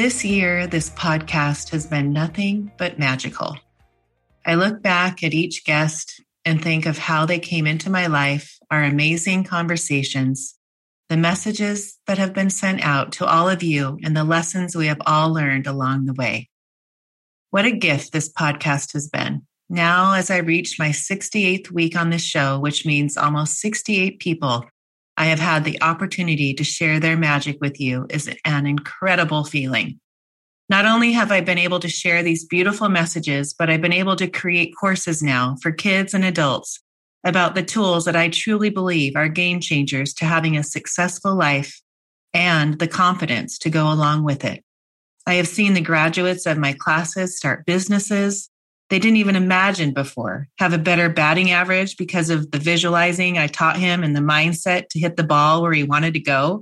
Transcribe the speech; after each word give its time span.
This 0.00 0.24
year, 0.24 0.66
this 0.66 0.88
podcast 0.88 1.72
has 1.72 1.86
been 1.86 2.10
nothing 2.10 2.72
but 2.78 2.98
magical. 2.98 3.58
I 4.46 4.54
look 4.54 4.80
back 4.80 5.22
at 5.22 5.34
each 5.34 5.62
guest 5.66 6.22
and 6.42 6.62
think 6.62 6.86
of 6.86 6.96
how 6.96 7.26
they 7.26 7.38
came 7.38 7.66
into 7.66 7.90
my 7.90 8.06
life, 8.06 8.58
our 8.70 8.82
amazing 8.82 9.44
conversations, 9.44 10.58
the 11.10 11.18
messages 11.18 11.98
that 12.06 12.16
have 12.16 12.32
been 12.32 12.48
sent 12.48 12.80
out 12.82 13.12
to 13.12 13.26
all 13.26 13.50
of 13.50 13.62
you, 13.62 13.98
and 14.02 14.16
the 14.16 14.24
lessons 14.24 14.74
we 14.74 14.86
have 14.86 15.02
all 15.04 15.34
learned 15.34 15.66
along 15.66 16.06
the 16.06 16.14
way. 16.14 16.48
What 17.50 17.66
a 17.66 17.70
gift 17.70 18.10
this 18.10 18.32
podcast 18.32 18.94
has 18.94 19.06
been. 19.06 19.46
Now, 19.68 20.14
as 20.14 20.30
I 20.30 20.38
reach 20.38 20.78
my 20.78 20.92
68th 20.92 21.70
week 21.70 21.94
on 21.94 22.08
this 22.08 22.24
show, 22.24 22.58
which 22.58 22.86
means 22.86 23.18
almost 23.18 23.60
68 23.60 24.18
people 24.18 24.64
I 25.20 25.26
have 25.26 25.38
had 25.38 25.64
the 25.64 25.82
opportunity 25.82 26.54
to 26.54 26.64
share 26.64 26.98
their 26.98 27.14
magic 27.14 27.58
with 27.60 27.78
you, 27.78 28.06
is 28.08 28.34
an 28.46 28.66
incredible 28.66 29.44
feeling. 29.44 30.00
Not 30.70 30.86
only 30.86 31.12
have 31.12 31.30
I 31.30 31.42
been 31.42 31.58
able 31.58 31.78
to 31.80 31.90
share 31.90 32.22
these 32.22 32.46
beautiful 32.46 32.88
messages, 32.88 33.52
but 33.52 33.68
I've 33.68 33.82
been 33.82 33.92
able 33.92 34.16
to 34.16 34.30
create 34.30 34.72
courses 34.80 35.22
now 35.22 35.56
for 35.60 35.72
kids 35.72 36.14
and 36.14 36.24
adults 36.24 36.80
about 37.22 37.54
the 37.54 37.62
tools 37.62 38.06
that 38.06 38.16
I 38.16 38.30
truly 38.30 38.70
believe 38.70 39.14
are 39.14 39.28
game 39.28 39.60
changers 39.60 40.14
to 40.14 40.24
having 40.24 40.56
a 40.56 40.62
successful 40.64 41.34
life 41.34 41.82
and 42.32 42.78
the 42.78 42.88
confidence 42.88 43.58
to 43.58 43.68
go 43.68 43.92
along 43.92 44.24
with 44.24 44.42
it. 44.42 44.64
I 45.26 45.34
have 45.34 45.48
seen 45.48 45.74
the 45.74 45.82
graduates 45.82 46.46
of 46.46 46.56
my 46.56 46.72
classes 46.72 47.36
start 47.36 47.66
businesses 47.66 48.48
they 48.90 48.98
didn't 48.98 49.18
even 49.18 49.36
imagine 49.36 49.92
before, 49.92 50.48
have 50.58 50.72
a 50.72 50.78
better 50.78 51.08
batting 51.08 51.52
average 51.52 51.96
because 51.96 52.28
of 52.28 52.50
the 52.50 52.58
visualizing 52.58 53.38
I 53.38 53.46
taught 53.46 53.78
him 53.78 54.02
and 54.02 54.14
the 54.14 54.20
mindset 54.20 54.88
to 54.90 54.98
hit 54.98 55.16
the 55.16 55.22
ball 55.22 55.62
where 55.62 55.72
he 55.72 55.84
wanted 55.84 56.14
to 56.14 56.20
go. 56.20 56.60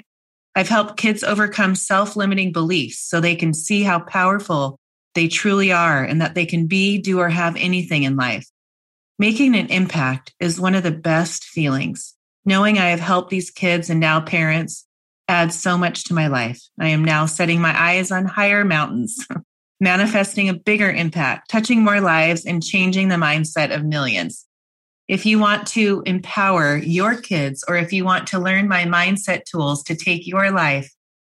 I've 0.55 0.69
helped 0.69 0.99
kids 0.99 1.25
overcome 1.25 1.75
self 1.75 2.17
limiting 2.17 2.53
beliefs 2.53 3.01
so 3.01 3.21
they 3.21 3.35
can 3.35 3.55
see 3.55 3.83
how 3.83 4.01
powerful 4.01 4.79
they 5.15 5.29
truly 5.29 5.73
are 5.73 6.05
and 6.05 6.21
that 6.21 6.35
they 6.35 6.47
can 6.47 6.67
be, 6.67 6.99
do, 6.99 7.19
or 7.19 7.29
have 7.31 7.57
anything 7.57 8.03
in 8.03 8.17
life. 8.17 8.47
Making 9.19 9.57
an 9.57 9.69
impact 9.69 10.35
is 10.39 10.61
one 10.61 10.75
of 10.75 10.83
the 10.83 10.93
best 10.93 11.45
feelings. 11.45 12.15
Knowing 12.45 12.79
I 12.79 12.91
have 12.91 13.01
helped 13.01 13.31
these 13.31 13.51
kids 13.51 13.91
and 13.91 14.01
now 14.01 14.21
parents 14.21 14.87
adds 15.29 15.59
so 15.59 15.79
much 15.79 16.05
to 16.05 16.15
my 16.15 16.27
life. 16.27 16.63
I 16.79 16.89
am 16.89 17.05
now 17.05 17.27
setting 17.27 17.61
my 17.61 17.75
eyes 17.79 18.11
on 18.11 18.27
higher 18.27 18.65
mountains, 18.65 19.27
manifesting 19.81 20.49
a 20.49 20.55
bigger 20.55 20.91
impact, 20.91 21.51
touching 21.51 21.85
more 21.85 22.01
lives, 22.01 22.45
and 22.45 22.63
changing 22.63 23.09
the 23.09 23.17
mindset 23.17 23.75
of 23.75 23.85
millions. 23.85 24.47
If 25.09 25.25
you 25.25 25.39
want 25.39 25.67
to 25.69 26.03
empower 26.05 26.77
your 26.77 27.17
kids, 27.17 27.65
or 27.67 27.77
if 27.77 27.93
you 27.93 28.05
want 28.05 28.27
to 28.29 28.39
learn 28.39 28.69
my 28.69 28.85
mindset 28.85 29.45
tools 29.45 29.83
to 29.85 29.97
take 29.97 30.27
your 30.27 30.51
life 30.51 30.93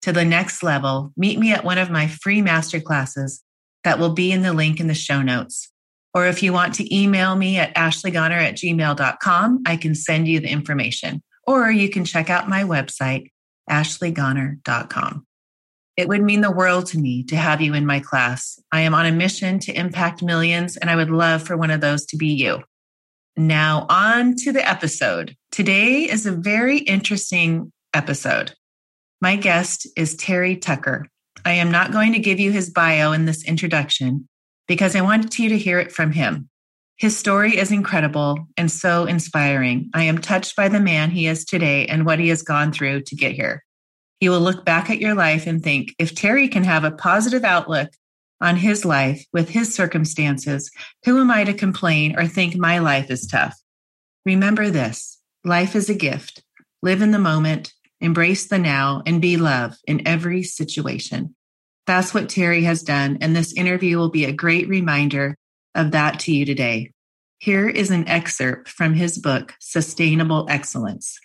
to 0.03 0.13
the 0.13 0.25
next 0.25 0.63
level, 0.63 1.13
meet 1.17 1.39
me 1.39 1.53
at 1.53 1.65
one 1.65 1.79
of 1.79 1.91
my 1.91 2.07
free 2.07 2.41
masterclasses 2.41 3.41
that 3.85 3.99
will 3.99 4.15
be 4.15 4.33
in 4.33 4.43
the 4.43 4.55
link 4.55 4.81
in 4.81 4.87
the 4.87 4.95
show 4.95 5.21
notes. 5.21 5.71
Or 6.15 6.27
if 6.27 6.43
you 6.43 6.53
want 6.53 6.75
to 6.75 6.97
email 6.97 7.37
me 7.37 7.59
at 7.59 7.75
ashleygoner 7.75 8.33
at 8.33 8.55
gmail.com, 8.55 9.63
I 9.67 9.77
can 9.77 9.95
send 9.95 10.27
you 10.27 10.41
the 10.41 10.49
information. 10.49 11.23
Or 11.47 11.71
you 11.71 11.91
can 11.91 12.05
check 12.05 12.31
out 12.31 12.49
my 12.49 12.63
website, 12.63 13.31
ashleygoner.com. 13.71 15.27
It 15.99 16.07
would 16.07 16.23
mean 16.23 16.43
the 16.43 16.53
world 16.53 16.87
to 16.87 16.99
me 16.99 17.25
to 17.25 17.35
have 17.35 17.61
you 17.61 17.75
in 17.75 17.85
my 17.85 17.99
class. 17.99 18.57
I 18.71 18.83
am 18.83 18.95
on 18.95 19.05
a 19.05 19.11
mission 19.11 19.59
to 19.59 19.77
impact 19.77 20.23
millions, 20.23 20.77
and 20.77 20.89
I 20.89 20.95
would 20.95 21.11
love 21.11 21.43
for 21.43 21.57
one 21.57 21.73
of 21.73 21.81
those 21.81 22.07
to 22.07 22.17
be 22.17 22.29
you. 22.29 22.63
Now, 23.37 23.85
on 23.89 24.37
to 24.37 24.53
the 24.53 24.67
episode. 24.67 25.35
Today 25.51 26.09
is 26.09 26.25
a 26.25 26.31
very 26.31 26.79
interesting 26.79 27.73
episode. 27.93 28.55
My 29.21 29.35
guest 29.35 29.89
is 29.97 30.15
Terry 30.15 30.57
Tucker. 30.57 31.09
I 31.45 31.55
am 31.55 31.73
not 31.73 31.91
going 31.91 32.13
to 32.13 32.21
give 32.21 32.39
you 32.39 32.53
his 32.53 32.71
bio 32.71 33.11
in 33.11 33.25
this 33.25 33.45
introduction 33.45 34.29
because 34.69 34.95
I 34.95 35.01
want 35.01 35.37
you 35.37 35.49
to 35.49 35.59
hear 35.59 35.81
it 35.81 35.91
from 35.91 36.13
him. 36.13 36.49
His 36.97 37.17
story 37.17 37.59
is 37.59 37.73
incredible 37.73 38.47
and 38.57 38.71
so 38.71 39.07
inspiring. 39.07 39.91
I 39.95 40.05
am 40.05 40.19
touched 40.19 40.55
by 40.55 40.69
the 40.69 40.79
man 40.79 41.11
he 41.11 41.27
is 41.27 41.45
today 41.45 41.87
and 41.87 42.07
what 42.07 42.21
he 42.21 42.29
has 42.29 42.43
gone 42.43 42.71
through 42.73 43.03
to 43.03 43.17
get 43.17 43.33
here. 43.33 43.65
You 44.21 44.31
will 44.31 44.41
look 44.41 44.65
back 44.65 44.91
at 44.91 45.01
your 45.01 45.15
life 45.15 45.47
and 45.47 45.63
think 45.63 45.95
if 45.99 46.15
Terry 46.15 46.49
can 46.49 46.65
have 46.65 46.85
a 46.85 46.91
positive 46.91 47.45
outlook 47.45 47.91
on 48.41 48.57
his 48.57 48.85
life 48.85 49.25
with 49.33 49.49
his 49.49 49.75
circumstances, 49.75 50.71
who 51.05 51.21
am 51.21 51.31
I 51.31 51.45
to 51.45 51.55
complain 51.55 52.19
or 52.19 52.27
think 52.27 52.57
my 52.57 52.79
life 52.79 53.11
is 53.11 53.27
tough? 53.27 53.55
Remember 54.25 54.71
this 54.71 55.21
life 55.45 55.77
is 55.77 55.89
a 55.89 55.95
gift. 55.95 56.43
Live 56.83 57.03
in 57.03 57.11
the 57.11 57.19
moment, 57.19 57.73
embrace 58.01 58.47
the 58.47 58.59
now, 58.59 59.03
and 59.07 59.23
be 59.23 59.37
love 59.37 59.77
in 59.87 60.07
every 60.07 60.43
situation. 60.43 61.35
That's 61.87 62.13
what 62.13 62.29
Terry 62.29 62.65
has 62.65 62.83
done, 62.83 63.19
and 63.21 63.35
this 63.35 63.55
interview 63.55 63.97
will 63.97 64.11
be 64.11 64.25
a 64.25 64.33
great 64.33 64.69
reminder 64.69 65.37
of 65.75 65.93
that 65.93 66.21
to 66.21 66.33
you 66.33 66.45
today. 66.45 66.93
Here 67.39 67.69
is 67.69 67.91
an 67.91 68.09
excerpt 68.09 68.69
from 68.69 68.95
his 68.95 69.17
book, 69.17 69.55
Sustainable 69.61 70.47
Excellence. 70.51 71.19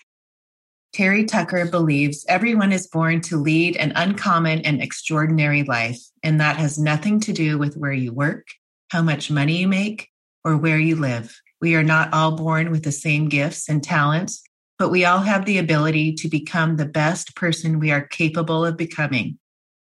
Terry 0.93 1.25
Tucker 1.25 1.65
believes 1.65 2.23
everyone 2.29 2.71
is 2.71 2.85
born 2.85 3.19
to 3.21 3.37
lead 3.37 3.77
an 3.77 3.93
uncommon 3.95 4.59
and 4.59 4.79
extraordinary 4.79 5.63
life, 5.63 5.99
and 6.21 6.39
that 6.39 6.57
has 6.57 6.77
nothing 6.77 7.19
to 7.21 7.33
do 7.33 7.57
with 7.57 7.75
where 7.75 7.93
you 7.93 8.13
work, 8.13 8.45
how 8.91 9.01
much 9.01 9.31
money 9.31 9.57
you 9.57 9.67
make, 9.67 10.09
or 10.45 10.55
where 10.55 10.77
you 10.77 10.95
live. 10.95 11.35
We 11.59 11.73
are 11.73 11.81
not 11.81 12.13
all 12.13 12.35
born 12.35 12.69
with 12.69 12.83
the 12.83 12.91
same 12.91 13.27
gifts 13.27 13.67
and 13.67 13.83
talents, 13.83 14.43
but 14.77 14.91
we 14.91 15.03
all 15.03 15.21
have 15.21 15.45
the 15.45 15.57
ability 15.57 16.13
to 16.13 16.27
become 16.27 16.75
the 16.75 16.85
best 16.85 17.35
person 17.35 17.79
we 17.79 17.89
are 17.89 18.05
capable 18.05 18.63
of 18.63 18.77
becoming. 18.77 19.39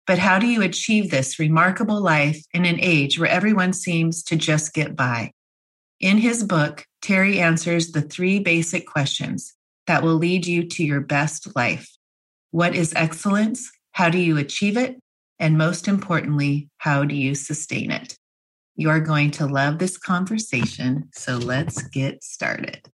But 0.05 0.19
how 0.19 0.37
do 0.37 0.45
you 0.45 0.61
achieve 0.61 1.09
this 1.09 1.39
remarkable 1.39 1.99
life 1.99 2.45
in 2.53 2.63
an 2.63 2.77
age 2.79 3.17
where 3.17 3.29
everyone 3.29 3.73
seems 3.73 4.21
to 4.25 4.35
just 4.35 4.75
get 4.75 4.95
by? 4.95 5.31
In 5.99 6.19
his 6.19 6.43
book, 6.43 6.85
Terry 7.01 7.39
answers 7.39 7.91
the 7.91 8.03
three 8.03 8.37
basic 8.37 8.85
questions 8.85 9.55
that 9.87 10.03
will 10.03 10.15
lead 10.15 10.45
you 10.45 10.63
to 10.67 10.83
your 10.83 11.01
best 11.01 11.55
life. 11.55 11.89
What 12.51 12.75
is 12.75 12.93
excellence? 12.95 13.71
How 13.91 14.09
do 14.09 14.17
you 14.17 14.37
achieve 14.37 14.77
it? 14.77 14.99
And 15.39 15.57
most 15.57 15.87
importantly, 15.87 16.69
how 16.77 17.03
do 17.03 17.15
you 17.15 17.35
sustain 17.35 17.91
it? 17.91 18.17
You 18.75 18.89
are 18.89 18.99
going 18.99 19.31
to 19.31 19.47
love 19.47 19.79
this 19.79 19.97
conversation, 19.97 21.09
so 21.13 21.37
let's 21.37 21.81
get 21.83 22.23
started. 22.23 22.89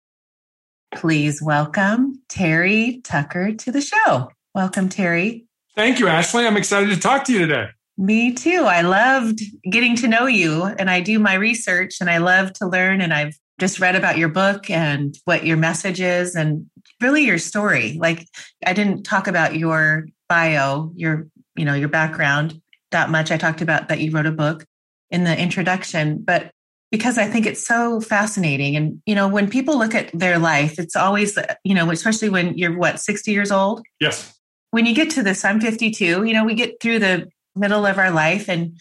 Please 0.94 1.42
welcome 1.42 2.22
Terry 2.28 3.00
Tucker 3.04 3.52
to 3.52 3.72
the 3.72 3.80
show. 3.80 4.30
Welcome, 4.54 4.88
Terry. 4.88 5.46
Thank 5.74 5.98
you, 5.98 6.08
Ashley. 6.08 6.46
I'm 6.46 6.56
excited 6.56 6.88
to 6.90 6.98
talk 6.98 7.24
to 7.24 7.32
you 7.32 7.40
today. 7.40 7.66
Me 7.98 8.32
too. 8.32 8.64
I 8.64 8.82
loved 8.82 9.40
getting 9.70 9.96
to 9.96 10.08
know 10.08 10.26
you 10.26 10.64
and 10.64 10.90
I 10.90 11.00
do 11.00 11.18
my 11.18 11.34
research 11.34 11.96
and 12.00 12.10
I 12.10 12.18
love 12.18 12.52
to 12.54 12.66
learn 12.66 13.00
and 13.00 13.12
I've 13.12 13.36
just 13.58 13.80
read 13.80 13.96
about 13.96 14.18
your 14.18 14.28
book 14.28 14.70
and 14.70 15.16
what 15.24 15.46
your 15.46 15.56
message 15.56 16.00
is 16.00 16.34
and 16.34 16.68
really 17.00 17.24
your 17.24 17.38
story. 17.38 17.96
Like 17.98 18.26
I 18.64 18.72
didn't 18.72 19.04
talk 19.04 19.26
about 19.26 19.56
your 19.56 20.08
bio, 20.28 20.92
your 20.94 21.28
you 21.56 21.64
know, 21.64 21.74
your 21.74 21.88
background 21.88 22.60
that 22.90 23.10
much. 23.10 23.30
I 23.30 23.38
talked 23.38 23.62
about 23.62 23.88
that 23.88 24.00
you 24.00 24.10
wrote 24.10 24.26
a 24.26 24.32
book 24.32 24.64
in 25.10 25.24
the 25.24 25.38
introduction, 25.38 26.22
but 26.22 26.50
because 26.90 27.18
I 27.18 27.26
think 27.26 27.46
it's 27.46 27.66
so 27.66 28.00
fascinating 28.00 28.76
and 28.76 29.00
you 29.06 29.14
know, 29.14 29.28
when 29.28 29.48
people 29.48 29.78
look 29.78 29.94
at 29.94 30.10
their 30.12 30.38
life, 30.38 30.78
it's 30.78 30.96
always 30.96 31.38
you 31.64 31.74
know, 31.74 31.90
especially 31.90 32.28
when 32.28 32.56
you're 32.58 32.76
what, 32.76 33.00
60 33.00 33.32
years 33.32 33.50
old? 33.50 33.82
Yes. 34.00 34.34
When 34.70 34.84
you 34.84 34.94
get 34.94 35.10
to 35.10 35.22
this, 35.22 35.44
I'm 35.44 35.60
52, 35.60 36.24
you 36.24 36.34
know, 36.34 36.44
we 36.44 36.54
get 36.54 36.80
through 36.80 36.98
the 36.98 37.28
middle 37.54 37.86
of 37.86 37.96
our 37.96 38.10
life 38.10 38.48
and 38.50 38.76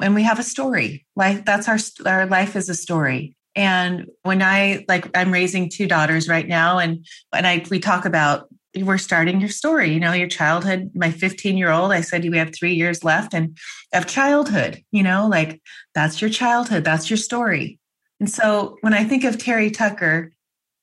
and 0.00 0.14
we 0.14 0.24
have 0.24 0.38
a 0.40 0.42
story. 0.42 1.06
Life 1.14 1.44
that's 1.44 1.68
our 1.68 1.78
our 2.04 2.26
life 2.26 2.56
is 2.56 2.68
a 2.68 2.74
story 2.74 3.36
And 3.56 4.06
when 4.22 4.42
I 4.42 4.84
like, 4.88 5.10
I'm 5.16 5.32
raising 5.32 5.68
two 5.68 5.86
daughters 5.86 6.28
right 6.28 6.46
now, 6.46 6.78
and 6.78 7.04
and 7.34 7.46
I 7.46 7.64
we 7.70 7.80
talk 7.80 8.04
about 8.04 8.48
we're 8.78 8.98
starting 8.98 9.40
your 9.40 9.48
story. 9.48 9.92
You 9.92 10.00
know, 10.00 10.12
your 10.12 10.28
childhood. 10.28 10.90
My 10.94 11.10
15 11.10 11.56
year 11.56 11.70
old, 11.70 11.92
I 11.92 12.00
said 12.00 12.24
we 12.24 12.38
have 12.38 12.54
three 12.54 12.74
years 12.74 13.02
left, 13.02 13.34
and 13.34 13.58
of 13.92 14.06
childhood. 14.06 14.82
You 14.92 15.02
know, 15.02 15.26
like 15.28 15.60
that's 15.94 16.20
your 16.20 16.30
childhood. 16.30 16.84
That's 16.84 17.10
your 17.10 17.16
story. 17.16 17.78
And 18.20 18.30
so 18.30 18.76
when 18.82 18.94
I 18.94 19.04
think 19.04 19.24
of 19.24 19.38
Terry 19.38 19.70
Tucker, 19.70 20.32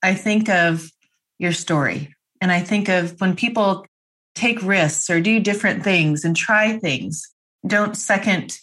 I 0.02 0.14
think 0.14 0.48
of 0.48 0.90
your 1.38 1.52
story, 1.52 2.14
and 2.40 2.52
I 2.52 2.60
think 2.60 2.88
of 2.88 3.18
when 3.20 3.34
people 3.34 3.86
take 4.34 4.62
risks 4.62 5.10
or 5.10 5.20
do 5.20 5.40
different 5.40 5.82
things 5.82 6.24
and 6.24 6.36
try 6.36 6.78
things. 6.78 7.22
Don't 7.66 7.96
second 7.96 8.58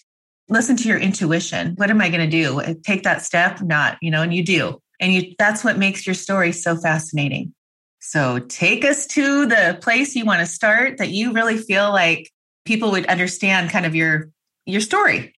listen 0.49 0.77
to 0.77 0.87
your 0.87 0.97
intuition. 0.97 1.73
What 1.75 1.89
am 1.89 2.01
I 2.01 2.09
going 2.09 2.29
to 2.29 2.43
do? 2.43 2.61
Uh, 2.61 2.73
take 2.83 3.03
that 3.03 3.21
step? 3.23 3.61
Not, 3.61 3.97
you 4.01 4.11
know, 4.11 4.21
and 4.21 4.33
you 4.33 4.43
do. 4.43 4.79
And 4.99 5.13
you 5.13 5.33
that's 5.37 5.63
what 5.63 5.77
makes 5.77 6.05
your 6.05 6.13
story 6.13 6.51
so 6.51 6.77
fascinating. 6.77 7.53
So 7.99 8.39
take 8.39 8.85
us 8.85 9.07
to 9.07 9.45
the 9.45 9.77
place 9.81 10.15
you 10.15 10.25
want 10.25 10.39
to 10.39 10.45
start 10.45 10.97
that 10.97 11.09
you 11.09 11.33
really 11.33 11.57
feel 11.57 11.89
like 11.89 12.31
people 12.63 12.91
would 12.91 13.05
understand 13.07 13.71
kind 13.71 13.85
of 13.85 13.95
your 13.95 14.29
your 14.65 14.81
story. 14.81 15.33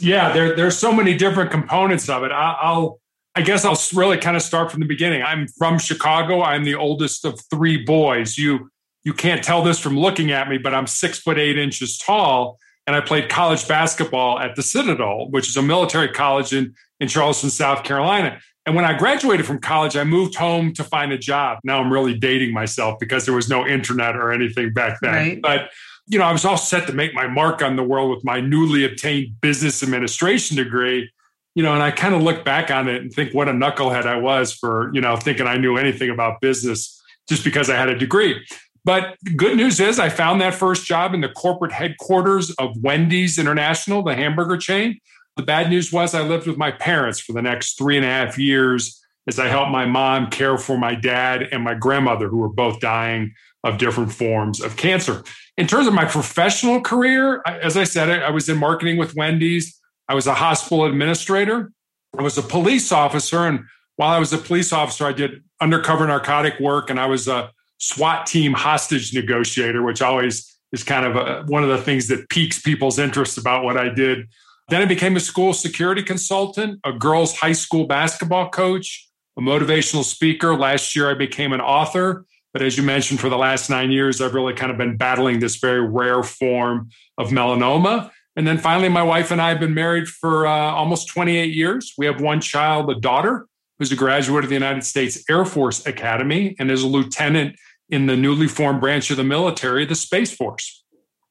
Yeah, 0.00 0.32
there 0.32 0.56
there's 0.56 0.78
so 0.78 0.90
many 0.94 1.14
different 1.14 1.50
components 1.50 2.08
of 2.08 2.22
it. 2.22 2.32
I, 2.32 2.56
I'll 2.58 3.00
I 3.34 3.42
guess 3.42 3.66
I'll 3.66 3.78
really 3.92 4.16
kind 4.16 4.34
of 4.34 4.42
start 4.42 4.70
from 4.70 4.80
the 4.80 4.86
beginning. 4.86 5.22
I'm 5.22 5.46
from 5.46 5.78
Chicago. 5.78 6.40
I'm 6.42 6.64
the 6.64 6.74
oldest 6.76 7.26
of 7.26 7.38
three 7.50 7.84
boys. 7.84 8.38
You 8.38 8.70
you 9.02 9.12
can't 9.12 9.44
tell 9.44 9.62
this 9.62 9.78
from 9.78 9.98
looking 9.98 10.32
at 10.32 10.48
me, 10.48 10.56
but 10.56 10.72
I'm 10.72 10.86
six 10.86 11.18
foot 11.18 11.38
eight 11.38 11.58
inches 11.58 11.98
tall 11.98 12.58
and 12.86 12.94
I 12.94 13.00
played 13.00 13.28
college 13.28 13.66
basketball 13.66 14.38
at 14.38 14.56
the 14.56 14.62
Citadel, 14.62 15.30
which 15.30 15.48
is 15.48 15.56
a 15.56 15.62
military 15.62 16.08
college 16.08 16.52
in, 16.52 16.74
in 17.00 17.08
Charleston, 17.08 17.50
South 17.50 17.84
Carolina. 17.84 18.40
And 18.66 18.74
when 18.74 18.84
I 18.84 18.96
graduated 18.96 19.46
from 19.46 19.58
college, 19.58 19.96
I 19.96 20.04
moved 20.04 20.34
home 20.34 20.72
to 20.74 20.84
find 20.84 21.12
a 21.12 21.18
job. 21.18 21.58
Now 21.64 21.80
I'm 21.80 21.92
really 21.92 22.16
dating 22.18 22.52
myself 22.52 22.98
because 22.98 23.26
there 23.26 23.34
was 23.34 23.48
no 23.48 23.66
internet 23.66 24.16
or 24.16 24.32
anything 24.32 24.72
back 24.72 25.00
then. 25.00 25.12
Right. 25.12 25.42
But 25.42 25.70
you 26.06 26.18
know, 26.18 26.24
I 26.24 26.32
was 26.32 26.44
all 26.44 26.56
set 26.56 26.86
to 26.88 26.92
make 26.92 27.14
my 27.14 27.26
mark 27.26 27.62
on 27.62 27.76
the 27.76 27.82
world 27.82 28.10
with 28.10 28.24
my 28.24 28.40
newly 28.40 28.84
obtained 28.84 29.40
business 29.40 29.82
administration 29.82 30.56
degree. 30.56 31.10
You 31.54 31.62
know, 31.62 31.72
and 31.72 31.82
I 31.82 31.92
kind 31.92 32.14
of 32.14 32.22
look 32.22 32.44
back 32.44 32.70
on 32.70 32.88
it 32.88 33.00
and 33.00 33.12
think 33.12 33.32
what 33.32 33.48
a 33.48 33.52
knucklehead 33.52 34.06
I 34.06 34.16
was 34.16 34.52
for, 34.52 34.90
you 34.92 35.00
know, 35.00 35.16
thinking 35.16 35.46
I 35.46 35.56
knew 35.56 35.76
anything 35.76 36.10
about 36.10 36.40
business 36.40 37.00
just 37.28 37.44
because 37.44 37.70
I 37.70 37.76
had 37.76 37.88
a 37.88 37.96
degree. 37.96 38.44
But 38.84 39.16
good 39.36 39.56
news 39.56 39.80
is 39.80 39.98
I 39.98 40.10
found 40.10 40.40
that 40.40 40.54
first 40.54 40.84
job 40.84 41.14
in 41.14 41.22
the 41.22 41.30
corporate 41.30 41.72
headquarters 41.72 42.50
of 42.52 42.76
Wendy's 42.82 43.38
International, 43.38 44.02
the 44.02 44.14
hamburger 44.14 44.58
chain. 44.58 45.00
The 45.36 45.42
bad 45.42 45.70
news 45.70 45.92
was 45.92 46.14
I 46.14 46.20
lived 46.20 46.46
with 46.46 46.58
my 46.58 46.70
parents 46.70 47.18
for 47.18 47.32
the 47.32 47.42
next 47.42 47.78
three 47.78 47.96
and 47.96 48.04
a 48.04 48.08
half 48.08 48.38
years 48.38 49.00
as 49.26 49.38
I 49.38 49.48
helped 49.48 49.70
my 49.70 49.86
mom 49.86 50.28
care 50.28 50.58
for 50.58 50.76
my 50.76 50.94
dad 50.94 51.48
and 51.50 51.64
my 51.64 51.74
grandmother, 51.74 52.28
who 52.28 52.36
were 52.36 52.48
both 52.48 52.78
dying 52.80 53.32
of 53.64 53.78
different 53.78 54.12
forms 54.12 54.60
of 54.60 54.76
cancer. 54.76 55.24
In 55.56 55.66
terms 55.66 55.86
of 55.86 55.94
my 55.94 56.04
professional 56.04 56.82
career, 56.82 57.42
as 57.46 57.76
I 57.78 57.84
said, 57.84 58.10
I 58.10 58.30
was 58.30 58.48
in 58.50 58.58
marketing 58.58 58.98
with 58.98 59.16
Wendy's. 59.16 59.80
I 60.08 60.14
was 60.14 60.26
a 60.26 60.34
hospital 60.34 60.84
administrator. 60.84 61.72
I 62.18 62.22
was 62.22 62.36
a 62.36 62.42
police 62.42 62.92
officer. 62.92 63.38
And 63.38 63.60
while 63.96 64.10
I 64.10 64.18
was 64.18 64.32
a 64.34 64.38
police 64.38 64.72
officer, 64.72 65.06
I 65.06 65.12
did 65.12 65.42
undercover 65.60 66.06
narcotic 66.06 66.60
work 66.60 66.90
and 66.90 67.00
I 67.00 67.06
was 67.06 67.26
a 67.26 67.50
SWAT 67.84 68.26
team 68.26 68.54
hostage 68.54 69.12
negotiator, 69.12 69.82
which 69.82 70.00
always 70.00 70.58
is 70.72 70.82
kind 70.82 71.04
of 71.04 71.16
a, 71.16 71.44
one 71.46 71.62
of 71.62 71.68
the 71.68 71.78
things 71.78 72.08
that 72.08 72.30
piques 72.30 72.58
people's 72.58 72.98
interest 72.98 73.36
about 73.36 73.62
what 73.62 73.76
I 73.76 73.90
did. 73.90 74.26
Then 74.70 74.80
I 74.80 74.86
became 74.86 75.16
a 75.16 75.20
school 75.20 75.52
security 75.52 76.02
consultant, 76.02 76.80
a 76.84 76.92
girls' 76.92 77.36
high 77.36 77.52
school 77.52 77.86
basketball 77.86 78.48
coach, 78.48 79.06
a 79.36 79.42
motivational 79.42 80.02
speaker. 80.02 80.56
Last 80.56 80.96
year, 80.96 81.10
I 81.10 81.14
became 81.14 81.52
an 81.52 81.60
author. 81.60 82.24
But 82.54 82.62
as 82.62 82.78
you 82.78 82.82
mentioned, 82.82 83.20
for 83.20 83.28
the 83.28 83.36
last 83.36 83.68
nine 83.68 83.90
years, 83.90 84.22
I've 84.22 84.32
really 84.32 84.54
kind 84.54 84.72
of 84.72 84.78
been 84.78 84.96
battling 84.96 85.40
this 85.40 85.56
very 85.56 85.86
rare 85.86 86.22
form 86.22 86.88
of 87.18 87.28
melanoma. 87.28 88.10
And 88.36 88.46
then 88.46 88.56
finally, 88.56 88.88
my 88.88 89.02
wife 89.02 89.30
and 89.30 89.42
I 89.42 89.50
have 89.50 89.60
been 89.60 89.74
married 89.74 90.08
for 90.08 90.46
uh, 90.46 90.50
almost 90.50 91.08
28 91.08 91.52
years. 91.52 91.92
We 91.98 92.06
have 92.06 92.22
one 92.22 92.40
child, 92.40 92.88
a 92.90 92.94
daughter, 92.94 93.46
who's 93.78 93.92
a 93.92 93.96
graduate 93.96 94.44
of 94.44 94.50
the 94.50 94.54
United 94.54 94.84
States 94.84 95.22
Air 95.28 95.44
Force 95.44 95.84
Academy 95.86 96.56
and 96.58 96.70
is 96.70 96.82
a 96.82 96.86
lieutenant 96.86 97.56
in 97.88 98.06
the 98.06 98.16
newly 98.16 98.48
formed 98.48 98.80
branch 98.80 99.10
of 99.10 99.16
the 99.16 99.24
military, 99.24 99.84
the 99.84 99.94
Space 99.94 100.34
Force. 100.34 100.84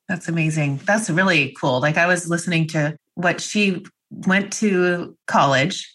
That's 0.08 0.28
amazing. 0.28 0.82
That's 0.86 1.10
really 1.10 1.56
cool. 1.60 1.80
Like 1.80 1.98
I 1.98 2.06
was 2.06 2.30
listening 2.30 2.68
to 2.68 2.98
what 3.16 3.42
she 3.42 3.84
went 4.12 4.54
to 4.54 5.18
college, 5.28 5.92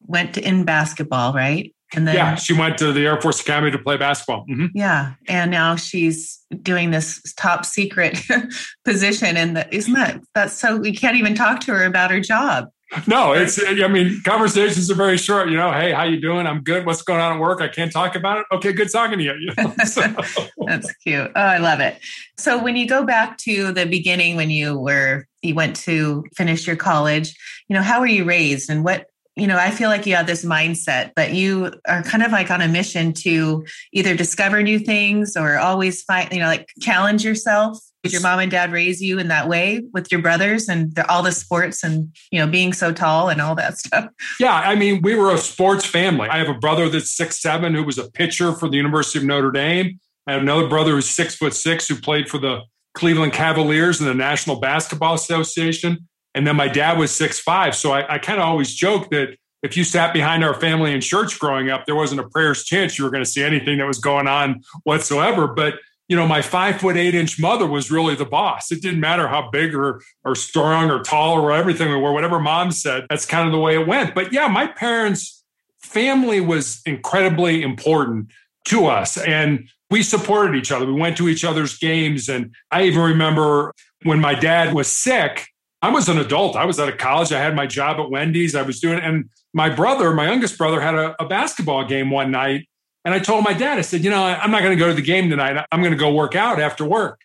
went 0.00 0.34
to 0.34 0.46
in 0.46 0.64
basketball, 0.64 1.32
right? 1.32 1.74
And 1.94 2.08
then 2.08 2.16
yeah, 2.16 2.34
she 2.34 2.52
went 2.52 2.76
to 2.78 2.92
the 2.92 3.06
Air 3.06 3.20
Force 3.20 3.40
Academy 3.40 3.70
to 3.70 3.78
play 3.78 3.96
basketball. 3.96 4.44
Mm-hmm. 4.46 4.66
Yeah, 4.74 5.14
and 5.28 5.50
now 5.50 5.76
she's 5.76 6.40
doing 6.60 6.90
this 6.90 7.22
top 7.36 7.64
secret 7.64 8.18
position, 8.84 9.36
and 9.36 9.64
isn't 9.70 9.94
that 9.94 10.20
that's 10.34 10.54
so 10.54 10.76
we 10.76 10.92
can't 10.94 11.16
even 11.16 11.36
talk 11.36 11.60
to 11.60 11.72
her 11.72 11.84
about 11.84 12.10
her 12.10 12.20
job 12.20 12.68
no, 13.06 13.32
it's 13.32 13.60
I 13.64 13.88
mean, 13.88 14.20
conversations 14.24 14.90
are 14.90 14.94
very 14.94 15.16
short. 15.16 15.50
You 15.50 15.56
know, 15.56 15.72
hey, 15.72 15.92
how 15.92 16.04
you 16.04 16.20
doing? 16.20 16.46
I'm 16.46 16.62
good. 16.62 16.86
What's 16.86 17.02
going 17.02 17.20
on 17.20 17.34
at 17.34 17.40
work? 17.40 17.60
I 17.60 17.68
can't 17.68 17.92
talk 17.92 18.14
about 18.14 18.38
it. 18.38 18.46
Okay, 18.52 18.72
good 18.72 18.90
talking 18.90 19.18
to 19.18 19.24
you. 19.24 19.34
you 19.34 19.52
know. 19.56 19.74
That's 20.66 20.92
cute. 20.96 21.30
Oh, 21.34 21.40
I 21.40 21.58
love 21.58 21.80
it. 21.80 21.98
So 22.36 22.62
when 22.62 22.76
you 22.76 22.86
go 22.86 23.04
back 23.04 23.38
to 23.38 23.72
the 23.72 23.86
beginning 23.86 24.36
when 24.36 24.50
you 24.50 24.78
were 24.78 25.26
you 25.42 25.54
went 25.54 25.76
to 25.76 26.24
finish 26.36 26.66
your 26.66 26.76
college, 26.76 27.36
you 27.68 27.74
know, 27.74 27.82
how 27.82 28.00
were 28.00 28.06
you 28.06 28.24
raised 28.24 28.70
and 28.70 28.84
what 28.84 29.06
you 29.36 29.48
know, 29.48 29.58
I 29.58 29.72
feel 29.72 29.88
like 29.88 30.06
you 30.06 30.14
have 30.14 30.28
this 30.28 30.44
mindset, 30.44 31.10
but 31.16 31.32
you 31.32 31.72
are 31.88 32.04
kind 32.04 32.22
of 32.22 32.30
like 32.30 32.52
on 32.52 32.60
a 32.60 32.68
mission 32.68 33.12
to 33.14 33.66
either 33.92 34.14
discover 34.14 34.62
new 34.62 34.78
things 34.78 35.36
or 35.36 35.58
always 35.58 36.02
find, 36.04 36.32
you 36.32 36.38
know, 36.38 36.46
like 36.46 36.68
challenge 36.80 37.24
yourself 37.24 37.80
did 38.04 38.12
your 38.12 38.20
mom 38.20 38.38
and 38.38 38.50
dad 38.50 38.70
raise 38.70 39.02
you 39.02 39.18
in 39.18 39.28
that 39.28 39.48
way 39.48 39.82
with 39.94 40.12
your 40.12 40.20
brothers 40.20 40.68
and 40.68 40.94
the, 40.94 41.10
all 41.10 41.22
the 41.22 41.32
sports 41.32 41.82
and 41.82 42.14
you 42.30 42.38
know 42.38 42.46
being 42.46 42.74
so 42.74 42.92
tall 42.92 43.30
and 43.30 43.40
all 43.40 43.54
that 43.54 43.78
stuff? 43.78 44.08
Yeah, 44.38 44.52
I 44.52 44.74
mean, 44.74 45.00
we 45.02 45.14
were 45.16 45.32
a 45.32 45.38
sports 45.38 45.86
family. 45.86 46.28
I 46.28 46.38
have 46.38 46.50
a 46.50 46.58
brother 46.58 46.88
that's 46.88 47.10
six 47.10 47.40
seven 47.40 47.74
who 47.74 47.82
was 47.82 47.98
a 47.98 48.10
pitcher 48.10 48.52
for 48.52 48.68
the 48.68 48.76
University 48.76 49.18
of 49.18 49.24
Notre 49.24 49.50
Dame. 49.50 49.98
I 50.26 50.32
have 50.32 50.42
another 50.42 50.68
brother 50.68 50.92
who's 50.92 51.08
six 51.08 51.34
foot 51.34 51.54
six 51.54 51.88
who 51.88 51.96
played 51.96 52.28
for 52.28 52.38
the 52.38 52.60
Cleveland 52.92 53.32
Cavaliers 53.32 54.00
in 54.00 54.06
the 54.06 54.14
National 54.14 54.60
Basketball 54.60 55.14
Association. 55.14 56.06
And 56.34 56.46
then 56.46 56.56
my 56.56 56.68
dad 56.68 56.98
was 56.98 57.10
six 57.10 57.40
five. 57.40 57.74
So 57.74 57.92
I, 57.92 58.14
I 58.14 58.18
kind 58.18 58.38
of 58.38 58.44
always 58.44 58.74
joke 58.74 59.10
that 59.10 59.36
if 59.62 59.78
you 59.78 59.84
sat 59.84 60.12
behind 60.12 60.44
our 60.44 60.52
family 60.52 60.92
in 60.92 61.00
church 61.00 61.38
growing 61.40 61.70
up, 61.70 61.86
there 61.86 61.94
wasn't 61.94 62.20
a 62.20 62.28
prayer's 62.28 62.64
chance 62.64 62.98
you 62.98 63.04
were 63.04 63.10
going 63.10 63.24
to 63.24 63.30
see 63.30 63.42
anything 63.42 63.78
that 63.78 63.86
was 63.86 63.98
going 63.98 64.28
on 64.28 64.60
whatsoever. 64.82 65.46
But 65.46 65.76
you 66.08 66.16
know, 66.16 66.26
my 66.26 66.42
five 66.42 66.80
foot 66.80 66.96
eight 66.96 67.14
inch 67.14 67.40
mother 67.40 67.66
was 67.66 67.90
really 67.90 68.14
the 68.14 68.24
boss. 68.24 68.70
It 68.70 68.82
didn't 68.82 69.00
matter 69.00 69.26
how 69.26 69.50
big 69.50 69.74
or, 69.74 70.02
or 70.24 70.34
strong 70.34 70.90
or 70.90 71.02
tall 71.02 71.34
or 71.34 71.52
everything 71.52 71.88
were, 71.88 72.12
whatever 72.12 72.38
mom 72.38 72.70
said, 72.70 73.06
that's 73.08 73.24
kind 73.24 73.46
of 73.46 73.52
the 73.52 73.58
way 73.58 73.74
it 73.74 73.86
went. 73.86 74.14
But 74.14 74.32
yeah, 74.32 74.48
my 74.48 74.66
parents' 74.66 75.42
family 75.80 76.40
was 76.40 76.82
incredibly 76.84 77.62
important 77.62 78.30
to 78.66 78.86
us. 78.86 79.16
And 79.18 79.68
we 79.90 80.02
supported 80.02 80.56
each 80.56 80.72
other. 80.72 80.86
We 80.86 80.92
went 80.92 81.16
to 81.18 81.28
each 81.28 81.44
other's 81.44 81.78
games. 81.78 82.28
And 82.28 82.54
I 82.70 82.84
even 82.84 83.00
remember 83.00 83.72
when 84.02 84.20
my 84.20 84.34
dad 84.34 84.74
was 84.74 84.88
sick, 84.88 85.46
I 85.82 85.90
was 85.90 86.08
an 86.08 86.18
adult. 86.18 86.56
I 86.56 86.64
was 86.64 86.80
out 86.80 86.88
of 86.88 86.98
college. 86.98 87.32
I 87.32 87.40
had 87.40 87.54
my 87.54 87.66
job 87.66 88.00
at 88.00 88.10
Wendy's. 88.10 88.54
I 88.54 88.62
was 88.62 88.80
doing, 88.80 88.98
and 89.00 89.28
my 89.52 89.68
brother, 89.68 90.14
my 90.14 90.26
youngest 90.26 90.56
brother, 90.56 90.80
had 90.80 90.94
a, 90.94 91.14
a 91.22 91.26
basketball 91.26 91.84
game 91.84 92.10
one 92.10 92.30
night 92.30 92.66
and 93.04 93.12
I 93.12 93.18
told 93.18 93.44
my 93.44 93.52
dad, 93.52 93.78
I 93.78 93.82
said, 93.82 94.02
you 94.02 94.10
know, 94.10 94.22
I'm 94.22 94.50
not 94.50 94.62
going 94.62 94.76
to 94.76 94.82
go 94.82 94.88
to 94.88 94.94
the 94.94 95.02
game 95.02 95.28
tonight. 95.28 95.64
I'm 95.70 95.80
going 95.80 95.92
to 95.92 95.98
go 95.98 96.12
work 96.12 96.34
out 96.34 96.58
after 96.60 96.84
work. 96.84 97.20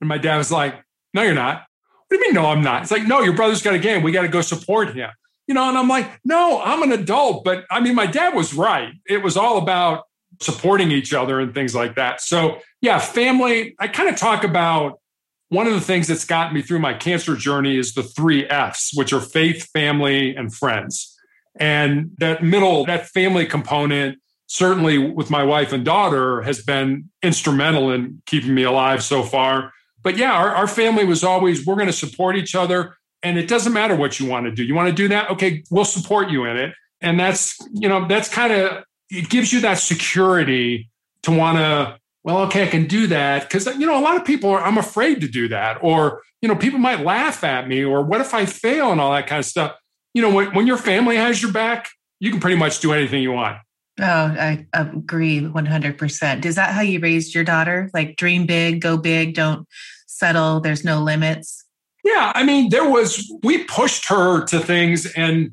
And 0.00 0.08
my 0.08 0.18
dad 0.18 0.36
was 0.36 0.50
like, 0.52 0.74
no, 1.14 1.22
you're 1.22 1.34
not. 1.34 1.64
What 2.08 2.08
do 2.10 2.16
you 2.16 2.22
mean, 2.22 2.34
no, 2.34 2.46
I'm 2.46 2.62
not? 2.62 2.82
It's 2.82 2.90
like, 2.90 3.06
no, 3.06 3.22
your 3.22 3.34
brother's 3.34 3.62
got 3.62 3.74
a 3.74 3.78
game. 3.78 4.02
We 4.02 4.12
got 4.12 4.22
to 4.22 4.28
go 4.28 4.42
support 4.42 4.94
him. 4.94 5.10
You 5.46 5.54
know, 5.54 5.68
and 5.68 5.78
I'm 5.78 5.88
like, 5.88 6.20
no, 6.24 6.60
I'm 6.62 6.82
an 6.82 6.92
adult. 6.92 7.44
But 7.44 7.64
I 7.70 7.80
mean, 7.80 7.94
my 7.94 8.06
dad 8.06 8.34
was 8.34 8.52
right. 8.52 8.92
It 9.06 9.22
was 9.22 9.36
all 9.36 9.58
about 9.58 10.04
supporting 10.40 10.90
each 10.90 11.14
other 11.14 11.40
and 11.40 11.54
things 11.54 11.74
like 11.74 11.94
that. 11.96 12.20
So, 12.20 12.58
yeah, 12.80 12.98
family, 12.98 13.74
I 13.78 13.88
kind 13.88 14.08
of 14.08 14.16
talk 14.16 14.44
about 14.44 15.00
one 15.48 15.66
of 15.66 15.74
the 15.74 15.80
things 15.80 16.08
that's 16.08 16.24
gotten 16.24 16.54
me 16.54 16.62
through 16.62 16.78
my 16.78 16.94
cancer 16.94 17.36
journey 17.36 17.76
is 17.76 17.94
the 17.94 18.02
three 18.02 18.46
F's, 18.46 18.92
which 18.94 19.12
are 19.12 19.20
faith, 19.20 19.68
family, 19.72 20.34
and 20.34 20.54
friends. 20.54 21.18
And 21.56 22.12
that 22.18 22.42
middle, 22.42 22.86
that 22.86 23.08
family 23.08 23.46
component 23.46 24.18
certainly 24.52 24.98
with 24.98 25.30
my 25.30 25.42
wife 25.42 25.72
and 25.72 25.82
daughter 25.82 26.42
has 26.42 26.60
been 26.62 27.08
instrumental 27.22 27.90
in 27.90 28.20
keeping 28.26 28.54
me 28.54 28.64
alive 28.64 29.02
so 29.02 29.22
far. 29.22 29.72
But 30.02 30.18
yeah, 30.18 30.32
our, 30.32 30.54
our 30.54 30.66
family 30.66 31.06
was 31.06 31.24
always, 31.24 31.64
we're 31.64 31.76
going 31.76 31.86
to 31.86 31.92
support 31.92 32.36
each 32.36 32.54
other. 32.54 32.94
And 33.22 33.38
it 33.38 33.48
doesn't 33.48 33.72
matter 33.72 33.96
what 33.96 34.20
you 34.20 34.26
want 34.26 34.44
to 34.44 34.52
do. 34.52 34.62
You 34.62 34.74
want 34.74 34.90
to 34.90 34.94
do 34.94 35.08
that? 35.08 35.30
Okay, 35.30 35.64
we'll 35.70 35.86
support 35.86 36.28
you 36.28 36.44
in 36.44 36.58
it. 36.58 36.74
And 37.00 37.18
that's, 37.18 37.56
you 37.72 37.88
know, 37.88 38.06
that's 38.06 38.28
kind 38.28 38.52
of, 38.52 38.84
it 39.08 39.30
gives 39.30 39.54
you 39.54 39.62
that 39.62 39.78
security 39.78 40.90
to 41.22 41.30
want 41.30 41.56
to, 41.56 41.98
well, 42.22 42.42
okay, 42.42 42.64
I 42.64 42.66
can 42.66 42.86
do 42.86 43.06
that. 43.06 43.48
Cause, 43.48 43.64
you 43.78 43.86
know, 43.86 43.98
a 43.98 44.04
lot 44.04 44.18
of 44.18 44.26
people 44.26 44.50
are, 44.50 44.60
I'm 44.60 44.76
afraid 44.76 45.22
to 45.22 45.28
do 45.28 45.48
that. 45.48 45.78
Or, 45.80 46.20
you 46.42 46.48
know, 46.50 46.56
people 46.56 46.78
might 46.78 47.00
laugh 47.00 47.42
at 47.42 47.66
me. 47.66 47.82
Or 47.82 48.04
what 48.04 48.20
if 48.20 48.34
I 48.34 48.44
fail 48.44 48.92
and 48.92 49.00
all 49.00 49.12
that 49.12 49.26
kind 49.26 49.38
of 49.38 49.46
stuff. 49.46 49.76
you 50.12 50.20
know, 50.20 50.30
when, 50.30 50.52
when 50.54 50.66
your 50.66 50.76
family 50.76 51.16
has 51.16 51.40
your 51.40 51.52
back, 51.52 51.88
you 52.20 52.30
can 52.30 52.38
pretty 52.38 52.58
much 52.58 52.80
do 52.80 52.92
anything 52.92 53.22
you 53.22 53.32
want. 53.32 53.56
Oh, 54.02 54.34
I 54.36 54.66
agree 54.72 55.40
100%. 55.40 56.44
Is 56.44 56.56
that 56.56 56.74
how 56.74 56.80
you 56.80 56.98
raised 56.98 57.34
your 57.34 57.44
daughter? 57.44 57.88
Like 57.94 58.16
dream 58.16 58.46
big, 58.46 58.80
go 58.80 58.96
big, 58.96 59.34
don't 59.34 59.66
settle, 60.06 60.60
there's 60.60 60.84
no 60.84 61.00
limits? 61.00 61.64
Yeah, 62.04 62.32
I 62.34 62.42
mean, 62.42 62.70
there 62.70 62.88
was, 62.88 63.32
we 63.44 63.62
pushed 63.64 64.08
her 64.08 64.44
to 64.46 64.58
things. 64.58 65.06
And 65.12 65.52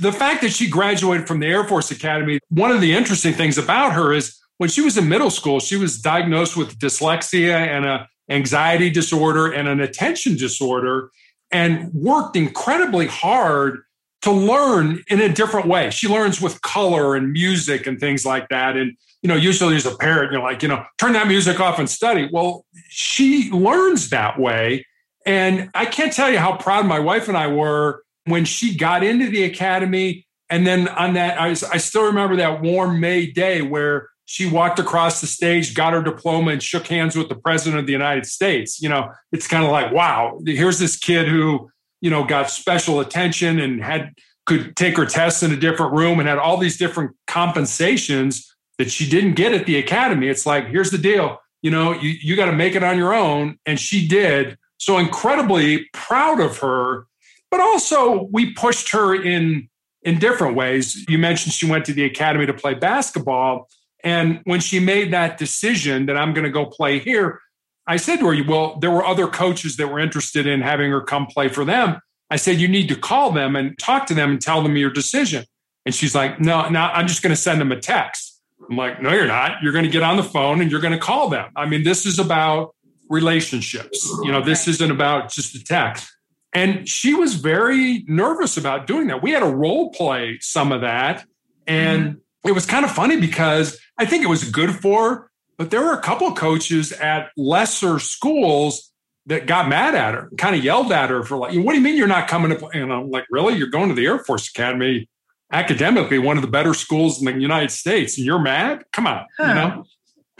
the 0.00 0.12
fact 0.12 0.42
that 0.42 0.52
she 0.52 0.68
graduated 0.68 1.26
from 1.26 1.40
the 1.40 1.46
Air 1.46 1.64
Force 1.64 1.90
Academy, 1.90 2.40
one 2.50 2.70
of 2.70 2.82
the 2.82 2.92
interesting 2.92 3.32
things 3.32 3.56
about 3.56 3.94
her 3.94 4.12
is 4.12 4.38
when 4.58 4.68
she 4.68 4.82
was 4.82 4.98
in 4.98 5.08
middle 5.08 5.30
school, 5.30 5.58
she 5.58 5.76
was 5.76 5.98
diagnosed 5.98 6.58
with 6.58 6.78
dyslexia 6.78 7.54
and 7.54 7.86
a 7.86 8.06
anxiety 8.30 8.90
disorder 8.90 9.50
and 9.50 9.66
an 9.66 9.80
attention 9.80 10.36
disorder 10.36 11.10
and 11.50 11.92
worked 11.92 12.36
incredibly 12.36 13.06
hard 13.06 13.80
to 14.22 14.30
learn 14.30 15.02
in 15.08 15.20
a 15.20 15.28
different 15.28 15.66
way. 15.66 15.90
She 15.90 16.08
learns 16.08 16.40
with 16.40 16.62
color 16.62 17.16
and 17.16 17.32
music 17.32 17.86
and 17.86 17.98
things 17.98 18.24
like 18.24 18.48
that. 18.48 18.76
And, 18.76 18.96
you 19.20 19.28
know, 19.28 19.34
usually 19.34 19.76
as 19.76 19.86
a 19.86 19.96
parent, 19.96 20.32
you're 20.32 20.42
like, 20.42 20.62
you 20.62 20.68
know, 20.68 20.84
turn 20.98 21.12
that 21.12 21.28
music 21.28 21.60
off 21.60 21.78
and 21.78 21.90
study. 21.90 22.28
Well, 22.32 22.64
she 22.88 23.50
learns 23.50 24.10
that 24.10 24.38
way. 24.38 24.86
And 25.26 25.70
I 25.74 25.86
can't 25.86 26.12
tell 26.12 26.30
you 26.30 26.38
how 26.38 26.56
proud 26.56 26.86
my 26.86 26.98
wife 26.98 27.28
and 27.28 27.36
I 27.36 27.48
were 27.48 28.02
when 28.26 28.44
she 28.44 28.76
got 28.76 29.02
into 29.02 29.28
the 29.28 29.44
academy. 29.44 30.26
And 30.50 30.66
then 30.66 30.88
on 30.88 31.14
that, 31.14 31.40
I, 31.40 31.48
was, 31.48 31.64
I 31.64 31.76
still 31.78 32.04
remember 32.04 32.36
that 32.36 32.62
warm 32.62 33.00
May 33.00 33.26
day 33.26 33.62
where 33.62 34.08
she 34.24 34.48
walked 34.48 34.78
across 34.78 35.20
the 35.20 35.26
stage, 35.26 35.74
got 35.74 35.92
her 35.92 36.02
diploma, 36.02 36.52
and 36.52 36.62
shook 36.62 36.86
hands 36.86 37.16
with 37.16 37.28
the 37.28 37.34
president 37.34 37.80
of 37.80 37.86
the 37.86 37.92
United 37.92 38.24
States. 38.24 38.80
You 38.80 38.88
know, 38.88 39.10
it's 39.32 39.48
kind 39.48 39.64
of 39.64 39.70
like, 39.70 39.92
wow, 39.92 40.40
here's 40.46 40.78
this 40.78 40.96
kid 40.96 41.28
who, 41.28 41.70
you 42.02 42.10
know, 42.10 42.24
got 42.24 42.50
special 42.50 43.00
attention 43.00 43.58
and 43.58 43.82
had 43.82 44.12
could 44.44 44.76
take 44.76 44.96
her 44.96 45.06
tests 45.06 45.42
in 45.42 45.52
a 45.52 45.56
different 45.56 45.92
room 45.92 46.18
and 46.18 46.28
had 46.28 46.36
all 46.36 46.56
these 46.56 46.76
different 46.76 47.12
compensations 47.28 48.54
that 48.76 48.90
she 48.90 49.08
didn't 49.08 49.34
get 49.34 49.52
at 49.52 49.66
the 49.66 49.76
academy. 49.76 50.28
It's 50.28 50.44
like, 50.44 50.66
here's 50.66 50.90
the 50.90 50.98
deal, 50.98 51.38
you 51.62 51.70
know, 51.70 51.92
you, 51.92 52.10
you 52.20 52.34
got 52.34 52.46
to 52.46 52.52
make 52.52 52.74
it 52.74 52.82
on 52.82 52.98
your 52.98 53.14
own. 53.14 53.56
And 53.66 53.78
she 53.78 54.06
did. 54.08 54.58
So 54.78 54.98
incredibly 54.98 55.88
proud 55.92 56.40
of 56.40 56.58
her. 56.58 57.06
But 57.52 57.60
also 57.60 58.28
we 58.32 58.52
pushed 58.52 58.90
her 58.90 59.14
in 59.14 59.68
in 60.02 60.18
different 60.18 60.56
ways. 60.56 61.04
You 61.08 61.18
mentioned 61.18 61.52
she 61.52 61.70
went 61.70 61.84
to 61.84 61.92
the 61.92 62.04
academy 62.04 62.46
to 62.46 62.54
play 62.54 62.74
basketball. 62.74 63.68
And 64.02 64.40
when 64.42 64.58
she 64.58 64.80
made 64.80 65.12
that 65.12 65.38
decision 65.38 66.06
that 66.06 66.16
I'm 66.16 66.34
going 66.34 66.44
to 66.44 66.50
go 66.50 66.66
play 66.66 66.98
here, 66.98 67.40
I 67.86 67.96
said 67.96 68.18
to 68.18 68.30
her, 68.30 68.44
Well, 68.46 68.78
there 68.80 68.90
were 68.90 69.04
other 69.04 69.26
coaches 69.26 69.76
that 69.76 69.88
were 69.88 69.98
interested 69.98 70.46
in 70.46 70.60
having 70.60 70.90
her 70.90 71.00
come 71.00 71.26
play 71.26 71.48
for 71.48 71.64
them. 71.64 72.00
I 72.30 72.36
said, 72.36 72.60
You 72.60 72.68
need 72.68 72.88
to 72.88 72.96
call 72.96 73.32
them 73.32 73.56
and 73.56 73.78
talk 73.78 74.06
to 74.06 74.14
them 74.14 74.30
and 74.30 74.40
tell 74.40 74.62
them 74.62 74.76
your 74.76 74.90
decision. 74.90 75.44
And 75.84 75.94
she's 75.94 76.14
like, 76.14 76.40
No, 76.40 76.68
no, 76.68 76.80
I'm 76.80 77.06
just 77.06 77.22
going 77.22 77.34
to 77.34 77.40
send 77.40 77.60
them 77.60 77.72
a 77.72 77.80
text. 77.80 78.40
I'm 78.70 78.76
like, 78.76 79.02
No, 79.02 79.12
you're 79.12 79.26
not. 79.26 79.62
You're 79.62 79.72
going 79.72 79.84
to 79.84 79.90
get 79.90 80.02
on 80.02 80.16
the 80.16 80.22
phone 80.22 80.60
and 80.60 80.70
you're 80.70 80.80
going 80.80 80.94
to 80.94 81.00
call 81.00 81.28
them. 81.28 81.50
I 81.56 81.66
mean, 81.66 81.84
this 81.84 82.06
is 82.06 82.18
about 82.18 82.74
relationships. 83.08 84.08
You 84.22 84.32
know, 84.32 84.42
this 84.42 84.66
isn't 84.68 84.90
about 84.90 85.30
just 85.30 85.54
a 85.54 85.62
text. 85.62 86.10
And 86.54 86.88
she 86.88 87.14
was 87.14 87.34
very 87.34 88.04
nervous 88.06 88.56
about 88.56 88.86
doing 88.86 89.06
that. 89.08 89.22
We 89.22 89.30
had 89.30 89.42
a 89.42 89.46
role 89.46 89.90
play 89.90 90.38
some 90.40 90.70
of 90.70 90.82
that. 90.82 91.24
And 91.66 92.04
mm-hmm. 92.04 92.48
it 92.48 92.52
was 92.52 92.66
kind 92.66 92.84
of 92.84 92.90
funny 92.90 93.18
because 93.18 93.78
I 93.98 94.06
think 94.06 94.22
it 94.22 94.28
was 94.28 94.50
good 94.50 94.70
for 94.70 95.30
but 95.62 95.70
there 95.70 95.80
were 95.80 95.92
a 95.92 96.00
couple 96.00 96.26
of 96.26 96.34
coaches 96.34 96.90
at 96.90 97.30
lesser 97.36 98.00
schools 98.00 98.90
that 99.26 99.46
got 99.46 99.68
mad 99.68 99.94
at 99.94 100.12
her, 100.12 100.28
kind 100.36 100.56
of 100.56 100.64
yelled 100.64 100.90
at 100.90 101.08
her 101.08 101.22
for 101.22 101.36
like, 101.36 101.54
what 101.54 101.70
do 101.70 101.78
you 101.78 101.80
mean 101.80 101.96
you're 101.96 102.08
not 102.08 102.26
coming 102.26 102.50
to 102.50 102.66
And 102.66 102.92
I'm 102.92 103.12
like, 103.12 103.26
really? 103.30 103.54
You're 103.54 103.68
going 103.68 103.88
to 103.88 103.94
the 103.94 104.04
Air 104.04 104.18
Force 104.18 104.48
Academy, 104.48 105.08
academically 105.52 106.18
one 106.18 106.36
of 106.36 106.42
the 106.42 106.48
better 106.48 106.74
schools 106.74 107.20
in 107.20 107.32
the 107.32 107.40
United 107.40 107.70
States, 107.70 108.18
and 108.18 108.26
you're 108.26 108.40
mad? 108.40 108.82
Come 108.92 109.06
on, 109.06 109.24
huh. 109.38 109.46
you 109.46 109.54
know. 109.54 109.84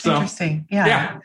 So, 0.01 0.15
Interesting. 0.15 0.67
Yeah. 0.69 0.87
yeah. 0.87 1.19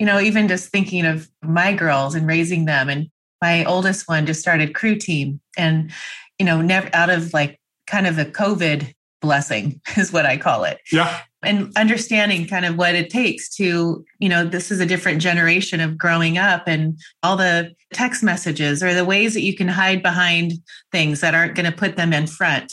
You 0.00 0.06
know, 0.06 0.18
even 0.18 0.48
just 0.48 0.70
thinking 0.70 1.06
of 1.06 1.30
my 1.40 1.72
girls 1.72 2.16
and 2.16 2.26
raising 2.26 2.64
them, 2.64 2.88
and 2.88 3.08
my 3.40 3.64
oldest 3.64 4.08
one 4.08 4.26
just 4.26 4.40
started 4.40 4.74
crew 4.74 4.96
team, 4.96 5.40
and 5.56 5.92
you 6.40 6.46
know, 6.46 6.62
never 6.62 6.90
out 6.92 7.10
of 7.10 7.32
like 7.32 7.60
kind 7.86 8.08
of 8.08 8.18
a 8.18 8.24
COVID 8.24 8.92
blessing 9.22 9.80
is 9.96 10.12
what 10.12 10.26
I 10.26 10.36
call 10.36 10.64
it. 10.64 10.80
Yeah 10.90 11.20
and 11.46 11.74
understanding 11.76 12.46
kind 12.46 12.64
of 12.64 12.76
what 12.76 12.94
it 12.94 13.10
takes 13.10 13.48
to 13.56 14.04
you 14.18 14.28
know 14.28 14.44
this 14.44 14.70
is 14.70 14.80
a 14.80 14.86
different 14.86 15.20
generation 15.20 15.80
of 15.80 15.96
growing 15.96 16.38
up 16.38 16.64
and 16.66 16.98
all 17.22 17.36
the 17.36 17.72
text 17.92 18.22
messages 18.22 18.82
or 18.82 18.92
the 18.94 19.04
ways 19.04 19.34
that 19.34 19.42
you 19.42 19.54
can 19.54 19.68
hide 19.68 20.02
behind 20.02 20.52
things 20.92 21.20
that 21.20 21.34
aren't 21.34 21.54
going 21.54 21.70
to 21.70 21.76
put 21.76 21.96
them 21.96 22.12
in 22.12 22.26
front 22.26 22.72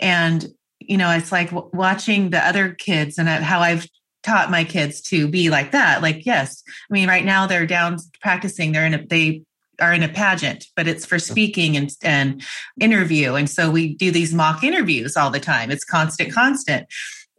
and 0.00 0.48
you 0.78 0.96
know 0.96 1.10
it's 1.10 1.32
like 1.32 1.50
watching 1.72 2.30
the 2.30 2.46
other 2.46 2.74
kids 2.74 3.18
and 3.18 3.28
uh, 3.28 3.40
how 3.40 3.60
i've 3.60 3.86
taught 4.22 4.50
my 4.50 4.64
kids 4.64 5.00
to 5.00 5.28
be 5.28 5.48
like 5.48 5.72
that 5.72 6.02
like 6.02 6.26
yes 6.26 6.62
i 6.90 6.92
mean 6.92 7.08
right 7.08 7.24
now 7.24 7.46
they're 7.46 7.66
down 7.66 7.96
practicing 8.20 8.72
they're 8.72 8.86
in 8.86 8.94
a 8.94 9.06
they 9.06 9.42
are 9.80 9.92
in 9.92 10.02
a 10.02 10.08
pageant, 10.08 10.66
but 10.76 10.86
it's 10.86 11.06
for 11.06 11.18
speaking 11.18 11.76
and, 11.76 11.90
and 12.02 12.42
interview. 12.80 13.34
And 13.34 13.48
so 13.48 13.70
we 13.70 13.94
do 13.94 14.10
these 14.10 14.34
mock 14.34 14.62
interviews 14.62 15.16
all 15.16 15.30
the 15.30 15.40
time. 15.40 15.70
It's 15.70 15.84
constant, 15.84 16.32
constant. 16.32 16.86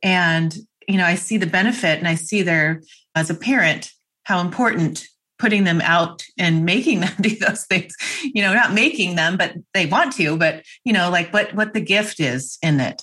And, 0.03 0.55
you 0.87 0.97
know, 0.97 1.05
I 1.05 1.15
see 1.15 1.37
the 1.37 1.47
benefit 1.47 1.99
and 1.99 2.07
I 2.07 2.15
see 2.15 2.41
their, 2.41 2.81
as 3.15 3.29
a 3.29 3.35
parent, 3.35 3.91
how 4.23 4.39
important 4.39 5.07
putting 5.39 5.63
them 5.63 5.81
out 5.81 6.23
and 6.37 6.65
making 6.65 6.99
them 7.01 7.13
do 7.19 7.35
those 7.37 7.65
things, 7.65 7.95
you 8.23 8.41
know, 8.41 8.53
not 8.53 8.73
making 8.73 9.15
them, 9.15 9.37
but 9.37 9.55
they 9.73 9.85
want 9.85 10.13
to, 10.13 10.37
but, 10.37 10.63
you 10.83 10.93
know, 10.93 11.09
like 11.09 11.33
what, 11.33 11.53
what 11.53 11.73
the 11.73 11.81
gift 11.81 12.19
is 12.19 12.57
in 12.61 12.79
it 12.79 13.01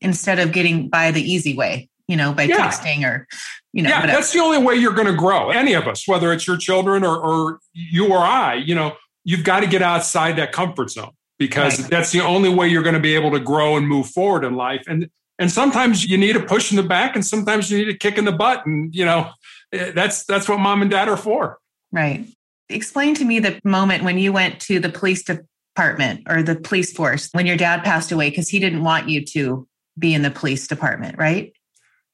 instead 0.00 0.38
of 0.38 0.52
getting 0.52 0.88
by 0.88 1.10
the 1.10 1.22
easy 1.22 1.54
way, 1.56 1.88
you 2.08 2.16
know, 2.16 2.32
by 2.32 2.42
yeah. 2.42 2.56
texting 2.56 3.04
or, 3.04 3.26
you 3.72 3.82
know, 3.82 3.90
yeah, 3.90 4.00
whatever. 4.00 4.18
that's 4.18 4.32
the 4.32 4.40
only 4.40 4.58
way 4.58 4.74
you're 4.74 4.94
going 4.94 5.06
to 5.06 5.16
grow. 5.16 5.50
Any 5.50 5.74
of 5.74 5.86
us, 5.86 6.08
whether 6.08 6.32
it's 6.32 6.46
your 6.46 6.56
children 6.56 7.04
or, 7.04 7.16
or 7.16 7.60
you 7.72 8.10
or 8.10 8.18
I, 8.18 8.54
you 8.54 8.74
know, 8.74 8.96
you've 9.24 9.44
got 9.44 9.60
to 9.60 9.66
get 9.66 9.82
outside 9.82 10.36
that 10.36 10.52
comfort 10.52 10.90
zone 10.90 11.12
because 11.38 11.80
right. 11.80 11.90
that's 11.90 12.10
the 12.12 12.20
only 12.20 12.48
way 12.48 12.68
you're 12.68 12.82
going 12.82 12.94
to 12.94 13.00
be 13.00 13.14
able 13.14 13.30
to 13.32 13.40
grow 13.40 13.76
and 13.76 13.86
move 13.86 14.08
forward 14.08 14.44
in 14.44 14.54
life. 14.54 14.82
And 14.88 15.08
and 15.40 15.50
sometimes 15.50 16.04
you 16.04 16.18
need 16.18 16.36
a 16.36 16.40
push 16.40 16.70
in 16.70 16.76
the 16.76 16.82
back 16.82 17.16
and 17.16 17.24
sometimes 17.24 17.70
you 17.70 17.78
need 17.78 17.88
a 17.88 17.96
kick 17.96 18.18
in 18.18 18.26
the 18.26 18.32
butt. 18.32 18.66
And 18.66 18.94
you 18.94 19.04
know 19.04 19.30
eh, 19.72 19.90
that's 19.92 20.24
that's 20.24 20.48
what 20.48 20.60
mom 20.60 20.82
and 20.82 20.90
dad 20.90 21.08
are 21.08 21.16
for. 21.16 21.58
Right. 21.90 22.26
Explain 22.68 23.14
to 23.16 23.24
me 23.24 23.40
the 23.40 23.58
moment 23.64 24.04
when 24.04 24.18
you 24.18 24.32
went 24.32 24.60
to 24.60 24.78
the 24.78 24.90
police 24.90 25.24
department 25.24 26.26
or 26.28 26.42
the 26.42 26.54
police 26.54 26.92
force 26.92 27.30
when 27.32 27.46
your 27.46 27.56
dad 27.56 27.82
passed 27.82 28.12
away 28.12 28.28
because 28.30 28.48
he 28.48 28.60
didn't 28.60 28.84
want 28.84 29.08
you 29.08 29.24
to 29.24 29.66
be 29.98 30.14
in 30.14 30.22
the 30.22 30.30
police 30.30 30.68
department 30.68 31.18
right? 31.18 31.52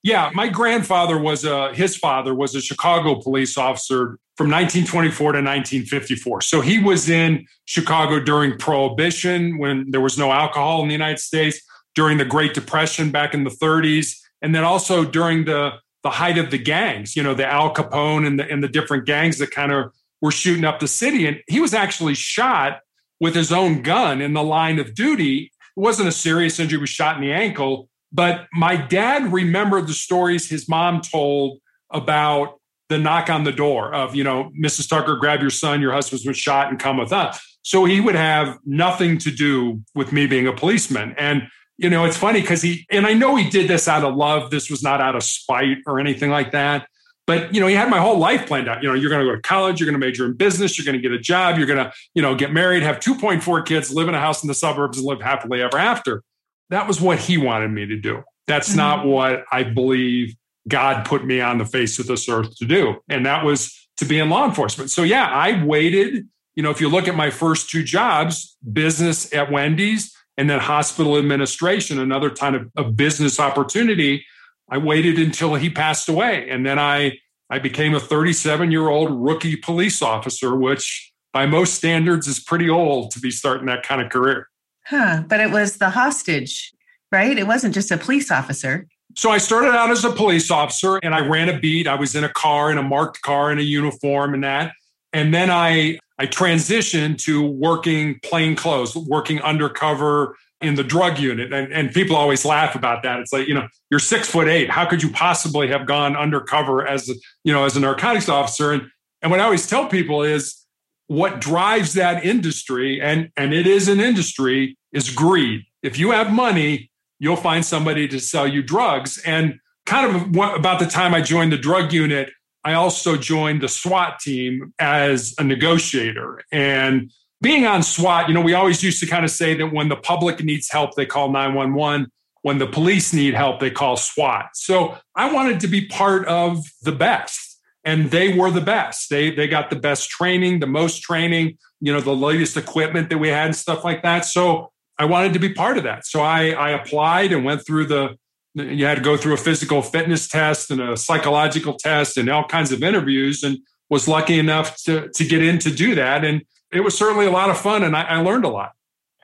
Yeah 0.03 0.31
my 0.33 0.49
grandfather 0.49 1.19
was 1.19 1.45
a 1.45 1.75
his 1.75 1.97
father 1.97 2.35
was 2.35 2.55
a 2.55 2.61
chicago 2.61 3.21
police 3.21 3.59
officer 3.59 4.19
from 4.37 4.51
1924 4.51 5.33
to 5.33 5.39
1954 5.39 6.41
so 6.43 6.61
he 6.61 6.79
was 6.79 7.09
in 7.09 7.47
chicago 7.65 8.21
during 8.21 8.57
prohibition 8.57 9.59
when 9.59 9.91
there 9.91 10.01
was 10.01 10.17
no 10.17 10.31
alcohol 10.31 10.83
in 10.83 10.89
the 10.89 10.95
united 10.95 11.19
states 11.19 11.61
during 11.97 12.19
the 12.19 12.25
Great 12.25 12.55
Depression 12.55 13.11
back 13.11 13.35
in 13.35 13.43
the 13.43 13.51
30s, 13.51 14.17
and 14.43 14.55
then 14.55 14.63
also 14.63 15.05
during 15.05 15.45
the 15.45 15.73
the 16.03 16.11
height 16.11 16.39
of 16.39 16.53
the 16.53 16.59
gangs, 16.59 17.17
you 17.17 17.23
know, 17.23 17.35
the 17.35 17.45
Al 17.45 17.75
Capone 17.75 18.27
and 18.27 18.39
the 18.39 18.49
and 18.49 18.63
the 18.63 18.69
different 18.69 19.07
gangs 19.07 19.39
that 19.39 19.51
kind 19.51 19.73
of 19.73 19.93
were 20.23 20.31
shooting 20.31 20.65
up 20.65 20.79
the 20.79 20.87
city. 20.87 21.27
And 21.27 21.43
he 21.49 21.59
was 21.59 21.75
actually 21.75 22.15
shot 22.15 22.79
with 23.21 23.35
his 23.35 23.51
own 23.51 23.83
gun 23.83 24.21
in 24.21 24.33
the 24.33 24.43
line 24.43 24.79
of 24.79 24.95
duty. 24.95 25.51
It 25.77 25.81
wasn't 25.81 26.09
a 26.09 26.13
serious 26.13 26.61
injury, 26.61 26.79
was 26.79 26.91
shot 26.91 27.17
in 27.17 27.23
the 27.23 27.33
ankle. 27.33 27.89
But 28.13 28.47
my 28.53 28.77
dad 28.77 29.33
remembered 29.33 29.89
the 29.89 29.95
stories 29.95 30.49
his 30.49 30.69
mom 30.69 31.01
told 31.01 31.59
about 31.91 32.61
the 32.89 32.99
knock 32.99 33.29
on 33.29 33.45
the 33.45 33.53
door 33.53 33.93
of, 33.93 34.15
you 34.15 34.23
know, 34.23 34.53
Mrs. 34.59 34.89
Tucker, 34.89 35.17
grab 35.17 35.41
your 35.41 35.51
son, 35.51 35.81
your 35.81 35.93
husband's 35.93 36.25
been 36.25 36.35
shot 36.35 36.71
and 36.71 36.79
come 36.79 36.99
with 36.99 37.13
us. 37.13 37.59
So 37.63 37.85
he 37.85 38.01
would 38.01 38.15
have 38.15 38.59
nothing 38.65 39.19
to 39.19 39.31
do 39.31 39.83
with 39.95 40.13
me 40.13 40.27
being 40.27 40.47
a 40.47 40.53
policeman. 40.53 41.17
And 41.19 41.49
you 41.79 41.91
know, 41.91 42.05
it's 42.05 42.17
funny 42.17 42.41
because 42.41 42.63
he, 42.63 42.87
and 42.91 43.07
I 43.07 43.13
know 43.13 43.37
he 43.37 43.51
did 43.51 43.69
this 43.69 43.89
out 43.89 44.05
of 44.05 44.15
love. 44.15 44.51
This 44.51 44.71
was 44.71 44.83
not 44.83 45.01
out 45.01 45.15
of 45.15 45.23
spite 45.23 45.79
or 45.87 46.01
anything 46.01 46.31
like 46.31 46.53
that. 46.53 46.89
But, 47.27 47.53
you 47.53 47.61
know, 47.61 47.67
he 47.67 47.75
had 47.75 47.91
my 47.91 47.99
whole 47.99 48.19
life 48.19 48.47
planned 48.47 48.69
out. 48.69 48.83
You 48.83 48.89
know, 48.89 48.95
you're 48.95 49.11
going 49.11 49.21
to 49.21 49.29
go 49.29 49.35
to 49.35 49.43
college, 49.43 49.81
you're 49.81 49.91
going 49.91 50.01
to 50.01 50.07
major 50.07 50.25
in 50.27 50.35
business, 50.35 50.79
you're 50.79 50.85
going 50.85 51.01
to 51.01 51.07
get 51.07 51.13
a 51.13 51.21
job, 51.21 51.59
you're 51.59 51.67
going 51.67 51.85
to, 51.85 51.93
you 52.15 52.23
know, 52.23 52.37
get 52.37 52.53
married, 52.53 52.85
have 52.85 53.01
2.4 53.01 53.67
kids, 53.67 53.93
live 53.93 54.09
in 54.09 54.15
a 54.15 54.21
house 54.21 54.45
in 54.45 54.49
the 54.49 54.55
suburbs, 54.55 54.99
and 54.99 55.07
live 55.07 55.21
happily 55.21 55.61
ever 55.61 55.77
after. 55.77 56.23
That 56.71 56.87
was 56.87 57.01
what 57.01 57.19
he 57.19 57.37
wanted 57.37 57.73
me 57.73 57.85
to 57.87 57.97
do. 57.97 58.23
That's 58.47 58.69
mm-hmm. 58.69 58.79
not 58.79 59.07
what 59.07 59.45
I 59.51 59.65
believe 59.65 60.37
God 60.69 61.05
put 61.05 61.25
me 61.25 61.41
on 61.41 61.59
the 61.59 61.65
face 61.65 61.99
of 61.99 62.07
this 62.07 62.29
earth 62.29 62.57
to 62.59 62.65
do. 62.65 62.97
And 63.09 63.27
that 63.27 63.45
was 63.45 63.89
to 63.99 64.05
be 64.05 64.19
in 64.19 64.31
law 64.31 64.47
enforcement. 64.47 64.91
So, 64.91 65.03
yeah, 65.03 65.27
I 65.27 65.65
waited. 65.65 66.29
You 66.55 66.63
know, 66.63 66.71
if 66.71 66.81
you 66.81 66.89
look 66.89 67.09
at 67.09 67.17
my 67.17 67.31
first 67.31 67.71
two 67.71 67.83
jobs, 67.83 68.57
business 68.73 69.33
at 69.35 69.51
Wendy's, 69.51 70.16
and 70.37 70.51
then 70.51 70.61
hospital 70.61 71.17
administration, 71.17 71.99
another 71.99 72.31
kind 72.31 72.57
of, 72.57 72.71
of 72.77 72.97
business 72.97 73.41
opportunity. 73.41 74.25
I 74.69 74.79
waited 74.79 75.19
until 75.19 75.55
he 75.55 75.71
passed 75.71 76.09
away. 76.09 76.49
And 76.51 76.67
then 76.67 76.79
I, 76.79 77.19
I 77.49 77.59
became 77.59 77.95
a 77.95 78.01
37 78.01 78.71
year 78.71 78.89
old 78.89 79.11
rookie 79.11 79.57
police 79.57 80.03
officer, 80.03 80.57
which 80.57 81.13
by 81.33 81.47
most 81.47 81.75
standards 81.75 82.27
is 82.27 82.41
pretty 82.41 82.69
old 82.69 83.11
to 83.13 83.21
be 83.21 83.31
starting 83.31 83.67
that 83.67 83.83
kind 83.83 84.03
of 84.03 84.11
career. 84.11 84.49
Huh. 84.87 85.23
But 85.27 85.41
it 85.41 85.51
was 85.51 85.79
the 85.79 85.91
hostage, 85.91 86.73
right? 87.11 87.37
It 87.37 87.47
wasn't 87.47 87.75
just 87.75 87.91
a 87.91 87.97
police 87.97 88.31
officer. 88.31 88.87
So 89.17 89.31
I 89.31 89.39
started 89.39 89.71
out 89.71 89.91
as 89.91 90.05
a 90.05 90.11
police 90.11 90.51
officer 90.51 90.99
and 91.03 91.15
I 91.15 91.21
ran 91.21 91.49
a 91.49 91.59
beat. 91.59 91.87
I 91.87 91.95
was 91.95 92.15
in 92.15 92.25
a 92.25 92.29
car, 92.29 92.71
in 92.71 92.79
a 92.79 92.83
marked 92.83 93.23
car, 93.23 93.51
in 93.51 93.59
a 93.59 93.63
uniform 93.63 94.35
and 94.35 94.45
that. 94.45 94.73
And 95.13 95.33
then 95.33 95.51
I 95.51 95.99
I 96.19 96.27
transitioned 96.27 97.19
to 97.25 97.47
working 97.47 98.19
plain 98.23 98.57
clothes, 98.57 98.97
working 98.97 99.41
undercover 99.43 100.37
in 100.63 100.75
the 100.75 100.83
drug 100.83 101.19
unit. 101.19 101.53
And, 101.53 101.71
and 101.73 101.93
people 101.93 102.17
always 102.17 102.45
laugh 102.45 102.75
about 102.75 103.03
that. 103.03 103.21
It's 103.21 103.33
like, 103.33 103.47
you 103.47 103.55
know, 103.55 103.69
you're 103.91 104.01
six 104.01 104.29
foot 104.29 104.49
eight. 104.49 104.71
How 104.71 104.87
could 104.87 105.03
you 105.03 105.11
possibly 105.11 105.69
have 105.69 105.87
gone 105.87 106.17
undercover 106.17 106.87
as, 106.87 107.09
you 107.45 107.53
know, 107.53 107.65
as 107.65 107.77
a 107.77 107.81
narcotics 107.81 108.29
officer? 108.29 108.73
And, 108.73 108.89
and 109.21 109.31
what 109.31 109.41
I 109.41 109.45
always 109.45 109.67
tell 109.67 109.87
people 109.89 110.23
is 110.23 110.65
what 111.09 111.41
drives 111.41 111.93
that 111.95 112.25
industry, 112.25 113.01
and, 113.01 113.31
and 113.37 113.53
it 113.53 113.67
is 113.67 113.87
an 113.87 114.01
industry, 114.01 114.77
is 114.93 115.11
greed. 115.11 115.63
If 115.83 115.99
you 115.99 116.11
have 116.13 116.33
money, 116.33 116.91
you'll 117.19 117.37
find 117.37 117.65
somebody 117.65 118.09
to 118.09 118.19
sell 118.19 118.49
you 118.49 118.63
drugs. 118.63 119.19
And 119.19 119.61
kind 119.85 120.17
of 120.17 120.57
about 120.57 120.81
the 120.81 120.87
time 120.87 121.15
I 121.15 121.21
joined 121.21 121.53
the 121.53 121.59
drug 121.59 121.93
unit, 121.93 122.31
I 122.67 122.75
also 122.75 123.17
joined 123.17 123.61
the 123.61 123.69
SWAT 123.69 124.19
team 124.19 124.75
as 124.81 125.37
a 125.39 125.45
negotiator. 125.45 126.43
And 126.51 127.13
being 127.41 127.65
on 127.65 127.85
SWAT, 127.85 128.27
you 128.27 128.35
know, 128.35 128.41
we 128.41 128.55
always 128.55 128.83
used 128.83 128.99
to 128.99 129.07
kind 129.07 129.25
of 129.25 129.31
say 129.31 129.55
that 129.55 129.73
when 129.73 129.89
the 129.89 129.95
public 129.95 130.43
needs 130.43 130.69
help, 130.69 130.97
they 130.97 131.07
call 131.07 131.31
911. 131.31 132.09
When 132.43 132.59
the 132.59 132.67
police 132.67 133.13
need 133.13 133.35
help, 133.35 133.61
they 133.61 133.71
call 133.71 133.97
SWAT. 133.97 134.49
So 134.55 134.99
I 135.15 135.33
wanted 135.33 135.61
to 135.61 135.69
be 135.69 135.87
part 135.87 136.27
of 136.27 136.65
the 136.83 136.91
best. 136.91 137.61
And 137.85 138.11
they 138.11 138.37
were 138.37 138.51
the 138.51 138.61
best. 138.61 139.11
They 139.11 139.31
they 139.31 139.47
got 139.47 139.71
the 139.71 139.77
best 139.77 140.11
training, 140.11 140.59
the 140.59 140.67
most 140.67 141.03
training, 141.03 141.59
you 141.81 141.93
know, 141.93 142.01
the 142.01 142.17
latest 142.17 142.57
equipment 142.57 143.11
that 143.11 143.19
we 143.19 143.29
had 143.29 143.47
and 143.47 143.55
stuff 143.55 143.85
like 143.85 144.03
that. 144.03 144.25
So 144.25 144.73
I 144.99 145.05
wanted 145.05 145.35
to 145.35 145.39
be 145.39 145.55
part 145.55 145.79
of 145.79 145.85
that. 145.85 146.05
So 146.05 146.21
I, 146.21 146.51
I 146.51 146.71
applied 146.71 147.31
and 147.31 147.45
went 147.45 147.65
through 147.65 147.87
the, 147.87 148.19
you 148.57 148.87
had 148.87 148.97
to 148.97 149.03
go 149.03 149.17
through 149.17 149.35
a 149.35 149.39
physical 149.39 149.83
fitness 149.83 150.29
test 150.29 150.71
and 150.71 150.81
a 150.81 150.97
psychological 150.97 151.75
test 151.75 152.17
and 152.17 152.29
all 152.31 152.45
kinds 152.45 152.73
of 152.73 152.83
interviews 152.83 153.43
and 153.43 153.59
was 153.91 154.09
lucky 154.09 154.39
enough 154.39 154.83
to, 154.85 155.11
to 155.15 155.25
get 155.25 155.43
in 155.43 155.59
to 155.61 155.71
do 155.71 155.95
that. 155.95 156.25
And 156.25 156.43
it 156.73 156.81
was 156.81 156.97
certainly 156.97 157.27
a 157.27 157.31
lot 157.31 157.51
of 157.51 157.59
fun 157.59 157.83
and 157.83 157.95
I, 157.95 158.03
I 158.03 158.17
learned 158.23 158.45
a 158.45 158.49
lot. 158.49 158.73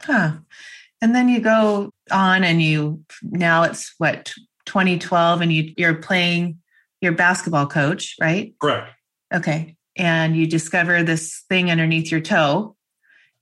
Huh. 0.01 0.33
And 1.01 1.15
then 1.15 1.29
you 1.29 1.41
go 1.41 1.91
on 2.11 2.45
and 2.45 2.63
you, 2.63 3.05
now 3.23 3.63
it's 3.63 3.95
what, 3.99 4.33
2012 4.67 5.41
and 5.41 5.53
you, 5.53 5.75
you're 5.77 5.95
playing 5.95 6.59
your 7.01 7.13
basketball 7.13 7.67
coach, 7.67 8.15
right? 8.21 8.55
Correct. 8.61 8.91
Okay. 9.35 9.77
And 9.97 10.37
you 10.37 10.47
discover 10.47 11.03
this 11.03 11.43
thing 11.49 11.71
underneath 11.71 12.11
your 12.11 12.21
toe 12.21 12.77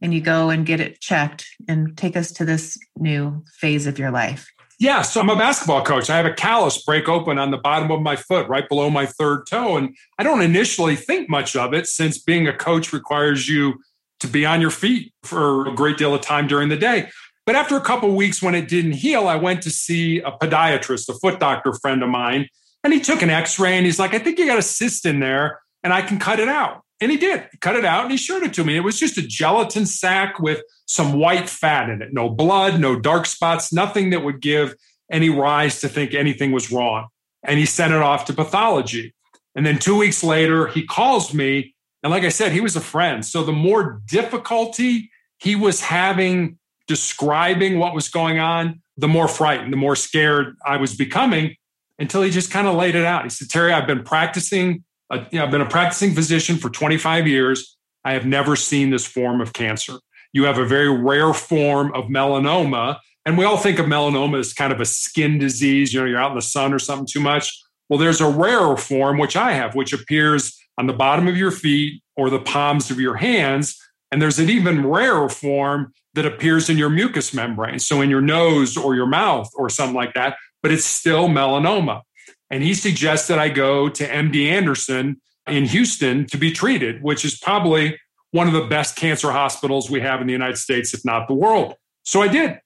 and 0.01 0.15
you 0.15 0.21
go 0.21 0.51
and 0.51 0.65
get 0.65 0.81
it 0.81 1.01
checked 1.01 1.47
and 1.69 1.97
take 1.99 2.17
us 2.17 2.33
to 2.33 2.45
this 2.45 2.79
new 2.97 3.45
phase 3.59 3.87
of 3.87 3.99
your 3.99 4.11
life. 4.11 4.49
Yeah, 4.81 5.03
so 5.03 5.21
I'm 5.21 5.29
a 5.29 5.37
basketball 5.37 5.85
coach. 5.85 6.09
I 6.09 6.17
have 6.17 6.25
a 6.25 6.33
callus 6.33 6.83
break 6.83 7.07
open 7.07 7.39
on 7.39 7.51
the 7.51 7.59
bottom 7.59 7.91
of 7.91 8.01
my 8.01 8.17
foot, 8.17 8.49
right 8.49 8.67
below 8.67 8.89
my 8.89 9.05
third 9.05 9.47
toe. 9.47 9.77
And 9.77 9.95
I 10.19 10.23
don't 10.23 10.41
initially 10.41 10.97
think 10.97 11.29
much 11.29 11.55
of 11.55 11.75
it 11.75 11.87
since 11.87 12.17
being 12.17 12.49
a 12.49 12.57
coach 12.57 12.91
requires 12.91 13.47
you 13.47 13.75
to 14.21 14.27
be 14.27 14.47
on 14.47 14.63
your 14.63 14.71
feet 14.71 15.13
for 15.23 15.69
a 15.69 15.75
great 15.75 15.99
deal 15.99 16.15
of 16.15 16.23
time 16.23 16.47
during 16.47 16.71
the 16.71 16.79
day. 16.79 17.11
But 17.45 17.57
after 17.57 17.77
a 17.77 17.83
couple 17.83 18.11
weeks, 18.17 18.43
when 18.43 18.55
it 18.55 18.69
didn't 18.69 18.93
heal, 18.93 19.29
I 19.29 19.37
went 19.37 19.61
to 19.63 19.71
see 19.71 20.21
a 20.21 20.33
podiatrist, 20.33 21.11
a 21.11 21.15
foot 21.15 21.39
doctor 21.39 21.75
friend 21.75 22.03
of 22.03 22.09
mine, 22.09 22.49
and 22.83 22.95
he 22.95 23.01
took 23.01 23.21
an 23.21 23.29
x 23.29 23.59
ray 23.59 23.77
and 23.77 23.85
he's 23.85 23.99
like, 23.99 24.15
I 24.15 24.19
think 24.19 24.39
you 24.39 24.47
got 24.47 24.59
a 24.59 24.63
cyst 24.63 25.05
in 25.05 25.21
there 25.21 25.61
and 25.85 25.93
I 25.93 26.01
can 26.01 26.19
cut 26.19 26.41
it 26.41 26.49
out. 26.49 26.85
And 27.01 27.11
he 27.11 27.17
did. 27.17 27.49
He 27.51 27.59
cut 27.59 27.77
it 27.77 27.85
out 27.85 28.03
and 28.03 28.11
he 28.11 28.19
showed 28.19 28.43
it 28.43 28.53
to 28.55 28.65
me. 28.65 28.77
It 28.77 28.81
was 28.81 28.99
just 28.99 29.17
a 29.17 29.27
gelatin 29.27 29.87
sack 29.87 30.39
with 30.39 30.63
some 30.87 31.15
white 31.15 31.49
fat 31.49 31.89
in 31.89 32.03
it. 32.03 32.13
No 32.13 32.29
blood, 32.29 32.79
no 32.79 32.99
dark 32.99 33.27
spots, 33.27 33.73
nothing 33.73 34.11
that 34.11 34.23
would 34.23 34.41
give 34.41 34.75
any 35.11 35.31
rise 35.31 35.81
to 35.81 35.89
think 35.89 36.15
anything 36.15 36.53
was 36.53 36.71
wrong. 36.71 37.09
And 37.43 37.59
he 37.59 37.67
sent 37.67 37.95
it 37.95 38.03
off 38.03 38.27
to 38.27 38.35
pathology. 38.35 39.15
And 39.55 39.65
then 39.65 39.79
two 39.79 39.97
weeks 39.97 40.23
later, 40.23 40.67
he 40.67 40.85
calls 40.85 41.33
me. 41.33 41.75
And 42.03 42.11
like 42.11 42.23
I 42.23 42.29
said, 42.29 42.53
he 42.53 42.61
was 42.61 42.77
a 42.77 42.81
friend. 42.81 43.25
So 43.25 43.43
the 43.43 43.53
more 43.53 44.03
difficulty 44.07 45.11
he 45.39 45.57
was 45.57 45.81
having 45.81 46.59
describing 46.87 47.79
what 47.79 47.95
was 47.95 48.09
going 48.09 48.39
on, 48.39 48.83
the 48.97 49.09
more 49.09 49.29
frightened, 49.29 49.73
the 49.73 49.77
more 49.77 49.97
scared 49.97 50.57
I 50.67 50.77
was 50.77 50.95
becoming 50.95 51.57
until 51.99 52.23
he 52.23 52.31
just 52.31 52.51
kind 52.51 52.67
of 52.67 52.75
laid 52.75 52.95
it 52.95 53.05
out. 53.05 53.25
He 53.25 53.31
said, 53.31 53.49
Terry, 53.49 53.73
I've 53.73 53.87
been 53.87 54.03
practicing 54.03 54.85
a, 55.11 55.27
you 55.31 55.39
know, 55.39 55.45
I've 55.45 55.51
been 55.51 55.61
a 55.61 55.69
practicing 55.69 56.15
physician 56.15 56.57
for 56.57 56.71
25 56.71 57.27
years. 57.27 57.77
I 58.05 58.13
have 58.13 58.27
never 58.27 58.57
seen 58.57 58.91
this 58.91 59.07
form 59.07 59.41
of 59.41 59.53
cancer. 59.53 59.95
You 60.33 60.45
have 60.45 60.59
a 60.59 60.65
very 60.65 60.89
rare 60.89 61.35
form 61.35 61.93
of 61.95 62.05
melanoma. 62.07 62.99
And 63.27 63.37
we 63.37 63.45
all 63.45 63.59
think 63.59 63.79
of 63.79 63.87
melanoma 63.87 64.39
as 64.39 64.55
kind 64.55 64.73
of 64.73 64.81
a 64.81 64.87
skin 64.87 65.39
disease. 65.39 65.93
You 65.93 66.01
know, 66.01 66.07
you're 66.07 66.21
out 66.21 66.31
in 66.31 66.37
the 66.37 66.43
sun 66.43 66.73
or 66.73 66.79
something 66.79 67.07
too 67.07 67.21
much. 67.21 67.53
Well, 67.89 67.99
there's 67.99 68.21
a 68.21 68.31
rarer 68.31 68.77
form, 68.77 69.19
which 69.19 69.37
I 69.37 69.53
have, 69.53 69.75
which 69.75 69.93
appears 69.93 70.57
on 70.79 70.87
the 70.87 70.93
bottom 70.93 71.29
of 71.29 71.37
your 71.37 71.51
feet 71.51 72.03
or 72.17 72.31
the 72.31 72.39
palms 72.39 72.91
of 72.91 73.01
your 73.01 73.17
hands. 73.17 73.77
And 74.13 74.23
there's 74.23 74.39
an 74.39 74.49
even 74.49 74.87
rarer 74.87 75.29
form 75.29 75.93
that 76.15 76.27
appears 76.27 76.71
in 76.71 76.79
your 76.79 76.91
mucous 76.91 77.35
membrane. 77.35 77.79
So 77.79 78.01
in 78.01 78.11
your 78.11 78.21
nose 78.21 78.77
or 78.77 78.95
your 78.95 79.07
mouth 79.07 79.51
or 79.55 79.69
something 79.69 79.95
like 79.95 80.15
that, 80.15 80.37
but 80.63 80.73
it's 80.73 80.85
still 80.85 81.29
melanoma. 81.29 82.03
And 82.51 82.63
he 82.63 82.75
suggests 82.75 83.29
that 83.29 83.39
I 83.39 83.49
go 83.49 83.89
to 83.89 84.07
MD 84.07 84.51
Anderson 84.51 85.21
in 85.47 85.65
Houston 85.67 86.27
to 86.27 86.37
be 86.37 86.53
treated, 86.53 87.03
which 87.03 87.25
is 87.25 87.39
probably 87.39 87.99
one 88.33 88.47
of 88.47 88.53
the 88.53 88.67
best 88.67 88.97
cancer 88.97 89.31
hospitals 89.33 89.91
we 89.91 90.01
have 90.01 90.21
in 90.21 90.27
the 90.27 90.33
United 90.33 90.57
States, 90.57 90.95
if 90.95 91.05
not 91.05 91.29
the 91.29 91.35
world. 91.35 91.75
So 92.03 92.23
I 92.23 92.29
did. 92.29 92.61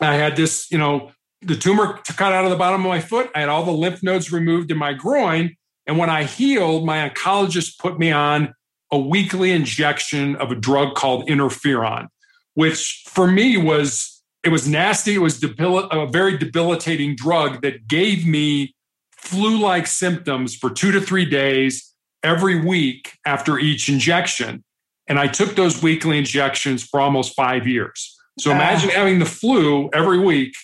I 0.00 0.14
had 0.14 0.36
this, 0.36 0.70
you 0.70 0.78
know, 0.78 1.10
the 1.42 1.56
tumor 1.56 1.98
cut 2.06 2.32
out 2.32 2.44
of 2.44 2.50
the 2.50 2.56
bottom 2.56 2.80
of 2.82 2.88
my 2.88 3.00
foot. 3.00 3.30
I 3.34 3.40
had 3.40 3.48
all 3.48 3.64
the 3.64 3.70
lymph 3.70 4.02
nodes 4.02 4.32
removed 4.32 4.70
in 4.70 4.78
my 4.78 4.92
groin. 4.92 5.56
And 5.86 5.98
when 5.98 6.10
I 6.10 6.24
healed, 6.24 6.84
my 6.84 7.08
oncologist 7.08 7.78
put 7.78 7.98
me 7.98 8.10
on 8.10 8.54
a 8.90 8.98
weekly 8.98 9.50
injection 9.50 10.36
of 10.36 10.50
a 10.50 10.54
drug 10.54 10.94
called 10.94 11.28
interferon, 11.28 12.08
which 12.54 13.04
for 13.06 13.26
me 13.26 13.56
was 13.56 14.22
it 14.44 14.50
was 14.50 14.68
nasty. 14.68 15.14
It 15.14 15.18
was 15.18 15.40
debil- 15.40 15.90
a 15.90 16.06
very 16.06 16.38
debilitating 16.38 17.16
drug 17.16 17.62
that 17.62 17.88
gave 17.88 18.26
me 18.26 18.74
flu 19.18 19.58
like 19.58 19.86
symptoms 19.86 20.54
for 20.54 20.70
two 20.70 20.90
to 20.92 21.00
three 21.00 21.24
days 21.24 21.94
every 22.22 22.64
week 22.64 23.12
after 23.26 23.58
each 23.58 23.88
injection. 23.88 24.64
And 25.06 25.18
I 25.18 25.26
took 25.26 25.54
those 25.54 25.82
weekly 25.82 26.18
injections 26.18 26.82
for 26.82 27.00
almost 27.00 27.34
five 27.34 27.66
years. 27.66 28.16
So 28.38 28.52
imagine 28.52 28.90
having 28.90 29.18
the 29.18 29.26
flu 29.26 29.90
every 29.92 30.18
week 30.18 30.54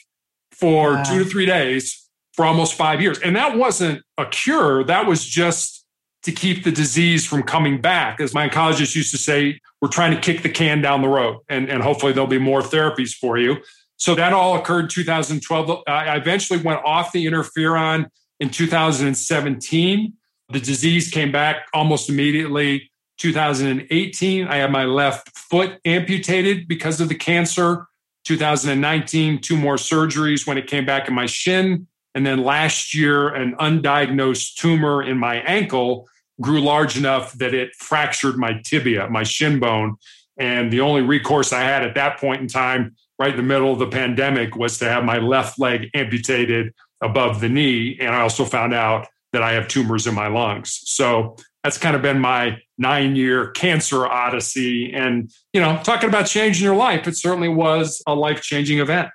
for 0.52 1.02
two 1.04 1.22
to 1.22 1.24
three 1.24 1.46
days 1.46 2.08
for 2.34 2.44
almost 2.44 2.74
five 2.74 3.00
years. 3.00 3.18
And 3.20 3.34
that 3.36 3.56
wasn't 3.56 4.02
a 4.18 4.26
cure, 4.26 4.84
that 4.84 5.06
was 5.06 5.24
just 5.24 5.84
to 6.24 6.32
keep 6.32 6.64
the 6.64 6.72
disease 6.72 7.26
from 7.26 7.42
coming 7.42 7.80
back. 7.80 8.20
As 8.20 8.32
my 8.32 8.48
oncologist 8.48 8.94
used 8.94 9.10
to 9.10 9.18
say, 9.18 9.60
we're 9.80 9.88
trying 9.88 10.14
to 10.14 10.20
kick 10.20 10.42
the 10.42 10.48
can 10.48 10.80
down 10.80 11.02
the 11.02 11.08
road, 11.08 11.38
and, 11.48 11.68
and 11.68 11.82
hopefully 11.82 12.12
there'll 12.12 12.26
be 12.26 12.38
more 12.38 12.62
therapies 12.62 13.14
for 13.14 13.36
you. 13.36 13.58
So 13.96 14.14
that 14.14 14.32
all 14.32 14.56
occurred 14.56 14.84
in 14.84 14.88
2012. 14.88 15.82
I 15.86 16.16
eventually 16.16 16.60
went 16.60 16.84
off 16.84 17.12
the 17.12 17.26
interferon 17.26 18.06
in 18.40 18.50
2017. 18.50 20.12
The 20.50 20.60
disease 20.60 21.10
came 21.10 21.32
back 21.32 21.68
almost 21.72 22.08
immediately. 22.08 22.90
2018, 23.18 24.48
I 24.48 24.56
had 24.56 24.72
my 24.72 24.84
left 24.84 25.36
foot 25.38 25.78
amputated 25.84 26.66
because 26.68 27.00
of 27.00 27.08
the 27.08 27.14
cancer. 27.14 27.86
2019, 28.24 29.40
two 29.40 29.56
more 29.56 29.76
surgeries 29.76 30.46
when 30.46 30.58
it 30.58 30.66
came 30.66 30.84
back 30.84 31.08
in 31.08 31.14
my 31.14 31.26
shin. 31.26 31.86
And 32.14 32.26
then 32.26 32.42
last 32.42 32.94
year, 32.94 33.28
an 33.28 33.54
undiagnosed 33.56 34.54
tumor 34.54 35.02
in 35.02 35.18
my 35.18 35.36
ankle 35.36 36.08
grew 36.40 36.60
large 36.60 36.96
enough 36.96 37.32
that 37.34 37.54
it 37.54 37.74
fractured 37.76 38.36
my 38.36 38.60
tibia, 38.64 39.08
my 39.08 39.22
shin 39.22 39.60
bone. 39.60 39.96
And 40.36 40.72
the 40.72 40.80
only 40.80 41.02
recourse 41.02 41.52
I 41.52 41.60
had 41.60 41.84
at 41.84 41.94
that 41.94 42.18
point 42.18 42.40
in 42.40 42.48
time, 42.48 42.96
right 43.18 43.30
in 43.30 43.36
the 43.36 43.42
middle 43.42 43.72
of 43.72 43.78
the 43.78 43.86
pandemic, 43.86 44.56
was 44.56 44.78
to 44.78 44.88
have 44.88 45.04
my 45.04 45.18
left 45.18 45.58
leg 45.60 45.90
amputated 45.94 46.74
above 47.00 47.40
the 47.40 47.48
knee. 47.48 47.96
And 48.00 48.14
I 48.14 48.20
also 48.20 48.44
found 48.44 48.74
out 48.74 49.08
that 49.32 49.42
I 49.42 49.52
have 49.52 49.68
tumors 49.68 50.06
in 50.06 50.14
my 50.14 50.28
lungs. 50.28 50.80
So 50.84 51.36
that's 51.62 51.78
kind 51.78 51.96
of 51.96 52.02
been 52.02 52.20
my 52.20 52.58
nine 52.78 53.16
year 53.16 53.50
cancer 53.50 54.06
odyssey. 54.06 54.92
And, 54.92 55.30
you 55.52 55.60
know, 55.60 55.80
talking 55.82 56.08
about 56.08 56.26
changing 56.26 56.64
your 56.64 56.76
life, 56.76 57.06
it 57.08 57.16
certainly 57.16 57.48
was 57.48 58.02
a 58.06 58.14
life 58.14 58.42
changing 58.42 58.78
event. 58.78 59.08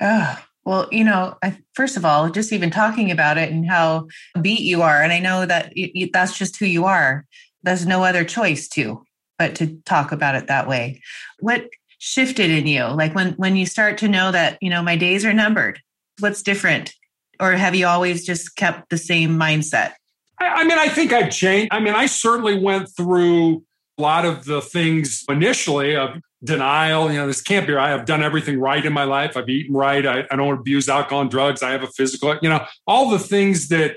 Uh, 0.00 0.36
well, 0.64 0.88
you 0.92 1.04
know, 1.04 1.36
I, 1.42 1.58
first 1.74 1.96
of 1.96 2.04
all, 2.04 2.28
just 2.28 2.52
even 2.52 2.70
talking 2.70 3.10
about 3.10 3.38
it 3.38 3.50
and 3.50 3.68
how 3.68 4.08
beat 4.40 4.60
you 4.60 4.82
are. 4.82 5.02
And 5.02 5.12
I 5.12 5.20
know 5.20 5.46
that 5.46 5.72
that's 6.12 6.36
just 6.36 6.58
who 6.58 6.66
you 6.66 6.84
are. 6.84 7.24
There's 7.62 7.86
no 7.86 8.04
other 8.04 8.24
choice 8.24 8.68
to, 8.70 9.04
but 9.38 9.54
to 9.56 9.80
talk 9.84 10.12
about 10.12 10.34
it 10.34 10.48
that 10.48 10.68
way. 10.68 11.02
What 11.40 11.68
shifted 11.98 12.50
in 12.50 12.66
you? 12.66 12.84
Like 12.84 13.14
when, 13.14 13.32
when 13.34 13.56
you 13.56 13.64
start 13.64 13.98
to 13.98 14.08
know 14.08 14.32
that, 14.32 14.58
you 14.60 14.70
know, 14.70 14.82
my 14.82 14.96
days 14.96 15.24
are 15.24 15.32
numbered, 15.32 15.80
what's 16.18 16.42
different 16.42 16.94
or 17.40 17.52
have 17.52 17.74
you 17.74 17.86
always 17.86 18.24
just 18.24 18.56
kept 18.56 18.90
the 18.90 18.98
same 18.98 19.38
mindset? 19.38 19.92
I, 20.40 20.46
I 20.48 20.64
mean, 20.64 20.78
I 20.78 20.88
think 20.88 21.12
I've 21.12 21.30
changed. 21.30 21.72
I 21.72 21.80
mean, 21.80 21.94
I 21.94 22.06
certainly 22.06 22.58
went 22.58 22.88
through 22.96 23.62
a 23.98 24.02
lot 24.02 24.24
of 24.24 24.44
the 24.44 24.60
things 24.60 25.24
initially 25.28 25.96
of 25.96 26.20
denial. 26.44 27.10
You 27.10 27.18
know, 27.18 27.26
this 27.26 27.40
can't 27.40 27.66
be 27.66 27.72
right. 27.72 27.92
I've 27.92 28.04
done 28.04 28.22
everything 28.22 28.60
right 28.60 28.84
in 28.84 28.92
my 28.92 29.04
life. 29.04 29.36
I've 29.36 29.48
eaten 29.48 29.74
right. 29.74 30.06
I, 30.06 30.24
I 30.30 30.36
don't 30.36 30.58
abuse 30.58 30.88
alcohol 30.88 31.22
and 31.22 31.30
drugs. 31.30 31.62
I 31.62 31.70
have 31.70 31.82
a 31.82 31.88
physical, 31.88 32.36
you 32.42 32.48
know, 32.48 32.64
all 32.86 33.10
the 33.10 33.18
things 33.18 33.68
that 33.68 33.96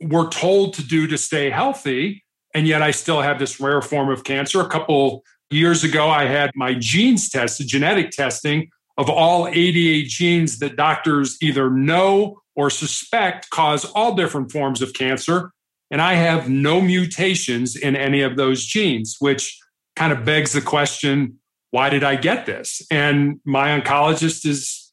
we're 0.00 0.28
told 0.28 0.74
to 0.74 0.82
do 0.82 1.06
to 1.08 1.18
stay 1.18 1.50
healthy. 1.50 2.24
And 2.54 2.66
yet 2.66 2.82
I 2.82 2.90
still 2.90 3.20
have 3.20 3.38
this 3.38 3.60
rare 3.60 3.82
form 3.82 4.08
of 4.08 4.24
cancer. 4.24 4.60
A 4.60 4.68
couple 4.68 5.22
years 5.50 5.84
ago, 5.84 6.08
I 6.08 6.24
had 6.24 6.50
my 6.54 6.74
genes 6.74 7.28
tested, 7.28 7.68
genetic 7.68 8.10
testing 8.10 8.70
of 8.96 9.08
all 9.08 9.48
88 9.48 10.08
genes 10.08 10.58
that 10.58 10.76
doctors 10.76 11.38
either 11.40 11.70
know 11.70 12.40
or 12.60 12.68
suspect 12.68 13.48
cause 13.48 13.86
all 13.86 14.14
different 14.14 14.52
forms 14.52 14.82
of 14.82 14.92
cancer. 14.92 15.50
And 15.90 16.02
I 16.02 16.12
have 16.12 16.48
no 16.48 16.82
mutations 16.82 17.74
in 17.74 17.96
any 17.96 18.20
of 18.20 18.36
those 18.36 18.64
genes, 18.64 19.16
which 19.18 19.58
kind 19.96 20.12
of 20.12 20.26
begs 20.26 20.52
the 20.52 20.60
question 20.60 21.38
why 21.70 21.88
did 21.88 22.02
I 22.02 22.16
get 22.16 22.46
this? 22.46 22.82
And 22.90 23.40
my 23.44 23.80
oncologist 23.80 24.44
is, 24.44 24.92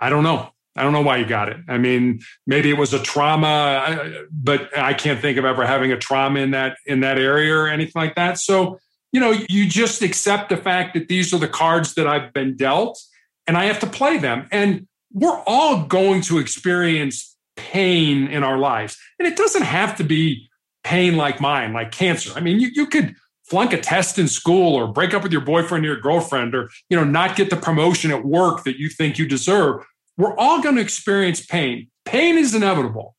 I 0.00 0.08
don't 0.08 0.22
know. 0.22 0.50
I 0.76 0.84
don't 0.84 0.92
know 0.92 1.02
why 1.02 1.16
you 1.16 1.26
got 1.26 1.48
it. 1.48 1.56
I 1.68 1.78
mean, 1.78 2.20
maybe 2.46 2.70
it 2.70 2.78
was 2.78 2.94
a 2.94 3.02
trauma, 3.02 4.24
but 4.30 4.70
I 4.78 4.94
can't 4.94 5.20
think 5.20 5.36
of 5.36 5.44
ever 5.44 5.66
having 5.66 5.90
a 5.90 5.98
trauma 5.98 6.40
in 6.40 6.52
that 6.52 6.76
in 6.86 7.00
that 7.00 7.18
area 7.18 7.56
or 7.56 7.66
anything 7.66 8.00
like 8.00 8.14
that. 8.14 8.38
So, 8.38 8.78
you 9.10 9.18
know, 9.18 9.34
you 9.48 9.68
just 9.68 10.00
accept 10.00 10.48
the 10.48 10.56
fact 10.56 10.94
that 10.94 11.08
these 11.08 11.34
are 11.34 11.38
the 11.38 11.48
cards 11.48 11.94
that 11.94 12.06
I've 12.06 12.32
been 12.32 12.56
dealt 12.56 13.02
and 13.48 13.56
I 13.56 13.64
have 13.64 13.80
to 13.80 13.86
play 13.86 14.18
them. 14.18 14.46
And 14.52 14.86
we're 15.16 15.42
all 15.46 15.84
going 15.84 16.20
to 16.20 16.38
experience 16.38 17.34
pain 17.56 18.28
in 18.28 18.44
our 18.44 18.58
lives. 18.58 18.98
And 19.18 19.26
it 19.26 19.34
doesn't 19.34 19.62
have 19.62 19.96
to 19.96 20.04
be 20.04 20.46
pain 20.84 21.16
like 21.16 21.40
mine, 21.40 21.72
like 21.72 21.90
cancer. 21.90 22.32
I 22.36 22.40
mean, 22.40 22.60
you, 22.60 22.68
you 22.74 22.86
could 22.86 23.16
flunk 23.44 23.72
a 23.72 23.80
test 23.80 24.18
in 24.18 24.28
school 24.28 24.74
or 24.74 24.86
break 24.86 25.14
up 25.14 25.22
with 25.22 25.32
your 25.32 25.40
boyfriend 25.40 25.86
or 25.86 25.88
your 25.88 26.00
girlfriend 26.00 26.54
or 26.54 26.68
you 26.90 26.96
know 26.96 27.04
not 27.04 27.34
get 27.34 27.48
the 27.48 27.56
promotion 27.56 28.10
at 28.10 28.26
work 28.26 28.64
that 28.64 28.76
you 28.76 28.90
think 28.90 29.18
you 29.18 29.26
deserve. 29.26 29.86
We're 30.18 30.36
all 30.36 30.60
going 30.60 30.74
to 30.74 30.82
experience 30.82 31.44
pain. 31.44 31.88
Pain 32.04 32.36
is 32.36 32.54
inevitable. 32.54 33.16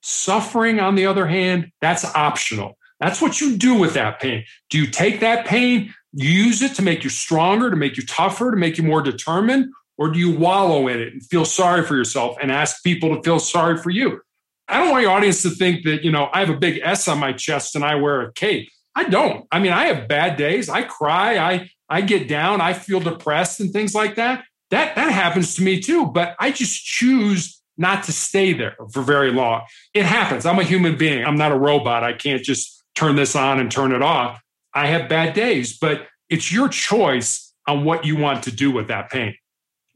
Suffering 0.00 0.80
on 0.80 0.94
the 0.94 1.04
other 1.04 1.26
hand 1.26 1.70
that's 1.82 2.04
optional. 2.14 2.78
That's 2.98 3.20
what 3.20 3.42
you 3.42 3.58
do 3.58 3.74
with 3.74 3.92
that 3.92 4.20
pain. 4.20 4.44
Do 4.70 4.78
you 4.78 4.86
take 4.86 5.20
that 5.20 5.44
pain 5.44 5.92
use 6.18 6.62
it 6.62 6.74
to 6.74 6.82
make 6.82 7.04
you 7.04 7.10
stronger 7.10 7.70
to 7.70 7.76
make 7.76 7.98
you 7.98 8.06
tougher 8.06 8.50
to 8.50 8.56
make 8.56 8.78
you 8.78 8.84
more 8.84 9.02
determined 9.02 9.70
or 9.98 10.10
do 10.10 10.18
you 10.18 10.36
wallow 10.36 10.88
in 10.88 11.00
it 11.00 11.12
and 11.12 11.22
feel 11.24 11.44
sorry 11.44 11.84
for 11.84 11.96
yourself 11.96 12.36
and 12.40 12.52
ask 12.52 12.82
people 12.82 13.14
to 13.14 13.22
feel 13.22 13.38
sorry 13.38 13.76
for 13.76 13.90
you 13.90 14.20
i 14.68 14.78
don't 14.78 14.90
want 14.90 15.02
your 15.02 15.12
audience 15.12 15.42
to 15.42 15.50
think 15.50 15.84
that 15.84 16.04
you 16.04 16.10
know 16.10 16.28
i 16.32 16.40
have 16.40 16.50
a 16.50 16.56
big 16.56 16.80
s 16.82 17.08
on 17.08 17.18
my 17.18 17.32
chest 17.32 17.74
and 17.74 17.84
i 17.84 17.94
wear 17.94 18.22
a 18.22 18.32
cape 18.32 18.68
I 18.96 19.04
don't. 19.04 19.46
I 19.52 19.58
mean, 19.58 19.72
I 19.72 19.84
have 19.86 20.08
bad 20.08 20.38
days. 20.38 20.70
I 20.70 20.82
cry. 20.82 21.36
I 21.36 21.70
I 21.88 22.00
get 22.00 22.28
down. 22.28 22.62
I 22.62 22.72
feel 22.72 22.98
depressed 22.98 23.60
and 23.60 23.70
things 23.70 23.94
like 23.94 24.16
that. 24.16 24.44
That 24.70 24.96
that 24.96 25.12
happens 25.12 25.54
to 25.56 25.62
me 25.62 25.80
too. 25.80 26.06
But 26.06 26.34
I 26.40 26.50
just 26.50 26.82
choose 26.82 27.62
not 27.76 28.04
to 28.04 28.12
stay 28.12 28.54
there 28.54 28.74
for 28.90 29.02
very 29.02 29.30
long. 29.30 29.64
It 29.92 30.06
happens. 30.06 30.46
I'm 30.46 30.58
a 30.58 30.64
human 30.64 30.96
being. 30.96 31.24
I'm 31.24 31.36
not 31.36 31.52
a 31.52 31.58
robot. 31.58 32.02
I 32.02 32.14
can't 32.14 32.42
just 32.42 32.82
turn 32.94 33.16
this 33.16 33.36
on 33.36 33.60
and 33.60 33.70
turn 33.70 33.92
it 33.92 34.00
off. 34.00 34.40
I 34.72 34.86
have 34.86 35.10
bad 35.10 35.34
days, 35.34 35.78
but 35.78 36.06
it's 36.30 36.50
your 36.50 36.70
choice 36.70 37.52
on 37.68 37.84
what 37.84 38.06
you 38.06 38.16
want 38.16 38.44
to 38.44 38.50
do 38.50 38.70
with 38.70 38.88
that 38.88 39.10
pain. 39.10 39.36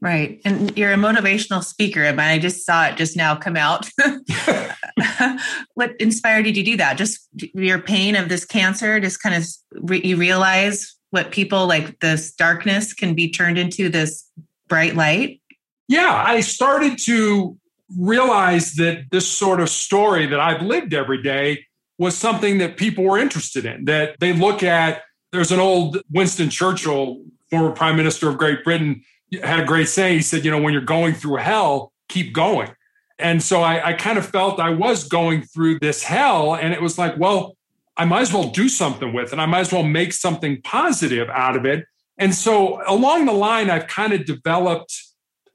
Right. 0.01 0.41
And 0.43 0.75
you're 0.75 0.91
a 0.91 0.97
motivational 0.97 1.63
speaker, 1.63 2.03
and 2.03 2.19
I 2.19 2.39
just 2.39 2.65
saw 2.65 2.87
it 2.87 2.97
just 2.97 3.15
now 3.15 3.35
come 3.35 3.55
out. 3.55 3.87
what 5.75 5.95
inspired 5.99 6.47
you 6.47 6.53
to 6.53 6.63
do 6.63 6.77
that? 6.77 6.97
Just 6.97 7.27
your 7.35 7.77
pain 7.77 8.15
of 8.15 8.27
this 8.27 8.43
cancer, 8.43 8.99
just 8.99 9.21
kind 9.21 9.35
of 9.35 9.45
re- 9.73 10.01
you 10.03 10.17
realize 10.17 10.95
what 11.11 11.29
people 11.29 11.67
like 11.67 11.99
this 11.99 12.33
darkness 12.33 12.95
can 12.95 13.13
be 13.13 13.29
turned 13.29 13.59
into 13.59 13.89
this 13.89 14.27
bright 14.67 14.95
light? 14.95 15.39
Yeah, 15.87 16.23
I 16.25 16.39
started 16.39 16.97
to 17.03 17.57
realize 17.95 18.73
that 18.75 19.05
this 19.11 19.27
sort 19.27 19.59
of 19.59 19.69
story 19.69 20.25
that 20.25 20.39
I've 20.39 20.63
lived 20.63 20.95
every 20.95 21.21
day 21.21 21.65
was 21.99 22.17
something 22.17 22.57
that 22.57 22.77
people 22.77 23.03
were 23.03 23.19
interested 23.19 23.65
in, 23.65 23.85
that 23.85 24.15
they 24.19 24.33
look 24.33 24.63
at. 24.63 25.03
There's 25.31 25.51
an 25.51 25.59
old 25.59 26.01
Winston 26.09 26.49
Churchill, 26.49 27.23
former 27.51 27.71
prime 27.71 27.97
minister 27.97 28.29
of 28.29 28.37
Great 28.37 28.63
Britain 28.63 29.03
had 29.39 29.59
a 29.59 29.65
great 29.65 29.87
saying. 29.87 30.17
He 30.17 30.21
said, 30.21 30.45
you 30.45 30.51
know, 30.51 30.61
when 30.61 30.73
you're 30.73 30.81
going 30.81 31.13
through 31.13 31.37
hell, 31.37 31.93
keep 32.09 32.33
going. 32.33 32.69
And 33.17 33.41
so 33.41 33.61
I, 33.61 33.89
I 33.89 33.93
kind 33.93 34.17
of 34.17 34.25
felt 34.25 34.59
I 34.59 34.71
was 34.71 35.07
going 35.07 35.43
through 35.43 35.79
this 35.79 36.03
hell. 36.03 36.55
And 36.55 36.73
it 36.73 36.81
was 36.81 36.97
like, 36.97 37.17
well, 37.17 37.55
I 37.95 38.05
might 38.05 38.21
as 38.21 38.33
well 38.33 38.49
do 38.49 38.67
something 38.67 39.13
with 39.13 39.33
it. 39.33 39.39
I 39.39 39.45
might 39.45 39.59
as 39.59 39.71
well 39.71 39.83
make 39.83 40.13
something 40.13 40.61
positive 40.63 41.29
out 41.29 41.55
of 41.55 41.65
it. 41.65 41.85
And 42.17 42.33
so 42.33 42.81
along 42.87 43.25
the 43.25 43.33
line, 43.33 43.69
I've 43.69 43.87
kind 43.87 44.13
of 44.13 44.25
developed 44.25 44.93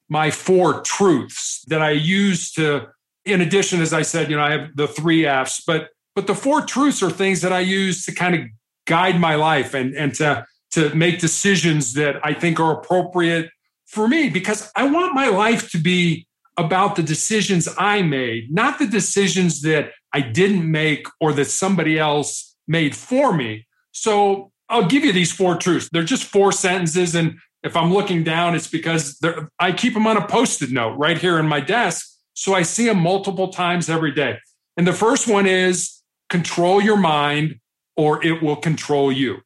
my 0.08 0.30
four 0.30 0.82
truths 0.82 1.64
that 1.68 1.82
I 1.82 1.90
use 1.90 2.52
to, 2.52 2.88
in 3.24 3.40
addition, 3.40 3.80
as 3.80 3.92
I 3.92 4.02
said, 4.02 4.30
you 4.30 4.36
know, 4.36 4.42
I 4.42 4.52
have 4.52 4.76
the 4.76 4.86
three 4.86 5.26
F's, 5.26 5.62
but 5.66 5.88
but 6.14 6.26
the 6.26 6.34
four 6.34 6.62
truths 6.62 7.02
are 7.02 7.10
things 7.10 7.42
that 7.42 7.52
I 7.52 7.60
use 7.60 8.06
to 8.06 8.12
kind 8.12 8.34
of 8.34 8.40
guide 8.86 9.20
my 9.20 9.34
life 9.34 9.74
and 9.74 9.94
and 9.94 10.14
to 10.14 10.46
to 10.72 10.94
make 10.94 11.18
decisions 11.18 11.94
that 11.94 12.16
I 12.24 12.32
think 12.32 12.58
are 12.58 12.72
appropriate 12.72 13.50
for 13.86 14.08
me 14.08 14.28
because 14.28 14.70
I 14.76 14.88
want 14.88 15.14
my 15.14 15.28
life 15.28 15.70
to 15.70 15.78
be 15.78 16.26
about 16.56 16.96
the 16.96 17.02
decisions 17.02 17.68
I 17.78 18.02
made, 18.02 18.52
not 18.52 18.78
the 18.78 18.86
decisions 18.86 19.62
that 19.62 19.90
I 20.12 20.20
didn't 20.20 20.68
make 20.70 21.06
or 21.20 21.32
that 21.34 21.46
somebody 21.46 21.98
else 21.98 22.56
made 22.66 22.96
for 22.96 23.32
me. 23.32 23.66
So 23.92 24.50
I'll 24.68 24.86
give 24.86 25.04
you 25.04 25.12
these 25.12 25.32
four 25.32 25.56
truths. 25.56 25.88
They're 25.92 26.02
just 26.02 26.24
four 26.24 26.52
sentences. 26.52 27.14
And 27.14 27.38
if 27.62 27.76
I'm 27.76 27.92
looking 27.92 28.24
down, 28.24 28.54
it's 28.54 28.68
because 28.68 29.20
I 29.58 29.72
keep 29.72 29.94
them 29.94 30.06
on 30.06 30.16
a 30.16 30.26
post 30.26 30.62
it 30.62 30.70
note 30.70 30.96
right 30.96 31.18
here 31.18 31.38
in 31.38 31.46
my 31.46 31.60
desk. 31.60 32.08
So 32.34 32.54
I 32.54 32.62
see 32.62 32.86
them 32.86 32.98
multiple 32.98 33.48
times 33.48 33.88
every 33.88 34.12
day. 34.12 34.38
And 34.76 34.86
the 34.86 34.92
first 34.92 35.28
one 35.28 35.46
is 35.46 36.02
control 36.28 36.80
your 36.82 36.96
mind 36.96 37.60
or 37.96 38.24
it 38.24 38.42
will 38.42 38.56
control 38.56 39.10
you. 39.10 39.40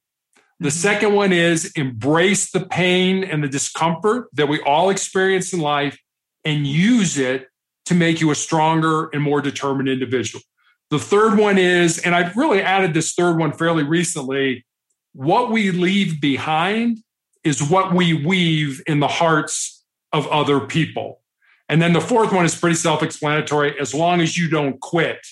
The 0.61 0.71
second 0.71 1.15
one 1.15 1.33
is 1.33 1.73
embrace 1.75 2.51
the 2.51 2.61
pain 2.67 3.25
and 3.25 3.43
the 3.43 3.49
discomfort 3.49 4.29
that 4.35 4.49
we 4.49 4.61
all 4.61 4.91
experience 4.91 5.53
in 5.53 5.61
life 5.61 5.99
and 6.45 6.67
use 6.67 7.17
it 7.19 7.49
to 7.87 7.95
make 7.95 8.21
you 8.21 8.31
a 8.31 8.35
stronger 8.35 9.09
and 9.09 9.23
more 9.23 9.41
determined 9.41 9.89
individual. 9.89 10.43
The 10.91 10.99
third 10.99 11.39
one 11.39 11.57
is, 11.57 11.99
and 11.99 12.15
I've 12.15 12.37
really 12.37 12.61
added 12.61 12.93
this 12.93 13.15
third 13.15 13.39
one 13.39 13.53
fairly 13.53 13.85
recently 13.85 14.65
what 15.13 15.51
we 15.51 15.71
leave 15.71 16.21
behind 16.21 16.99
is 17.43 17.63
what 17.63 17.93
we 17.93 18.15
weave 18.15 18.83
in 18.87 19.01
the 19.01 19.09
hearts 19.09 19.85
of 20.13 20.27
other 20.29 20.61
people. 20.61 21.21
And 21.69 21.81
then 21.81 21.93
the 21.93 22.01
fourth 22.01 22.33
one 22.33 22.45
is 22.45 22.55
pretty 22.55 22.77
self 22.77 23.03
explanatory. 23.03 23.79
As 23.81 23.95
long 23.95 24.21
as 24.21 24.37
you 24.37 24.49
don't 24.49 24.81
quit, 24.81 25.27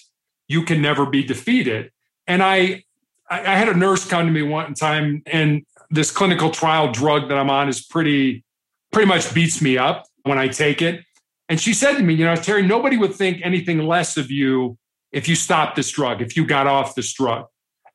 you 0.47 0.63
can 0.63 0.81
never 0.81 1.07
be 1.07 1.23
defeated. 1.23 1.91
And 2.27 2.43
I, 2.43 2.85
I 3.31 3.57
had 3.57 3.69
a 3.69 3.75
nurse 3.75 4.07
come 4.07 4.27
to 4.27 4.33
me 4.33 4.43
one 4.43 4.75
time, 4.75 5.23
and 5.27 5.65
this 5.91 6.11
clinical 6.11 6.51
trial 6.51 6.91
drug 6.93 7.29
that 7.29 7.39
I'm 7.39 7.51
on 7.51 7.69
is 7.69 7.85
pretty, 7.85 8.45
pretty 8.93 9.09
much 9.09 9.35
beats 9.35 9.61
me 9.61 9.77
up 9.79 10.07
when 10.23 10.39
I 10.39 10.49
take 10.49 10.83
it. 10.83 11.05
And 11.49 11.61
she 11.61 11.73
said 11.73 11.97
to 11.97 12.03
me, 12.03 12.15
You 12.15 12.25
know, 12.25 12.37
Terry, 12.37 12.67
nobody 12.67 12.97
would 12.97 13.15
think 13.15 13.41
anything 13.43 13.87
less 13.87 14.17
of 14.17 14.31
you 14.31 14.79
if 15.13 15.29
you 15.29 15.35
stopped 15.35 15.77
this 15.77 15.91
drug, 15.91 16.21
if 16.23 16.37
you 16.37 16.47
got 16.47 16.67
off 16.67 16.95
this 16.95 17.13
drug. 17.13 17.47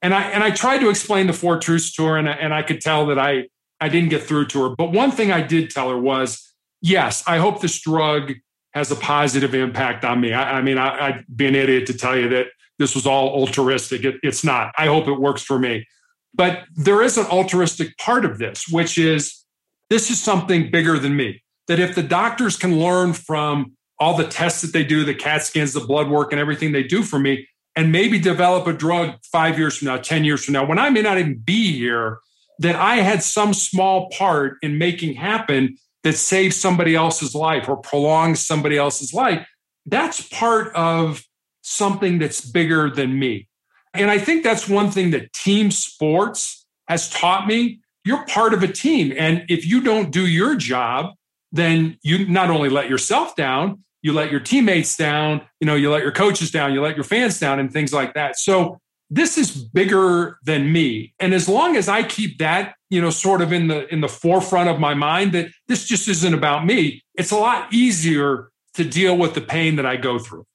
And 0.02 0.14
I 0.14 0.24
and 0.24 0.44
I 0.44 0.52
tried 0.52 0.80
to 0.80 0.90
explain 0.90 1.28
the 1.28 1.34
four 1.34 1.60
truths 1.60 1.94
to 1.96 2.06
her, 2.06 2.18
and, 2.18 2.28
and 2.28 2.54
I 2.54 2.62
could 2.62 2.82
tell 2.82 3.06
that 3.08 3.20
I 3.20 3.46
I 3.80 3.90
didn't 3.90 4.10
get 4.10 4.24
through 4.24 4.48
to 4.48 4.64
her. 4.64 4.76
But 4.76 4.92
one 4.92 5.12
thing 5.12 5.32
I 5.32 5.42
did 5.42 5.70
tell 5.70 5.90
her 5.90 5.98
was, 5.98 6.54
yes, 6.82 7.24
I 7.28 7.38
hope 7.38 7.62
this 7.62 7.80
drug 7.82 8.34
has 8.74 8.92
a 8.92 8.96
positive 8.96 9.54
impact 9.54 10.04
on 10.04 10.20
me. 10.20 10.34
I, 10.34 10.60
I 10.60 10.62
mean, 10.62 10.78
I, 10.78 11.12
would 11.12 11.26
be 11.36 11.46
an 11.46 11.56
idiot 11.56 11.86
to 11.88 11.94
tell 11.94 12.18
you 12.18 12.28
that 12.30 12.48
this 12.80 12.96
was 12.96 13.06
all 13.06 13.30
altruistic. 13.30 14.04
It, 14.04 14.16
it's 14.24 14.44
not. 14.44 14.74
I 14.78 14.88
hope 14.88 15.08
it 15.08 15.20
works 15.20 15.44
for 15.44 15.60
me. 15.60 15.86
But 16.34 16.64
there 16.76 17.02
is 17.02 17.18
an 17.18 17.26
altruistic 17.28 17.98
part 17.98 18.26
of 18.26 18.40
this, 18.40 18.68
which 18.68 18.98
is 18.98 19.44
this 19.90 20.10
is 20.10 20.22
something 20.22 20.72
bigger 20.72 20.98
than 20.98 21.16
me. 21.16 21.44
That 21.68 21.80
if 21.80 21.96
the 21.96 22.04
doctors 22.04 22.58
can 22.58 22.80
learn 22.80 23.14
from 23.14 23.74
all 24.00 24.18
the 24.18 24.28
tests 24.28 24.62
that 24.62 24.74
they 24.74 24.84
do, 24.84 25.06
the 25.06 25.14
CAT 25.14 25.44
scans, 25.44 25.74
the 25.74 25.80
blood 25.80 26.10
work, 26.10 26.32
and 26.32 26.42
everything 26.42 26.72
they 26.72 26.84
do 26.84 27.04
for 27.04 27.20
me, 27.20 27.48
and 27.76 27.92
maybe 27.92 28.20
develop 28.20 28.68
a 28.68 28.74
drug 28.74 29.16
five 29.32 29.58
years 29.58 29.78
from 29.78 29.88
now, 29.88 29.98
10 29.98 30.26
years 30.26 30.44
from 30.44 30.54
now, 30.54 30.66
when 30.66 30.80
I 30.80 30.90
may 30.90 31.02
not 31.02 31.18
even 31.18 31.38
be 31.38 31.78
here, 31.78 32.20
that 32.60 32.76
I 32.76 32.98
had 32.98 33.24
some 33.24 33.54
small 33.54 34.10
part 34.10 34.58
in 34.62 34.78
making 34.78 35.16
happen 35.16 35.78
that 36.04 36.14
saves 36.14 36.56
somebody 36.56 36.96
else's 36.96 37.34
life 37.34 37.68
or 37.68 37.78
prolongs 37.78 38.46
somebody 38.46 38.78
else's 38.78 39.14
life. 39.14 39.48
That's 39.86 40.22
part 40.28 40.74
of 40.76 41.24
something 41.64 42.20
that's 42.20 42.42
bigger 42.42 42.90
than 42.90 43.18
me. 43.18 43.48
And 43.94 44.12
I 44.12 44.20
think 44.20 44.44
that's 44.44 44.70
one 44.70 44.92
thing 44.92 45.12
that 45.12 45.34
team 45.34 45.72
sports 45.72 46.66
has 46.88 47.10
taught 47.10 47.48
me. 47.48 47.80
You're 48.06 48.26
part 48.26 48.54
of 48.54 48.64
a 48.64 48.68
team. 48.68 49.14
And 49.18 49.46
if 49.50 49.66
you 49.66 49.82
don't 49.82 50.12
do 50.12 50.28
your 50.28 50.56
job, 50.56 51.16
then 51.52 51.98
you 52.04 52.28
not 52.28 52.50
only 52.50 52.70
let 52.70 52.90
yourself 52.90 53.36
down, 53.36 53.84
you 54.02 54.14
let 54.14 54.32
your 54.32 54.40
teammates 54.40 54.98
down, 54.98 55.42
you 55.60 55.66
know, 55.66 55.76
you 55.76 55.90
let 55.90 56.04
your 56.04 56.12
coaches 56.12 56.52
down, 56.52 56.74
you 56.74 56.82
let 56.82 56.96
your 56.96 57.06
fans 57.06 57.40
down, 57.40 57.60
and 57.60 57.72
things 57.72 57.94
like 57.94 58.14
that. 58.16 58.38
So 58.38 58.80
this 59.10 59.38
is 59.38 59.52
bigger 59.52 60.40
than 60.44 60.72
me. 60.72 61.14
And 61.20 61.34
as 61.34 61.48
long 61.48 61.78
as 61.78 61.88
I 61.88 62.04
keep 62.04 62.40
that 62.40 62.76
you 62.94 63.02
know, 63.02 63.10
sort 63.10 63.42
of 63.42 63.52
in 63.52 63.70
the 63.70 63.92
in 63.92 64.02
the 64.02 64.08
forefront 64.08 64.70
of 64.70 64.80
my 64.80 64.94
mind 64.94 65.32
that 65.32 65.50
this 65.68 65.88
just 65.88 66.08
isn't 66.08 66.36
about 66.36 66.64
me. 66.64 67.04
It's 67.16 67.32
a 67.32 67.36
lot 67.36 67.74
easier 67.74 68.52
to 68.76 68.84
deal 68.84 69.18
with 69.18 69.34
the 69.34 69.42
pain 69.42 69.78
that 69.78 69.86
I 69.86 69.96
go 69.96 70.20
through. 70.20 70.46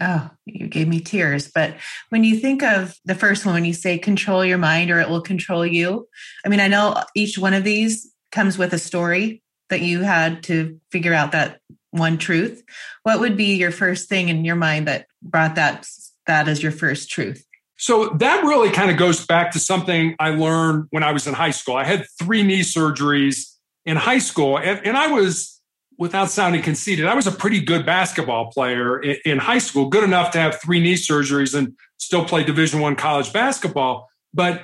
Oh, 0.00 0.30
you 0.44 0.66
gave 0.66 0.88
me 0.88 1.00
tears. 1.00 1.50
But 1.52 1.76
when 2.10 2.24
you 2.24 2.38
think 2.38 2.62
of 2.62 2.94
the 3.04 3.14
first 3.14 3.46
one, 3.46 3.54
when 3.54 3.64
you 3.64 3.72
say 3.72 3.98
control 3.98 4.44
your 4.44 4.58
mind 4.58 4.90
or 4.90 5.00
it 5.00 5.08
will 5.08 5.22
control 5.22 5.64
you, 5.64 6.08
I 6.44 6.48
mean, 6.48 6.60
I 6.60 6.68
know 6.68 7.02
each 7.14 7.38
one 7.38 7.54
of 7.54 7.64
these 7.64 8.10
comes 8.32 8.58
with 8.58 8.72
a 8.72 8.78
story 8.78 9.42
that 9.70 9.80
you 9.80 10.02
had 10.02 10.42
to 10.44 10.80
figure 10.90 11.14
out 11.14 11.32
that 11.32 11.60
one 11.90 12.18
truth. 12.18 12.62
What 13.02 13.20
would 13.20 13.36
be 13.36 13.54
your 13.54 13.70
first 13.70 14.08
thing 14.08 14.28
in 14.28 14.44
your 14.44 14.56
mind 14.56 14.86
that 14.88 15.06
brought 15.22 15.54
that 15.54 15.88
that 16.26 16.48
as 16.48 16.62
your 16.62 16.72
first 16.72 17.10
truth? 17.10 17.44
So 17.78 18.08
that 18.18 18.42
really 18.44 18.70
kind 18.70 18.90
of 18.90 18.96
goes 18.96 19.26
back 19.26 19.52
to 19.52 19.58
something 19.58 20.16
I 20.18 20.30
learned 20.30 20.86
when 20.90 21.02
I 21.02 21.12
was 21.12 21.26
in 21.26 21.34
high 21.34 21.50
school. 21.50 21.76
I 21.76 21.84
had 21.84 22.06
three 22.18 22.42
knee 22.42 22.60
surgeries 22.60 23.52
in 23.84 23.96
high 23.96 24.18
school, 24.18 24.58
and, 24.58 24.84
and 24.84 24.96
I 24.96 25.08
was, 25.08 25.55
without 25.98 26.30
sounding 26.30 26.62
conceited, 26.62 27.06
I 27.06 27.14
was 27.14 27.26
a 27.26 27.32
pretty 27.32 27.60
good 27.60 27.86
basketball 27.86 28.50
player 28.50 29.00
in, 29.00 29.16
in 29.24 29.38
high 29.38 29.58
school, 29.58 29.88
good 29.88 30.04
enough 30.04 30.30
to 30.32 30.38
have 30.38 30.60
three 30.60 30.80
knee 30.80 30.94
surgeries 30.94 31.56
and 31.56 31.74
still 31.98 32.24
play 32.24 32.44
Division 32.44 32.80
One 32.80 32.96
college 32.96 33.32
basketball. 33.32 34.08
But 34.34 34.62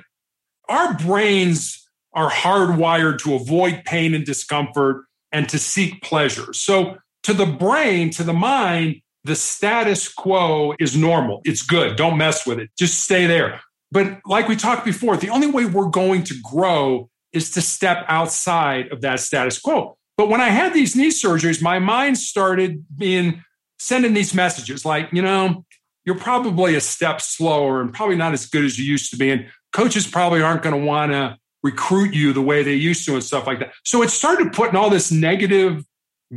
our 0.68 0.94
brains 0.94 1.88
are 2.14 2.30
hardwired 2.30 3.18
to 3.20 3.34
avoid 3.34 3.82
pain 3.84 4.14
and 4.14 4.24
discomfort 4.24 5.04
and 5.30 5.48
to 5.48 5.58
seek 5.58 6.02
pleasure. 6.02 6.52
So 6.52 6.98
to 7.22 7.32
the 7.32 7.46
brain, 7.46 8.10
to 8.10 8.22
the 8.22 8.32
mind, 8.32 8.96
the 9.24 9.36
status 9.36 10.12
quo 10.12 10.74
is 10.78 10.96
normal. 10.96 11.40
It's 11.44 11.62
good. 11.62 11.96
Don't 11.96 12.18
mess 12.18 12.46
with 12.46 12.58
it. 12.58 12.70
Just 12.76 13.00
stay 13.00 13.26
there. 13.26 13.60
But 13.90 14.20
like 14.26 14.48
we 14.48 14.56
talked 14.56 14.84
before, 14.84 15.16
the 15.16 15.28
only 15.30 15.46
way 15.46 15.64
we're 15.64 15.90
going 15.90 16.24
to 16.24 16.34
grow 16.42 17.08
is 17.32 17.50
to 17.52 17.62
step 17.62 18.04
outside 18.08 18.90
of 18.90 19.00
that 19.02 19.20
status 19.20 19.58
quo. 19.58 19.96
But 20.22 20.28
when 20.28 20.40
I 20.40 20.50
had 20.50 20.72
these 20.72 20.94
knee 20.94 21.08
surgeries, 21.08 21.60
my 21.60 21.80
mind 21.80 22.16
started 22.16 22.84
being 22.96 23.42
sending 23.80 24.14
these 24.14 24.34
messages 24.34 24.84
like, 24.84 25.08
you 25.12 25.20
know, 25.20 25.64
you're 26.04 26.16
probably 26.16 26.76
a 26.76 26.80
step 26.80 27.20
slower 27.20 27.80
and 27.80 27.92
probably 27.92 28.14
not 28.14 28.32
as 28.32 28.46
good 28.46 28.64
as 28.64 28.78
you 28.78 28.84
used 28.84 29.10
to 29.10 29.16
be. 29.16 29.32
And 29.32 29.48
coaches 29.72 30.06
probably 30.06 30.40
aren't 30.40 30.62
going 30.62 30.80
to 30.80 30.86
want 30.86 31.10
to 31.10 31.36
recruit 31.64 32.14
you 32.14 32.32
the 32.32 32.40
way 32.40 32.62
they 32.62 32.74
used 32.74 33.04
to 33.06 33.14
and 33.14 33.24
stuff 33.24 33.48
like 33.48 33.58
that. 33.58 33.72
So 33.84 34.00
it 34.02 34.10
started 34.10 34.52
putting 34.52 34.76
all 34.76 34.90
this 34.90 35.10
negative 35.10 35.84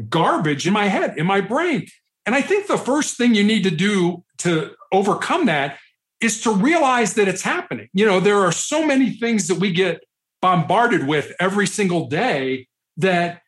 garbage 0.09 0.65
in 0.65 0.73
my 0.73 0.85
head, 0.85 1.19
in 1.19 1.27
my 1.27 1.41
brain. 1.41 1.85
And 2.25 2.33
I 2.33 2.41
think 2.41 2.65
the 2.65 2.79
first 2.79 3.17
thing 3.17 3.35
you 3.35 3.43
need 3.43 3.61
to 3.65 3.69
do 3.69 4.23
to 4.39 4.73
overcome 4.91 5.45
that 5.45 5.77
is 6.21 6.41
to 6.41 6.49
realize 6.49 7.13
that 7.13 7.27
it's 7.27 7.43
happening. 7.43 7.89
You 7.93 8.07
know, 8.07 8.19
there 8.19 8.39
are 8.39 8.51
so 8.51 8.83
many 8.83 9.11
things 9.11 9.47
that 9.47 9.59
we 9.59 9.71
get 9.71 10.03
bombarded 10.41 11.05
with 11.05 11.33
every 11.39 11.67
single 11.67 12.07
day 12.07 12.67
that 12.97 13.43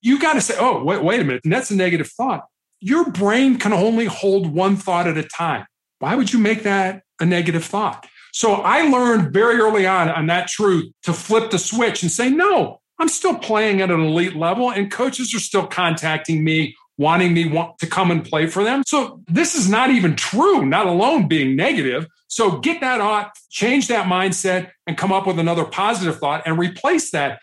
you 0.00 0.18
got 0.20 0.34
to 0.34 0.40
say, 0.40 0.54
oh, 0.58 0.82
wait, 0.82 1.02
wait 1.02 1.20
a 1.20 1.24
minute. 1.24 1.42
And 1.44 1.52
that's 1.52 1.70
a 1.70 1.76
negative 1.76 2.08
thought. 2.08 2.46
Your 2.80 3.10
brain 3.10 3.58
can 3.58 3.72
only 3.72 4.06
hold 4.06 4.52
one 4.52 4.76
thought 4.76 5.08
at 5.08 5.18
a 5.18 5.22
time. 5.22 5.66
Why 5.98 6.14
would 6.14 6.32
you 6.32 6.38
make 6.38 6.62
that 6.62 7.02
a 7.20 7.26
negative 7.26 7.64
thought? 7.64 8.06
So 8.32 8.54
I 8.54 8.82
learned 8.88 9.32
very 9.32 9.56
early 9.56 9.86
on 9.86 10.08
on 10.08 10.26
that 10.26 10.48
truth 10.48 10.92
to 11.02 11.12
flip 11.12 11.50
the 11.50 11.58
switch 11.58 12.02
and 12.02 12.12
say, 12.12 12.30
no, 12.30 12.80
I'm 12.98 13.08
still 13.08 13.36
playing 13.36 13.80
at 13.80 13.90
an 13.90 14.00
elite 14.00 14.36
level 14.36 14.70
and 14.70 14.90
coaches 14.90 15.34
are 15.34 15.40
still 15.40 15.66
contacting 15.66 16.44
me 16.44 16.76
wanting 16.98 17.32
me 17.32 17.48
want 17.48 17.78
to 17.78 17.86
come 17.86 18.10
and 18.10 18.24
play 18.24 18.46
for 18.46 18.64
them. 18.64 18.82
So 18.86 19.22
this 19.28 19.54
is 19.54 19.68
not 19.68 19.90
even 19.90 20.16
true, 20.16 20.66
not 20.66 20.86
alone 20.86 21.28
being 21.28 21.56
negative. 21.56 22.06
So 22.26 22.58
get 22.58 22.80
that 22.80 23.00
out, 23.00 23.30
change 23.50 23.88
that 23.88 24.06
mindset 24.06 24.72
and 24.86 24.98
come 24.98 25.12
up 25.12 25.26
with 25.26 25.38
another 25.38 25.64
positive 25.64 26.18
thought 26.18 26.42
and 26.44 26.58
replace 26.58 27.12
that. 27.12 27.40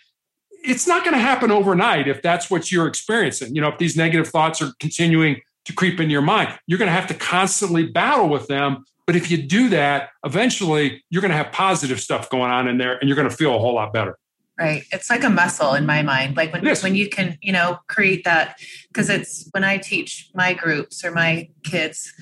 It's 0.68 0.88
not 0.88 1.04
going 1.04 1.16
to 1.16 1.22
happen 1.22 1.52
overnight 1.52 2.08
if 2.08 2.22
that's 2.22 2.50
what 2.50 2.72
you're 2.72 2.88
experiencing. 2.88 3.56
You 3.56 3.62
know, 3.62 3.70
if 3.70 3.78
these 3.78 3.96
negative 3.96 4.28
thoughts 4.28 4.62
are 4.62 4.72
continuing 4.80 5.42
to 5.66 5.74
creep 5.74 6.00
in 6.00 6.10
your 6.10 6.22
mind, 6.22 6.58
you're 6.68 6.80
going 6.80 6.88
to 6.88 6.94
have 6.94 7.08
to 7.08 7.14
constantly 7.14 7.88
battle 7.88 8.30
with 8.30 8.48
them. 8.48 8.86
But 9.06 9.16
if 9.16 9.30
you 9.30 9.42
do 9.42 9.70
that, 9.70 10.10
eventually 10.24 11.04
you're 11.10 11.22
going 11.22 11.32
to 11.32 11.38
have 11.38 11.52
positive 11.52 12.00
stuff 12.00 12.30
going 12.30 12.52
on 12.52 12.68
in 12.68 12.78
there 12.78 12.98
and 12.98 13.08
you're 13.08 13.16
going 13.16 13.30
to 13.30 13.36
feel 13.36 13.56
a 13.56 13.60
whole 13.60 13.76
lot 13.76 13.94
better. 13.94 14.18
Right. 14.58 14.84
It's 14.92 15.10
like 15.10 15.24
a 15.24 15.30
muscle 15.30 15.74
in 15.74 15.86
my 15.86 16.02
mind 16.02 16.38
like 16.38 16.54
when, 16.54 16.66
when 16.66 16.96
you 16.96 17.10
can 17.10 17.38
you 17.42 17.52
know 17.52 17.80
create 17.90 18.24
that 18.24 18.58
because 18.88 19.10
it's 19.10 19.50
when 19.52 19.66
i 19.66 19.78
teach 19.78 20.30
my 20.34 20.54
groups 20.54 21.04
or 21.04 21.12
my 21.12 21.50
kids 21.66 22.14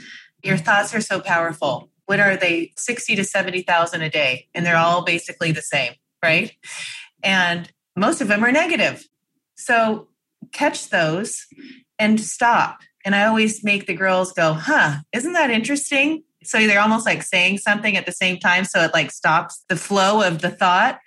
your 0.41 0.57
thoughts 0.57 0.95
are 0.95 1.01
so 1.01 1.19
powerful. 1.19 1.89
What 2.05 2.19
are 2.19 2.35
they? 2.35 2.73
60 2.75 3.15
to 3.15 3.23
70,000 3.23 4.01
a 4.01 4.09
day 4.09 4.47
and 4.55 4.65
they're 4.65 4.75
all 4.77 5.03
basically 5.03 5.51
the 5.51 5.61
same 5.61 5.93
right? 6.23 6.53
And 7.21 7.71
most 7.95 8.21
of 8.21 8.27
them 8.27 8.43
are 8.43 8.51
negative. 8.51 9.07
So 9.55 10.07
catch 10.51 10.89
those 10.89 11.45
and 11.99 12.19
stop. 12.19 12.79
And 13.05 13.15
i 13.15 13.25
always 13.25 13.63
make 13.63 13.85
the 13.85 13.93
girls 13.93 14.31
go 14.31 14.53
huh 14.53 14.97
isn't 15.11 15.33
that 15.33 15.51
interesting? 15.51 16.23
So 16.43 16.65
they're 16.67 16.81
almost 16.81 17.05
like 17.05 17.23
saying 17.23 17.59
something 17.59 17.95
at 17.95 18.05
the 18.05 18.11
same 18.11 18.37
time 18.37 18.65
so 18.65 18.81
it 18.81 18.93
like 18.93 19.11
stops 19.11 19.63
the 19.69 19.77
flow 19.77 20.21
of 20.21 20.41
the 20.41 20.49
thought. 20.49 20.99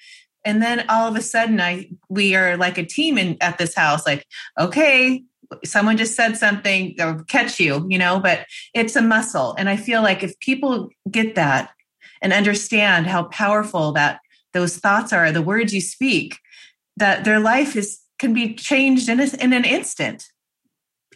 And 0.44 0.62
then 0.62 0.86
all 0.88 1.08
of 1.08 1.16
a 1.16 1.22
sudden 1.22 1.60
i 1.60 1.88
we 2.08 2.34
are 2.34 2.56
like 2.56 2.78
a 2.78 2.84
team 2.84 3.18
in 3.18 3.36
at 3.40 3.58
this 3.58 3.74
house 3.74 4.06
like 4.06 4.26
okay 4.58 5.22
someone 5.64 5.96
just 5.96 6.16
said 6.16 6.36
something 6.36 6.94
they'll 6.96 7.22
catch 7.24 7.60
you 7.60 7.86
you 7.88 7.98
know? 7.98 8.20
But 8.20 8.46
it's 8.74 8.96
a 8.96 9.02
muscle. 9.02 9.54
And 9.58 9.68
i 9.68 9.76
feel 9.76 10.02
like 10.02 10.22
if 10.22 10.38
people 10.40 10.88
get 11.10 11.34
that 11.34 11.70
and 12.22 12.32
understand 12.32 13.06
how 13.06 13.24
powerful 13.24 13.92
that 13.92 14.20
those 14.52 14.78
thoughts 14.78 15.12
are 15.12 15.32
the 15.32 15.42
words 15.42 15.74
you 15.74 15.82
speak 15.82 16.38
that 16.96 17.24
their 17.24 17.40
life 17.40 17.76
is 17.76 18.00
can 18.18 18.32
be 18.32 18.54
changed 18.54 19.08
in, 19.08 19.20
a, 19.20 19.26
in 19.40 19.52
an 19.52 19.64
instant 19.64 20.26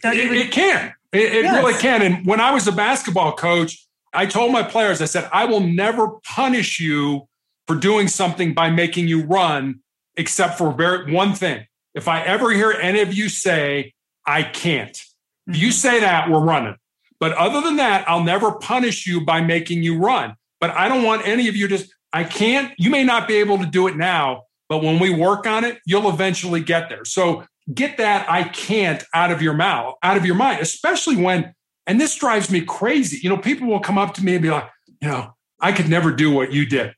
it, 0.05 0.33
it, 0.33 0.51
can 0.51 0.93
it, 1.13 1.19
it 1.21 1.45
yes. 1.45 1.57
really 1.57 1.79
can 1.79 2.03
and 2.03 2.27
when 2.27 2.41
i 2.41 2.51
was 2.51 2.67
a 2.67 2.73
basketball 2.73 3.35
coach 3.35 3.87
i 4.13 4.27
told 4.27 4.53
my 4.53 4.63
players 4.63 5.01
i 5.01 5.05
said 5.05 5.29
i 5.33 5.45
will 5.45 5.61
never 5.61 6.09
punish 6.25 6.81
you 6.81 7.27
for 7.71 7.77
doing 7.77 8.09
something 8.09 8.53
by 8.53 8.69
making 8.69 9.07
you 9.07 9.23
run, 9.23 9.79
except 10.17 10.59
for 10.59 10.73
very, 10.73 11.13
one 11.13 11.35
thing. 11.35 11.65
If 11.95 12.09
I 12.09 12.21
ever 12.23 12.51
hear 12.51 12.73
any 12.73 13.01
of 13.01 13.15
you 13.15 13.29
say, 13.29 13.93
I 14.27 14.43
can't, 14.43 15.01
if 15.47 15.57
you 15.57 15.69
mm-hmm. 15.69 15.71
say 15.71 16.01
that, 16.01 16.29
we're 16.29 16.43
running. 16.43 16.75
But 17.21 17.33
other 17.35 17.61
than 17.61 17.77
that, 17.77 18.09
I'll 18.09 18.25
never 18.25 18.51
punish 18.51 19.07
you 19.07 19.25
by 19.25 19.41
making 19.43 19.85
you 19.85 19.99
run. 19.99 20.35
But 20.61 20.71
I 20.71 20.89
don't 20.89 21.05
want 21.05 21.29
any 21.29 21.47
of 21.47 21.55
you 21.55 21.69
just, 21.69 21.95
I 22.13 22.25
can't, 22.25 22.75
you 22.77 22.91
may 22.91 23.05
not 23.05 23.29
be 23.29 23.37
able 23.37 23.59
to 23.59 23.67
do 23.67 23.87
it 23.87 23.97
now, 23.97 24.47
but 24.71 24.85
when 24.85 25.01
we 25.01 25.11
work 25.11 25.49
on 25.49 25.65
it, 25.65 25.81
you'll 25.85 26.09
eventually 26.09 26.61
get 26.61 26.89
there. 26.89 27.05
So 27.05 27.45
get 27.75 27.99
that 27.99 28.31
I 28.31 28.45
can't 28.45 29.03
out 29.13 29.33
of 29.33 29.43
your 29.43 29.53
mouth, 29.53 29.97
out 30.01 30.17
of 30.17 30.25
your 30.25 30.37
mind, 30.37 30.61
especially 30.61 31.17
when, 31.17 31.53
and 31.89 32.01
this 32.01 32.15
drives 32.15 32.51
me 32.53 32.61
crazy. 32.61 33.19
You 33.21 33.31
know, 33.31 33.37
people 33.37 33.67
will 33.67 33.81
come 33.81 33.99
up 33.99 34.15
to 34.15 34.25
me 34.25 34.35
and 34.35 34.43
be 34.43 34.51
like, 34.51 34.71
you 35.03 35.09
know, 35.09 35.35
I 35.61 35.73
could 35.73 35.89
never 35.89 36.13
do 36.13 36.31
what 36.31 36.53
you 36.53 36.67
did. 36.67 36.95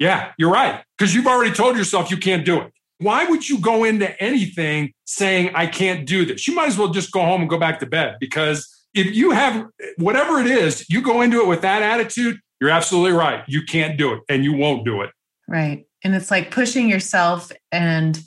Yeah, 0.00 0.32
you're 0.36 0.50
right. 0.50 0.82
Because 0.98 1.14
you've 1.14 1.28
already 1.28 1.54
told 1.54 1.76
yourself 1.76 2.10
you 2.10 2.16
can't 2.16 2.44
do 2.44 2.60
it. 2.60 2.72
Why 2.98 3.24
would 3.24 3.48
you 3.48 3.60
go 3.60 3.84
into 3.84 4.20
anything 4.20 4.92
saying, 5.04 5.52
I 5.54 5.68
can't 5.68 6.06
do 6.06 6.24
this? 6.24 6.48
You 6.48 6.56
might 6.56 6.68
as 6.68 6.76
well 6.76 6.88
just 6.88 7.12
go 7.12 7.20
home 7.20 7.40
and 7.40 7.48
go 7.48 7.58
back 7.58 7.78
to 7.80 7.86
bed 7.86 8.16
because 8.18 8.68
if 8.94 9.14
you 9.14 9.30
have 9.30 9.68
whatever 9.96 10.40
it 10.40 10.48
is, 10.48 10.90
you 10.90 11.02
go 11.02 11.22
into 11.22 11.40
it 11.40 11.46
with 11.46 11.60
that 11.60 11.82
attitude, 11.82 12.40
you're 12.60 12.70
absolutely 12.70 13.12
right. 13.12 13.44
You 13.46 13.62
can't 13.62 13.96
do 13.96 14.12
it 14.14 14.22
and 14.28 14.44
you 14.44 14.54
won't 14.54 14.84
do 14.84 15.02
it. 15.02 15.10
Right. 15.46 15.86
And 16.04 16.14
it's 16.14 16.30
like 16.30 16.50
pushing 16.50 16.88
yourself 16.88 17.52
and 17.70 18.20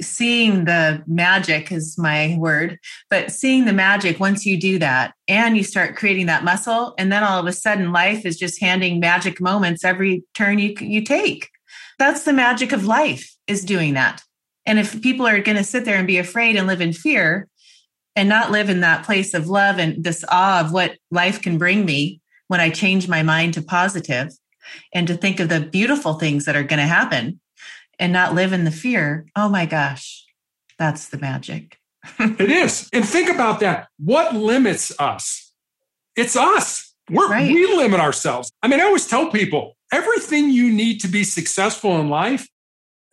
seeing 0.00 0.64
the 0.64 1.02
magic 1.06 1.70
is 1.70 1.98
my 1.98 2.36
word, 2.38 2.78
but 3.10 3.30
seeing 3.30 3.64
the 3.64 3.72
magic 3.72 4.18
once 4.18 4.46
you 4.46 4.58
do 4.58 4.78
that 4.78 5.14
and 5.28 5.56
you 5.56 5.62
start 5.62 5.96
creating 5.96 6.26
that 6.26 6.44
muscle, 6.44 6.94
and 6.98 7.12
then 7.12 7.22
all 7.22 7.38
of 7.38 7.46
a 7.46 7.52
sudden 7.52 7.92
life 7.92 8.24
is 8.24 8.38
just 8.38 8.60
handing 8.60 8.98
magic 8.98 9.40
moments 9.40 9.84
every 9.84 10.24
turn 10.34 10.58
you 10.58 10.74
you 10.80 11.02
take. 11.02 11.50
That's 11.98 12.24
the 12.24 12.32
magic 12.32 12.72
of 12.72 12.86
life 12.86 13.36
is 13.46 13.64
doing 13.64 13.94
that. 13.94 14.22
And 14.66 14.78
if 14.78 15.02
people 15.02 15.26
are 15.26 15.40
going 15.40 15.58
to 15.58 15.64
sit 15.64 15.84
there 15.84 15.96
and 15.96 16.06
be 16.06 16.18
afraid 16.18 16.56
and 16.56 16.66
live 16.66 16.80
in 16.80 16.92
fear 16.92 17.48
and 18.16 18.28
not 18.28 18.50
live 18.50 18.70
in 18.70 18.80
that 18.80 19.04
place 19.04 19.34
of 19.34 19.48
love 19.48 19.78
and 19.78 20.02
this 20.02 20.24
awe 20.30 20.60
of 20.60 20.72
what 20.72 20.96
life 21.10 21.42
can 21.42 21.58
bring 21.58 21.84
me 21.84 22.20
when 22.48 22.60
I 22.60 22.70
change 22.70 23.08
my 23.08 23.22
mind 23.22 23.54
to 23.54 23.62
positive 23.62 24.32
and 24.92 25.06
to 25.06 25.16
think 25.16 25.40
of 25.40 25.48
the 25.48 25.60
beautiful 25.60 26.14
things 26.14 26.44
that 26.44 26.56
are 26.56 26.62
going 26.62 26.80
to 26.80 26.86
happen, 26.86 27.40
and 28.00 28.12
not 28.12 28.34
live 28.34 28.52
in 28.52 28.64
the 28.64 28.70
fear, 28.70 29.26
oh 29.36 29.48
my 29.48 29.66
gosh, 29.66 30.24
that's 30.78 31.08
the 31.08 31.18
magic. 31.18 31.78
it 32.18 32.50
is. 32.50 32.88
And 32.92 33.06
think 33.06 33.28
about 33.28 33.60
that. 33.60 33.88
What 33.98 34.34
limits 34.34 34.90
us? 34.98 35.52
It's 36.16 36.34
us. 36.34 36.94
We're, 37.10 37.28
right. 37.28 37.52
We 37.52 37.76
limit 37.76 38.00
ourselves. 38.00 38.50
I 38.62 38.68
mean, 38.68 38.80
I 38.80 38.84
always 38.84 39.06
tell 39.06 39.30
people 39.30 39.76
everything 39.92 40.50
you 40.50 40.72
need 40.72 41.00
to 41.00 41.08
be 41.08 41.24
successful 41.24 42.00
in 42.00 42.08
life 42.08 42.48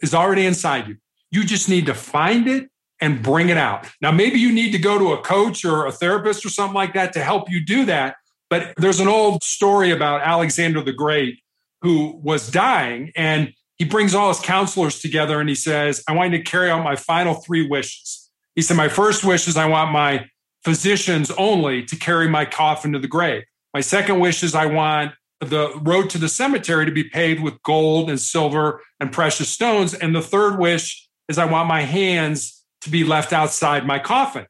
is 0.02 0.13
already 0.13 0.46
inside 0.46 0.88
you. 0.88 0.98
You 1.32 1.43
just 1.43 1.67
need 1.67 1.88
to 1.88 1.93
find 1.93 2.48
it 2.48 2.70
and 3.02 3.22
bring 3.22 3.50
it 3.50 3.58
out. 3.58 3.88
Now, 4.02 4.12
maybe 4.12 4.39
you 4.39 4.52
need 4.52 4.72
to 4.72 4.80
go 4.80 4.98
to 4.98 5.13
a 5.13 5.22
coach 5.22 5.65
or 5.65 5.86
a 5.86 5.91
therapist 5.91 6.46
or 6.46 6.50
something 6.50 6.76
like 6.76 6.93
that 6.93 7.13
to 7.13 7.24
help 7.24 7.50
you 7.50 7.63
do 7.63 7.86
that. 7.86 8.15
But 8.50 8.74
there's 8.78 9.00
an 9.00 9.08
old 9.08 9.43
story 9.43 9.91
about 9.91 10.22
Alexander 10.22 10.82
the 10.82 10.93
Great 10.93 11.39
who 11.88 12.19
was 12.21 12.52
dying 12.52 13.13
and 13.15 13.54
he 13.78 13.86
brings 13.86 14.13
all 14.13 14.28
his 14.28 14.41
counselors 14.41 15.00
together 15.00 15.39
and 15.39 15.47
he 15.47 15.56
says, 15.56 16.04
I 16.06 16.13
want 16.13 16.34
you 16.34 16.39
to 16.39 16.43
carry 16.43 16.69
out 16.69 16.84
my 16.84 16.97
final 16.97 17.36
three 17.36 17.65
wishes. 17.65 18.30
He 18.56 18.62
said, 18.62 18.76
My 18.76 18.89
first 18.89 19.23
wish 19.23 19.47
is 19.47 19.56
I 19.56 19.67
want 19.67 19.93
my 19.93 20.26
physicians 20.65 21.32
only 21.32 21.86
to 21.86 21.95
carry 21.95 22.28
my 22.28 22.43
coffin 22.43 22.91
to 22.91 23.00
the 23.00 23.08
grave. 23.08 23.43
My 23.73 23.80
second 23.80 24.19
wish 24.19 24.43
is 24.43 24.54
I 24.54 24.65
want 24.65 25.13
the 25.39 25.80
road 25.82 26.10
to 26.10 26.17
the 26.17 26.28
cemetery 26.28 26.86
to 26.86 26.91
be 26.91 27.06
paved 27.06 27.41
with 27.41 27.62
gold 27.63 28.10
and 28.10 28.19
silver 28.19 28.82
and 29.00 29.10
precious 29.10 29.47
stones. 29.47 29.93
And 29.93 30.13
the 30.13 30.21
third 30.21 30.60
wish 30.60 31.08
is 31.30 31.38
I 31.38 31.45
want 31.45 31.69
my 31.69 31.82
hands 31.82 32.65
to 32.82 32.89
be 32.89 33.06
left 33.06 33.32
outside 33.32 33.88
my 33.88 34.00
coffin. 34.00 34.45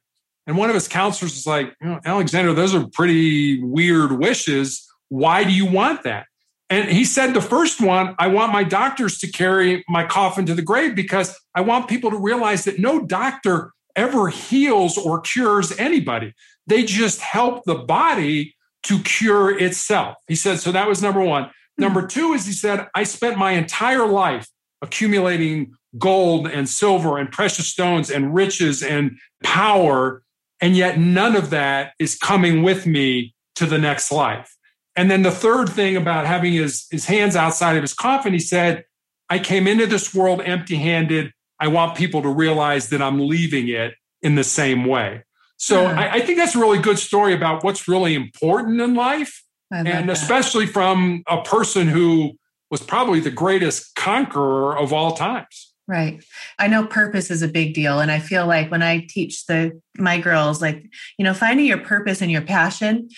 And 0.48 0.56
one 0.56 0.70
of 0.70 0.74
his 0.74 0.88
counselors 0.88 1.34
was 1.34 1.46
like, 1.46 1.72
Alexander, 2.04 2.52
those 2.54 2.74
are 2.74 2.86
pretty 2.94 3.62
weird 3.62 4.12
wishes. 4.12 4.88
Why 5.10 5.44
do 5.44 5.52
you 5.52 5.66
want 5.66 6.02
that? 6.02 6.26
And 6.70 6.90
he 6.90 7.04
said, 7.04 7.32
the 7.32 7.40
first 7.40 7.80
one, 7.80 8.14
I 8.18 8.26
want 8.28 8.52
my 8.52 8.62
doctors 8.62 9.18
to 9.20 9.30
carry 9.30 9.84
my 9.88 10.04
coffin 10.04 10.44
to 10.46 10.54
the 10.54 10.62
grave 10.62 10.94
because 10.94 11.34
I 11.54 11.62
want 11.62 11.88
people 11.88 12.10
to 12.10 12.18
realize 12.18 12.64
that 12.64 12.78
no 12.78 13.04
doctor 13.04 13.72
ever 13.96 14.28
heals 14.28 14.98
or 14.98 15.20
cures 15.20 15.76
anybody. 15.78 16.34
They 16.66 16.84
just 16.84 17.20
help 17.20 17.64
the 17.64 17.74
body 17.74 18.54
to 18.84 19.00
cure 19.00 19.58
itself. 19.58 20.16
He 20.26 20.34
said, 20.34 20.60
so 20.60 20.70
that 20.72 20.86
was 20.86 21.02
number 21.02 21.22
one. 21.22 21.44
Mm-hmm. 21.44 21.82
Number 21.82 22.06
two 22.06 22.34
is 22.34 22.46
he 22.46 22.52
said, 22.52 22.86
I 22.94 23.04
spent 23.04 23.38
my 23.38 23.52
entire 23.52 24.06
life 24.06 24.46
accumulating 24.82 25.72
gold 25.96 26.46
and 26.46 26.68
silver 26.68 27.16
and 27.16 27.32
precious 27.32 27.66
stones 27.66 28.10
and 28.10 28.34
riches 28.34 28.82
and 28.82 29.18
power. 29.42 30.22
And 30.60 30.76
yet 30.76 30.98
none 30.98 31.34
of 31.34 31.50
that 31.50 31.92
is 31.98 32.16
coming 32.16 32.62
with 32.62 32.86
me 32.86 33.34
to 33.56 33.64
the 33.64 33.78
next 33.78 34.12
life. 34.12 34.54
And 34.98 35.08
then 35.08 35.22
the 35.22 35.30
third 35.30 35.68
thing 35.68 35.96
about 35.96 36.26
having 36.26 36.52
his, 36.54 36.88
his 36.90 37.06
hands 37.06 37.36
outside 37.36 37.76
of 37.76 37.82
his 37.84 37.94
coffin, 37.94 38.32
he 38.32 38.40
said, 38.40 38.84
I 39.30 39.38
came 39.38 39.68
into 39.68 39.86
this 39.86 40.12
world 40.12 40.42
empty 40.44 40.74
handed. 40.74 41.32
I 41.60 41.68
want 41.68 41.96
people 41.96 42.20
to 42.22 42.28
realize 42.28 42.88
that 42.88 43.00
I'm 43.00 43.20
leaving 43.28 43.68
it 43.68 43.94
in 44.22 44.34
the 44.34 44.42
same 44.42 44.86
way. 44.86 45.22
So 45.56 45.82
yeah. 45.82 46.00
I, 46.00 46.14
I, 46.14 46.20
think 46.20 46.38
that's 46.38 46.56
a 46.56 46.58
really 46.58 46.80
good 46.80 46.98
story 46.98 47.32
about 47.32 47.62
what's 47.62 47.86
really 47.86 48.16
important 48.16 48.80
in 48.80 48.94
life. 48.94 49.44
And 49.70 49.86
that. 49.86 50.08
especially 50.08 50.66
from 50.66 51.22
a 51.28 51.42
person 51.42 51.86
who 51.86 52.32
was 52.68 52.80
probably 52.80 53.20
the 53.20 53.30
greatest 53.30 53.94
conqueror 53.94 54.76
of 54.76 54.92
all 54.92 55.12
times. 55.12 55.74
Right. 55.86 56.22
I 56.58 56.66
know 56.68 56.86
purpose 56.86 57.30
is 57.30 57.42
a 57.42 57.48
big 57.48 57.72
deal. 57.72 58.00
And 58.00 58.10
I 58.10 58.18
feel 58.18 58.46
like 58.46 58.70
when 58.70 58.82
I 58.82 59.06
teach 59.08 59.46
the 59.46 59.80
my 59.96 60.18
girls, 60.18 60.60
like, 60.60 60.84
you 61.18 61.24
know, 61.24 61.34
finding 61.34 61.66
your 61.66 61.78
purpose 61.78 62.20
and 62.20 62.30
your 62.30 62.42
passion 62.42 63.08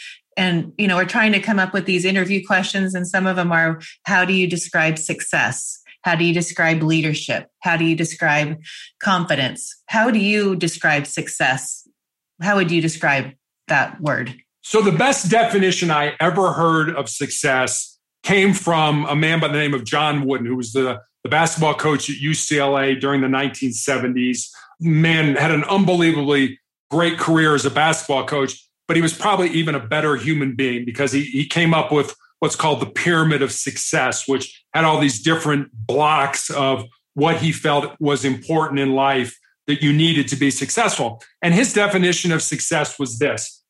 and 0.40 0.72
you 0.78 0.88
know 0.88 0.96
we're 0.96 1.04
trying 1.04 1.32
to 1.32 1.38
come 1.38 1.58
up 1.58 1.74
with 1.74 1.84
these 1.84 2.06
interview 2.06 2.44
questions 2.44 2.94
and 2.94 3.06
some 3.06 3.26
of 3.26 3.36
them 3.36 3.52
are 3.52 3.78
how 4.04 4.24
do 4.24 4.32
you 4.32 4.48
describe 4.48 4.98
success? 4.98 5.78
How 6.02 6.14
do 6.14 6.24
you 6.24 6.32
describe 6.32 6.82
leadership? 6.82 7.48
How 7.60 7.76
do 7.76 7.84
you 7.84 7.94
describe 7.94 8.58
confidence? 9.02 9.76
How 9.86 10.10
do 10.10 10.18
you 10.18 10.56
describe 10.56 11.06
success? 11.06 11.86
How 12.40 12.56
would 12.56 12.70
you 12.70 12.80
describe 12.80 13.32
that 13.68 14.00
word? 14.00 14.34
So 14.62 14.80
the 14.80 14.92
best 14.92 15.30
definition 15.30 15.90
i 15.90 16.14
ever 16.20 16.52
heard 16.52 16.88
of 16.96 17.10
success 17.10 17.98
came 18.22 18.54
from 18.54 19.04
a 19.06 19.14
man 19.14 19.40
by 19.40 19.48
the 19.48 19.58
name 19.58 19.74
of 19.74 19.84
john 19.84 20.26
wooden 20.26 20.46
who 20.46 20.56
was 20.56 20.72
the, 20.72 21.00
the 21.22 21.30
basketball 21.30 21.74
coach 21.74 22.10
at 22.10 22.16
ucla 22.16 23.00
during 23.00 23.22
the 23.22 23.26
1970s 23.26 24.48
man 24.80 25.34
had 25.36 25.50
an 25.50 25.64
unbelievably 25.64 26.58
great 26.90 27.18
career 27.18 27.54
as 27.54 27.64
a 27.64 27.70
basketball 27.70 28.26
coach 28.26 28.69
but 28.90 28.96
he 28.96 29.02
was 29.02 29.12
probably 29.12 29.48
even 29.50 29.76
a 29.76 29.86
better 29.86 30.16
human 30.16 30.56
being 30.56 30.84
because 30.84 31.12
he, 31.12 31.22
he 31.22 31.46
came 31.46 31.72
up 31.72 31.92
with 31.92 32.12
what's 32.40 32.56
called 32.56 32.80
the 32.80 32.90
pyramid 32.90 33.40
of 33.40 33.52
success, 33.52 34.26
which 34.26 34.64
had 34.74 34.82
all 34.82 34.98
these 34.98 35.22
different 35.22 35.70
blocks 35.72 36.50
of 36.50 36.84
what 37.14 37.36
he 37.36 37.52
felt 37.52 37.94
was 38.00 38.24
important 38.24 38.80
in 38.80 38.96
life 38.96 39.38
that 39.68 39.80
you 39.80 39.92
needed 39.92 40.26
to 40.26 40.34
be 40.34 40.50
successful. 40.50 41.22
And 41.40 41.54
his 41.54 41.72
definition 41.72 42.32
of 42.32 42.42
success 42.42 42.98
was 42.98 43.20
this 43.20 43.62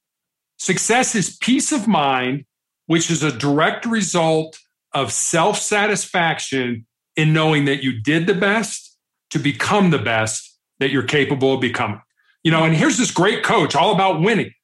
success 0.56 1.14
is 1.14 1.36
peace 1.36 1.70
of 1.70 1.86
mind, 1.86 2.46
which 2.86 3.10
is 3.10 3.22
a 3.22 3.30
direct 3.30 3.84
result 3.84 4.58
of 4.94 5.12
self 5.12 5.58
satisfaction 5.58 6.86
in 7.14 7.34
knowing 7.34 7.66
that 7.66 7.82
you 7.82 8.00
did 8.00 8.26
the 8.26 8.32
best 8.32 8.96
to 9.32 9.38
become 9.38 9.90
the 9.90 9.98
best 9.98 10.58
that 10.78 10.90
you're 10.90 11.02
capable 11.02 11.52
of 11.52 11.60
becoming. 11.60 12.00
You 12.42 12.52
know, 12.52 12.64
and 12.64 12.74
here's 12.74 12.96
this 12.96 13.10
great 13.10 13.42
coach 13.42 13.76
all 13.76 13.92
about 13.92 14.22
winning 14.22 14.54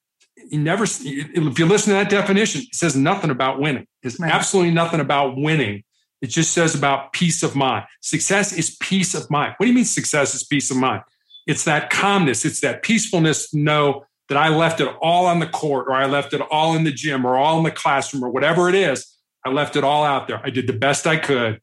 never 0.51 0.85
if 0.85 1.59
you 1.59 1.65
listen 1.65 1.93
to 1.93 1.99
that 1.99 2.09
definition 2.09 2.61
it 2.61 2.75
says 2.75 2.95
nothing 2.95 3.29
about 3.29 3.59
winning 3.59 3.85
there's 4.01 4.19
right. 4.19 4.31
absolutely 4.31 4.71
nothing 4.73 4.99
about 4.99 5.35
winning 5.37 5.83
it 6.21 6.27
just 6.27 6.53
says 6.53 6.75
about 6.75 7.13
peace 7.13 7.43
of 7.43 7.55
mind 7.55 7.85
success 8.01 8.53
is 8.53 8.75
peace 8.77 9.13
of 9.13 9.29
mind 9.29 9.53
what 9.57 9.65
do 9.65 9.69
you 9.69 9.75
mean 9.75 9.85
success 9.85 10.33
is 10.33 10.43
peace 10.43 10.71
of 10.71 10.77
mind 10.77 11.01
it's 11.45 11.63
that 11.63 11.89
calmness 11.89 12.45
it's 12.45 12.61
that 12.61 12.83
peacefulness 12.83 13.49
to 13.49 13.57
know 13.57 14.03
that 14.29 14.37
i 14.37 14.49
left 14.49 14.79
it 14.79 14.87
all 15.01 15.25
on 15.25 15.39
the 15.39 15.47
court 15.47 15.87
or 15.87 15.93
i 15.93 16.05
left 16.05 16.33
it 16.33 16.41
all 16.51 16.75
in 16.75 16.83
the 16.83 16.91
gym 16.91 17.25
or 17.25 17.35
all 17.35 17.57
in 17.57 17.63
the 17.63 17.71
classroom 17.71 18.23
or 18.23 18.29
whatever 18.29 18.69
it 18.69 18.75
is 18.75 19.17
i 19.45 19.49
left 19.49 19.75
it 19.75 19.83
all 19.83 20.03
out 20.03 20.27
there 20.27 20.39
i 20.43 20.49
did 20.49 20.67
the 20.67 20.73
best 20.73 21.07
i 21.07 21.17
could 21.17 21.59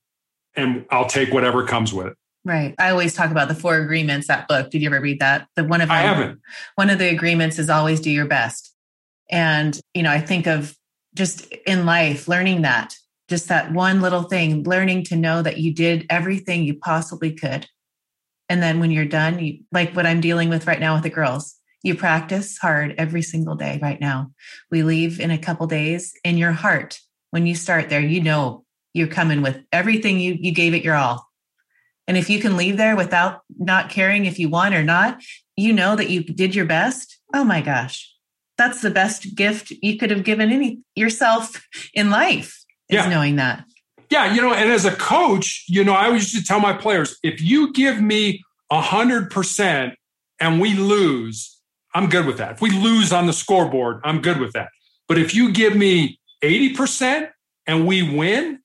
and 0.56 0.84
i'll 0.90 1.08
take 1.08 1.32
whatever 1.32 1.66
comes 1.66 1.92
with 1.92 2.06
it 2.06 2.16
Right. 2.44 2.74
I 2.78 2.90
always 2.90 3.14
talk 3.14 3.30
about 3.30 3.48
the 3.48 3.54
four 3.54 3.76
agreements, 3.76 4.26
that 4.26 4.48
book. 4.48 4.70
Did 4.70 4.82
you 4.82 4.88
ever 4.88 5.00
read 5.00 5.20
that? 5.20 5.48
The 5.56 5.64
one 5.64 5.80
of 5.80 5.90
I 5.90 5.98
haven't. 5.98 6.40
One 6.74 6.90
of 6.90 6.98
the 6.98 7.08
agreements 7.08 7.58
is 7.58 7.70
always 7.70 8.00
do 8.00 8.10
your 8.10 8.26
best. 8.26 8.73
And, 9.30 9.78
you 9.94 10.02
know, 10.02 10.10
I 10.10 10.20
think 10.20 10.46
of 10.46 10.76
just 11.14 11.52
in 11.66 11.86
life, 11.86 12.28
learning 12.28 12.62
that, 12.62 12.94
just 13.28 13.48
that 13.48 13.72
one 13.72 14.00
little 14.00 14.24
thing, 14.24 14.64
learning 14.64 15.04
to 15.04 15.16
know 15.16 15.42
that 15.42 15.58
you 15.58 15.72
did 15.72 16.06
everything 16.10 16.64
you 16.64 16.74
possibly 16.74 17.32
could. 17.32 17.66
And 18.48 18.62
then 18.62 18.80
when 18.80 18.90
you're 18.90 19.06
done, 19.06 19.38
you 19.38 19.60
like 19.72 19.94
what 19.94 20.06
I'm 20.06 20.20
dealing 20.20 20.50
with 20.50 20.66
right 20.66 20.80
now 20.80 20.94
with 20.94 21.02
the 21.02 21.10
girls, 21.10 21.54
you 21.82 21.94
practice 21.94 22.58
hard 22.58 22.94
every 22.98 23.22
single 23.22 23.54
day 23.54 23.78
right 23.80 24.00
now. 24.00 24.32
We 24.70 24.82
leave 24.82 25.20
in 25.20 25.30
a 25.30 25.38
couple 25.38 25.66
days 25.66 26.12
in 26.24 26.36
your 26.36 26.52
heart. 26.52 26.98
When 27.30 27.46
you 27.46 27.54
start 27.54 27.88
there, 27.88 28.00
you 28.00 28.20
know 28.20 28.64
you're 28.92 29.08
coming 29.08 29.42
with 29.42 29.60
everything 29.72 30.20
you, 30.20 30.36
you 30.38 30.52
gave 30.52 30.74
it 30.74 30.84
your 30.84 30.94
all. 30.94 31.26
And 32.06 32.16
if 32.16 32.28
you 32.30 32.38
can 32.40 32.56
leave 32.56 32.76
there 32.76 32.96
without 32.96 33.40
not 33.58 33.90
caring 33.90 34.26
if 34.26 34.38
you 34.38 34.48
won 34.48 34.74
or 34.74 34.82
not, 34.82 35.22
you 35.56 35.72
know 35.72 35.96
that 35.96 36.10
you 36.10 36.22
did 36.22 36.54
your 36.54 36.66
best. 36.66 37.18
Oh 37.34 37.44
my 37.44 37.60
gosh, 37.60 38.13
that's 38.56 38.80
the 38.80 38.90
best 38.90 39.34
gift 39.34 39.70
you 39.82 39.98
could 39.98 40.10
have 40.10 40.24
given 40.24 40.50
any 40.50 40.80
yourself 40.94 41.66
in 41.92 42.10
life 42.10 42.64
is 42.88 42.96
yeah. 42.96 43.08
knowing 43.08 43.36
that. 43.36 43.64
Yeah, 44.10 44.32
you 44.32 44.42
know, 44.42 44.52
and 44.52 44.70
as 44.70 44.84
a 44.84 44.94
coach, 44.94 45.64
you 45.68 45.82
know, 45.82 45.92
I 45.92 46.06
always 46.06 46.32
used 46.32 46.46
to 46.46 46.48
tell 46.48 46.60
my 46.60 46.72
players, 46.72 47.18
if 47.22 47.40
you 47.40 47.72
give 47.72 48.00
me 48.00 48.44
a 48.70 48.80
hundred 48.80 49.30
percent 49.30 49.94
and 50.38 50.60
we 50.60 50.74
lose, 50.74 51.58
I'm 51.94 52.08
good 52.08 52.26
with 52.26 52.38
that. 52.38 52.52
If 52.52 52.60
we 52.60 52.70
lose 52.70 53.12
on 53.12 53.26
the 53.26 53.32
scoreboard, 53.32 54.00
I'm 54.04 54.20
good 54.20 54.38
with 54.38 54.52
that. 54.52 54.68
But 55.08 55.18
if 55.18 55.34
you 55.34 55.52
give 55.52 55.76
me 55.76 56.18
80% 56.42 57.30
and 57.66 57.86
we 57.86 58.02
win 58.16 58.60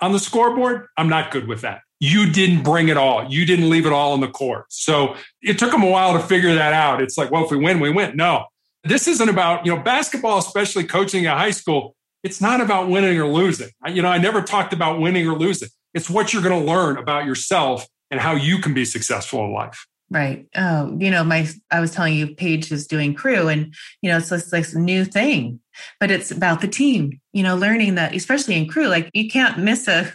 on 0.00 0.12
the 0.12 0.18
scoreboard, 0.18 0.86
I'm 0.96 1.08
not 1.08 1.30
good 1.30 1.46
with 1.46 1.60
that. 1.62 1.80
You 1.98 2.30
didn't 2.30 2.62
bring 2.62 2.88
it 2.88 2.96
all. 2.96 3.30
You 3.30 3.44
didn't 3.44 3.68
leave 3.68 3.86
it 3.86 3.92
all 3.92 4.12
on 4.12 4.20
the 4.20 4.28
court. 4.28 4.66
So 4.70 5.16
it 5.42 5.58
took 5.58 5.70
them 5.70 5.82
a 5.82 5.90
while 5.90 6.14
to 6.14 6.20
figure 6.20 6.54
that 6.54 6.72
out. 6.72 7.02
It's 7.02 7.18
like, 7.18 7.30
well, 7.30 7.44
if 7.44 7.50
we 7.50 7.58
win, 7.58 7.80
we 7.80 7.90
win. 7.90 8.16
No, 8.16 8.46
this 8.84 9.06
isn't 9.08 9.28
about, 9.28 9.66
you 9.66 9.74
know, 9.74 9.82
basketball, 9.82 10.38
especially 10.38 10.84
coaching 10.84 11.26
at 11.26 11.36
high 11.36 11.50
school. 11.50 11.94
It's 12.22 12.40
not 12.40 12.60
about 12.60 12.88
winning 12.88 13.18
or 13.18 13.26
losing. 13.26 13.70
I, 13.82 13.90
you 13.90 14.02
know, 14.02 14.08
I 14.08 14.18
never 14.18 14.42
talked 14.42 14.72
about 14.72 15.00
winning 15.00 15.26
or 15.26 15.38
losing. 15.38 15.68
It's 15.94 16.08
what 16.08 16.32
you're 16.32 16.42
going 16.42 16.58
to 16.58 16.66
learn 16.66 16.98
about 16.98 17.24
yourself 17.24 17.86
and 18.10 18.20
how 18.20 18.34
you 18.34 18.58
can 18.58 18.74
be 18.74 18.84
successful 18.84 19.44
in 19.44 19.52
life. 19.52 19.86
Right. 20.10 20.46
Oh, 20.56 20.96
you 20.98 21.10
know, 21.10 21.22
my 21.22 21.48
I 21.70 21.80
was 21.80 21.92
telling 21.92 22.14
you, 22.14 22.34
Paige 22.34 22.72
is 22.72 22.88
doing 22.88 23.14
crew, 23.14 23.46
and 23.46 23.72
you 24.02 24.10
know, 24.10 24.16
it's 24.16 24.28
this 24.28 24.52
like 24.52 24.74
new 24.74 25.04
thing, 25.04 25.60
but 26.00 26.10
it's 26.10 26.32
about 26.32 26.60
the 26.60 26.66
team. 26.66 27.20
You 27.32 27.44
know, 27.44 27.54
learning 27.54 27.94
that, 27.94 28.12
especially 28.12 28.56
in 28.56 28.66
crew, 28.66 28.88
like 28.88 29.08
you 29.14 29.30
can't 29.30 29.58
miss 29.58 29.86
a. 29.86 30.12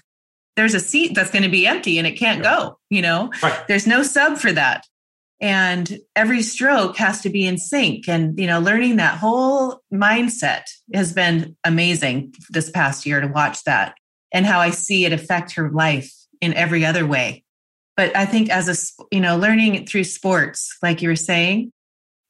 There's 0.57 0.74
a 0.74 0.80
seat 0.82 1.16
that's 1.16 1.32
going 1.32 1.43
to 1.43 1.49
be 1.49 1.68
empty 1.68 1.97
and 1.97 2.07
it 2.07 2.13
can't 2.13 2.43
yeah. 2.43 2.57
go. 2.57 2.80
You 2.89 3.01
know, 3.01 3.32
right. 3.41 3.68
there's 3.68 3.88
no 3.88 4.03
sub 4.03 4.38
for 4.38 4.51
that 4.51 4.86
and 5.42 6.00
every 6.16 6.42
stroke 6.42 6.98
has 6.98 7.22
to 7.22 7.30
be 7.30 7.46
in 7.46 7.58
sync. 7.58 8.08
And 8.08 8.40
you 8.40 8.48
know 8.48 8.60
learning 8.60 8.98
that 8.98 9.18
whole 9.18 9.82
mindset 9.94 10.64
has 10.94 11.14
been 11.14 11.56
amazing 11.64 12.34
this 12.50 12.70
past 12.70 13.06
year 13.06 13.22
to 13.22 13.28
watch 13.28 13.64
that 13.64 13.96
and 14.32 14.46
how 14.46 14.60
i 14.60 14.70
see 14.70 15.06
it 15.06 15.14
affect 15.14 15.54
her 15.54 15.70
life 15.70 16.12
in 16.42 16.54
every 16.54 16.86
other 16.86 17.06
way. 17.06 17.44
But 17.98 18.16
i 18.16 18.26
think 18.26 18.50
as 18.50 18.70
a 18.70 19.06
you 19.14 19.22
know 19.22 19.38
learning 19.38 19.86
through 19.86 20.06
sports 20.06 20.78
like 20.82 21.02
you 21.02 21.10
were 21.10 21.16
saying 21.16 21.72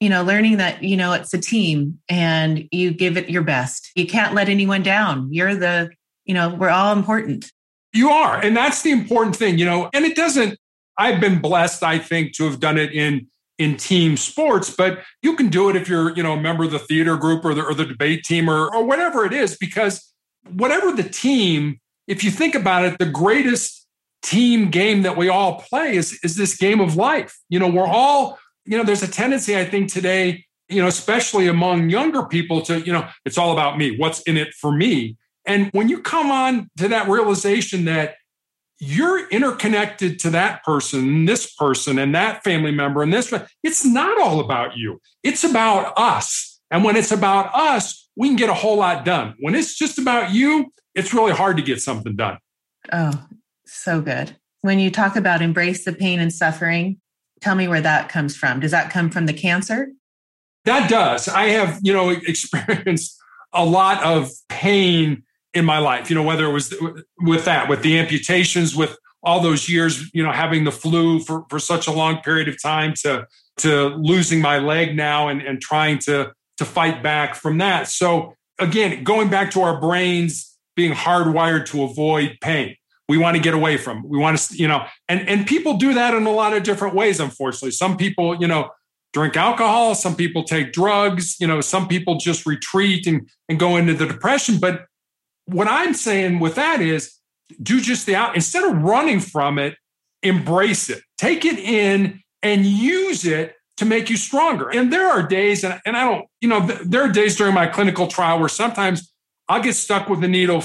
you 0.00 0.08
know 0.08 0.22
learning 0.22 0.58
that 0.58 0.82
you 0.82 0.96
know 0.96 1.12
it's 1.12 1.32
a 1.34 1.38
team 1.38 1.98
and 2.08 2.68
you 2.70 2.92
give 2.92 3.16
it 3.16 3.30
your 3.30 3.42
best. 3.42 3.90
You 3.94 4.06
can't 4.06 4.34
let 4.34 4.48
anyone 4.48 4.82
down. 4.82 5.32
You're 5.32 5.54
the 5.54 5.90
you 6.24 6.34
know 6.34 6.54
we're 6.54 6.70
all 6.70 6.92
important. 6.92 7.50
You 7.92 8.10
are. 8.10 8.36
And 8.36 8.54
that's 8.54 8.82
the 8.82 8.90
important 8.90 9.36
thing 9.36 9.58
you 9.58 9.64
know 9.64 9.90
and 9.94 10.04
it 10.04 10.16
doesn't 10.16 10.58
I've 10.98 11.20
been 11.20 11.40
blessed, 11.40 11.82
I 11.82 11.98
think, 11.98 12.34
to 12.36 12.44
have 12.44 12.60
done 12.60 12.78
it 12.78 12.92
in 12.92 13.28
in 13.58 13.76
team 13.76 14.16
sports, 14.18 14.68
but 14.68 14.98
you 15.22 15.34
can 15.34 15.48
do 15.48 15.70
it 15.70 15.76
if 15.76 15.88
you're, 15.88 16.14
you 16.14 16.22
know, 16.22 16.34
a 16.34 16.40
member 16.40 16.64
of 16.64 16.70
the 16.70 16.78
theater 16.78 17.16
group 17.16 17.42
or 17.42 17.54
the, 17.54 17.62
or 17.62 17.72
the 17.72 17.86
debate 17.86 18.22
team 18.22 18.50
or, 18.50 18.74
or 18.74 18.84
whatever 18.84 19.24
it 19.24 19.32
is, 19.32 19.56
because 19.56 20.12
whatever 20.52 20.92
the 20.92 21.02
team, 21.02 21.80
if 22.06 22.22
you 22.22 22.30
think 22.30 22.54
about 22.54 22.84
it, 22.84 22.98
the 22.98 23.06
greatest 23.06 23.86
team 24.22 24.70
game 24.70 25.02
that 25.02 25.16
we 25.16 25.30
all 25.30 25.60
play 25.60 25.96
is, 25.96 26.18
is 26.22 26.36
this 26.36 26.56
game 26.56 26.80
of 26.80 26.96
life. 26.96 27.38
You 27.48 27.58
know, 27.58 27.68
we're 27.68 27.86
all, 27.86 28.38
you 28.66 28.76
know, 28.76 28.84
there's 28.84 29.02
a 29.02 29.08
tendency, 29.08 29.56
I 29.56 29.64
think, 29.64 29.90
today, 29.90 30.44
you 30.68 30.82
know, 30.82 30.88
especially 30.88 31.46
among 31.46 31.88
younger 31.88 32.26
people 32.26 32.60
to, 32.62 32.80
you 32.80 32.92
know, 32.92 33.08
it's 33.24 33.38
all 33.38 33.52
about 33.52 33.78
me. 33.78 33.96
What's 33.96 34.20
in 34.22 34.36
it 34.36 34.52
for 34.52 34.70
me? 34.70 35.16
And 35.46 35.70
when 35.72 35.88
you 35.88 36.02
come 36.02 36.30
on 36.30 36.68
to 36.76 36.88
that 36.88 37.08
realization 37.08 37.86
that 37.86 38.16
you're 38.78 39.28
interconnected 39.28 40.18
to 40.20 40.30
that 40.30 40.62
person, 40.64 41.24
this 41.24 41.52
person, 41.54 41.98
and 41.98 42.14
that 42.14 42.44
family 42.44 42.72
member, 42.72 43.02
and 43.02 43.12
this, 43.12 43.32
it's 43.62 43.84
not 43.84 44.20
all 44.20 44.40
about 44.40 44.76
you. 44.76 45.00
It's 45.22 45.44
about 45.44 45.94
us. 45.96 46.60
And 46.70 46.84
when 46.84 46.96
it's 46.96 47.12
about 47.12 47.54
us, 47.54 48.08
we 48.16 48.28
can 48.28 48.36
get 48.36 48.50
a 48.50 48.54
whole 48.54 48.76
lot 48.76 49.04
done. 49.04 49.34
When 49.40 49.54
it's 49.54 49.76
just 49.76 49.98
about 49.98 50.32
you, 50.32 50.72
it's 50.94 51.14
really 51.14 51.32
hard 51.32 51.56
to 51.56 51.62
get 51.62 51.80
something 51.80 52.16
done. 52.16 52.38
Oh, 52.92 53.26
so 53.64 54.00
good. 54.00 54.36
When 54.60 54.78
you 54.78 54.90
talk 54.90 55.16
about 55.16 55.42
embrace 55.42 55.84
the 55.84 55.92
pain 55.92 56.18
and 56.18 56.32
suffering, 56.32 57.00
tell 57.40 57.54
me 57.54 57.68
where 57.68 57.80
that 57.80 58.08
comes 58.08 58.36
from. 58.36 58.60
Does 58.60 58.70
that 58.72 58.90
come 58.90 59.10
from 59.10 59.26
the 59.26 59.32
cancer? 59.32 59.88
That 60.64 60.90
does. 60.90 61.28
I 61.28 61.44
have, 61.48 61.78
you 61.82 61.92
know, 61.92 62.10
experienced 62.26 63.16
a 63.52 63.64
lot 63.64 64.02
of 64.02 64.30
pain 64.48 65.22
in 65.56 65.64
my 65.64 65.78
life, 65.78 66.10
you 66.10 66.14
know, 66.14 66.22
whether 66.22 66.44
it 66.44 66.52
was 66.52 66.74
with 67.18 67.46
that, 67.46 67.68
with 67.68 67.82
the 67.82 67.98
amputations, 67.98 68.76
with 68.76 68.96
all 69.22 69.40
those 69.40 69.68
years, 69.68 70.08
you 70.12 70.22
know, 70.22 70.30
having 70.30 70.64
the 70.64 70.70
flu 70.70 71.18
for, 71.18 71.46
for 71.48 71.58
such 71.58 71.88
a 71.88 71.92
long 71.92 72.18
period 72.18 72.48
of 72.48 72.60
time 72.62 72.94
to 73.02 73.26
to 73.58 73.88
losing 73.96 74.40
my 74.40 74.58
leg 74.58 74.94
now 74.94 75.28
and, 75.28 75.40
and 75.40 75.60
trying 75.60 75.98
to 75.98 76.32
to 76.58 76.64
fight 76.64 77.02
back 77.02 77.34
from 77.34 77.58
that. 77.58 77.88
So 77.88 78.34
again, 78.58 79.02
going 79.02 79.30
back 79.30 79.50
to 79.52 79.62
our 79.62 79.80
brains 79.80 80.56
being 80.76 80.92
hardwired 80.92 81.66
to 81.66 81.82
avoid 81.82 82.36
pain. 82.40 82.76
We 83.08 83.18
want 83.18 83.36
to 83.36 83.42
get 83.42 83.54
away 83.54 83.76
from. 83.78 84.06
We 84.06 84.18
want 84.18 84.38
to, 84.38 84.56
you 84.56 84.68
know, 84.68 84.84
and 85.08 85.26
and 85.28 85.46
people 85.46 85.78
do 85.78 85.94
that 85.94 86.12
in 86.12 86.26
a 86.26 86.32
lot 86.32 86.52
of 86.52 86.62
different 86.64 86.94
ways. 86.94 87.18
Unfortunately, 87.18 87.70
some 87.70 87.96
people, 87.96 88.36
you 88.36 88.46
know, 88.46 88.70
drink 89.12 89.36
alcohol. 89.36 89.94
Some 89.94 90.16
people 90.16 90.44
take 90.44 90.72
drugs. 90.72 91.40
You 91.40 91.46
know, 91.46 91.60
some 91.60 91.88
people 91.88 92.16
just 92.16 92.46
retreat 92.46 93.06
and 93.06 93.28
and 93.48 93.58
go 93.58 93.76
into 93.76 93.94
the 93.94 94.06
depression. 94.06 94.58
But 94.60 94.86
what 95.46 95.68
I'm 95.68 95.94
saying 95.94 96.38
with 96.38 96.54
that 96.56 96.80
is, 96.80 97.14
do 97.62 97.80
just 97.80 98.06
the 98.06 98.16
out 98.16 98.34
instead 98.34 98.64
of 98.64 98.82
running 98.82 99.20
from 99.20 99.58
it, 99.58 99.76
embrace 100.22 100.90
it, 100.90 101.02
take 101.16 101.44
it 101.44 101.58
in, 101.58 102.20
and 102.42 102.66
use 102.66 103.24
it 103.24 103.54
to 103.76 103.84
make 103.84 104.10
you 104.10 104.16
stronger. 104.16 104.68
And 104.68 104.92
there 104.92 105.06
are 105.06 105.22
days, 105.22 105.62
and, 105.64 105.80
and 105.84 105.96
I 105.96 106.04
don't, 106.04 106.26
you 106.40 106.48
know, 106.48 106.60
there 106.60 107.02
are 107.02 107.08
days 107.08 107.36
during 107.36 107.54
my 107.54 107.66
clinical 107.66 108.06
trial 108.06 108.38
where 108.38 108.48
sometimes 108.48 109.12
I'll 109.48 109.62
get 109.62 109.74
stuck 109.74 110.08
with 110.08 110.20
the 110.20 110.28
needle 110.28 110.64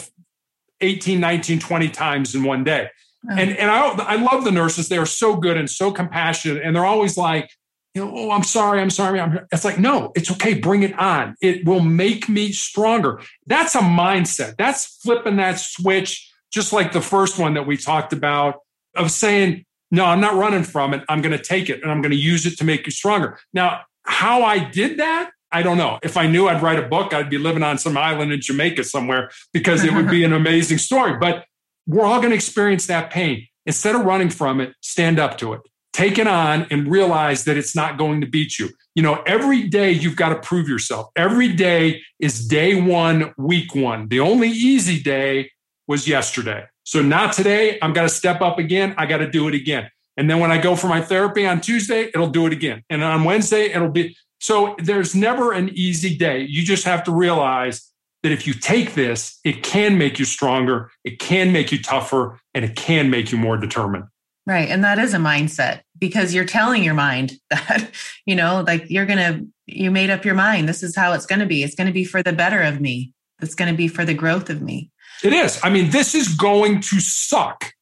18, 0.79 1.19
19, 1.19 1.59
20 1.59 1.89
times 1.89 2.33
in 2.33 2.43
one 2.43 2.63
day. 2.63 2.89
Oh. 3.29 3.35
And, 3.37 3.55
and 3.57 3.69
I, 3.69 3.89
I 3.89 4.15
love 4.15 4.43
the 4.43 4.51
nurses. 4.51 4.89
They 4.89 4.97
are 4.97 5.05
so 5.05 5.35
good 5.35 5.57
and 5.57 5.69
so 5.69 5.91
compassionate. 5.91 6.63
And 6.63 6.75
they're 6.75 6.85
always 6.85 7.17
like, 7.17 7.51
you 7.93 8.05
know, 8.05 8.11
oh, 8.15 8.31
I'm 8.31 8.43
sorry, 8.43 8.81
I'm 8.81 8.89
sorry. 8.89 9.19
I'm, 9.19 9.39
it's 9.51 9.65
like, 9.65 9.77
no, 9.77 10.11
it's 10.15 10.31
okay. 10.31 10.53
Bring 10.53 10.83
it 10.83 10.97
on. 10.97 11.35
It 11.41 11.65
will 11.65 11.81
make 11.81 12.29
me 12.29 12.51
stronger. 12.51 13.21
That's 13.47 13.75
a 13.75 13.79
mindset. 13.79 14.55
That's 14.57 14.97
flipping 15.01 15.37
that 15.37 15.59
switch, 15.59 16.31
just 16.51 16.71
like 16.71 16.93
the 16.93 17.01
first 17.01 17.37
one 17.37 17.55
that 17.55 17.67
we 17.67 17.75
talked 17.75 18.13
about 18.13 18.59
of 18.95 19.11
saying, 19.11 19.65
no, 19.91 20.05
I'm 20.05 20.21
not 20.21 20.35
running 20.35 20.63
from 20.63 20.93
it. 20.93 21.03
I'm 21.09 21.21
going 21.21 21.37
to 21.37 21.43
take 21.43 21.69
it 21.69 21.81
and 21.81 21.91
I'm 21.91 22.01
going 22.01 22.13
to 22.13 22.17
use 22.17 22.45
it 22.45 22.57
to 22.59 22.63
make 22.63 22.85
you 22.85 22.91
stronger. 22.91 23.37
Now, 23.53 23.81
how 24.03 24.43
I 24.43 24.59
did 24.59 24.99
that, 24.99 25.31
I 25.51 25.63
don't 25.63 25.77
know. 25.77 25.99
If 26.01 26.15
I 26.15 26.27
knew 26.27 26.47
I'd 26.47 26.61
write 26.61 26.79
a 26.79 26.87
book, 26.87 27.13
I'd 27.13 27.29
be 27.29 27.37
living 27.37 27.61
on 27.61 27.77
some 27.77 27.97
island 27.97 28.31
in 28.31 28.39
Jamaica 28.39 28.85
somewhere 28.85 29.31
because 29.51 29.83
it 29.83 29.93
would 29.93 30.09
be 30.09 30.23
an 30.23 30.31
amazing 30.31 30.77
story. 30.77 31.17
But 31.19 31.45
we're 31.85 32.05
all 32.05 32.19
going 32.19 32.29
to 32.29 32.35
experience 32.35 32.87
that 32.87 33.11
pain. 33.11 33.47
Instead 33.65 33.95
of 33.95 34.05
running 34.05 34.29
from 34.29 34.61
it, 34.61 34.73
stand 34.81 35.19
up 35.19 35.37
to 35.39 35.53
it. 35.53 35.61
Take 35.93 36.17
it 36.17 36.27
on 36.27 36.67
and 36.71 36.87
realize 36.87 37.43
that 37.45 37.57
it's 37.57 37.75
not 37.75 37.97
going 37.97 38.21
to 38.21 38.27
beat 38.27 38.57
you. 38.57 38.69
You 38.95 39.03
know, 39.03 39.21
every 39.25 39.67
day 39.67 39.91
you've 39.91 40.15
got 40.15 40.29
to 40.29 40.35
prove 40.35 40.67
yourself. 40.67 41.07
Every 41.15 41.53
day 41.53 42.01
is 42.19 42.47
day 42.47 42.81
one, 42.81 43.33
week 43.37 43.75
one. 43.75 44.07
The 44.07 44.19
only 44.19 44.49
easy 44.49 45.01
day 45.01 45.51
was 45.87 46.07
yesterday. 46.07 46.65
So 46.83 47.01
not 47.01 47.33
today. 47.33 47.77
I'm 47.81 47.93
got 47.93 48.03
to 48.03 48.09
step 48.09 48.41
up 48.41 48.57
again. 48.57 48.95
I 48.97 49.05
got 49.05 49.17
to 49.17 49.29
do 49.29 49.47
it 49.47 49.55
again. 49.55 49.89
And 50.17 50.29
then 50.29 50.39
when 50.39 50.51
I 50.51 50.57
go 50.57 50.75
for 50.75 50.87
my 50.87 51.01
therapy 51.01 51.45
on 51.45 51.61
Tuesday, 51.61 52.09
it'll 52.13 52.29
do 52.29 52.45
it 52.47 52.53
again. 52.53 52.83
And 52.89 53.03
on 53.03 53.23
Wednesday, 53.23 53.71
it'll 53.71 53.89
be 53.89 54.15
so 54.39 54.75
there's 54.79 55.15
never 55.15 55.51
an 55.53 55.69
easy 55.73 56.17
day. 56.17 56.41
You 56.41 56.63
just 56.63 56.83
have 56.85 57.03
to 57.03 57.11
realize 57.11 57.91
that 58.23 58.31
if 58.31 58.47
you 58.47 58.53
take 58.53 58.93
this, 58.93 59.39
it 59.43 59.63
can 59.63 59.97
make 59.97 60.19
you 60.19 60.25
stronger, 60.25 60.91
it 61.03 61.19
can 61.19 61.51
make 61.51 61.71
you 61.71 61.81
tougher, 61.81 62.39
and 62.53 62.65
it 62.65 62.75
can 62.75 63.09
make 63.09 63.31
you 63.31 63.37
more 63.37 63.57
determined. 63.57 64.05
Right. 64.47 64.69
And 64.69 64.83
that 64.83 64.97
is 64.97 65.13
a 65.13 65.17
mindset 65.17 65.81
because 65.99 66.33
you're 66.33 66.45
telling 66.45 66.83
your 66.83 66.95
mind 66.95 67.33
that, 67.49 67.91
you 68.25 68.35
know, 68.35 68.63
like 68.65 68.89
you're 68.89 69.05
going 69.05 69.19
to, 69.19 69.47
you 69.67 69.91
made 69.91 70.09
up 70.09 70.25
your 70.25 70.35
mind. 70.35 70.67
This 70.67 70.83
is 70.83 70.95
how 70.95 71.13
it's 71.13 71.25
going 71.25 71.39
to 71.39 71.45
be. 71.45 71.63
It's 71.63 71.75
going 71.75 71.87
to 71.87 71.93
be 71.93 72.05
for 72.05 72.23
the 72.23 72.33
better 72.33 72.61
of 72.61 72.81
me. 72.81 73.13
It's 73.41 73.55
going 73.55 73.71
to 73.71 73.77
be 73.77 73.87
for 73.87 74.05
the 74.05 74.13
growth 74.13 74.49
of 74.49 74.61
me. 74.61 74.91
It 75.23 75.33
is. 75.33 75.59
I 75.63 75.69
mean, 75.69 75.91
this 75.91 76.15
is 76.15 76.29
going 76.29 76.81
to 76.81 76.99
suck, 76.99 77.73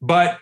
but 0.00 0.38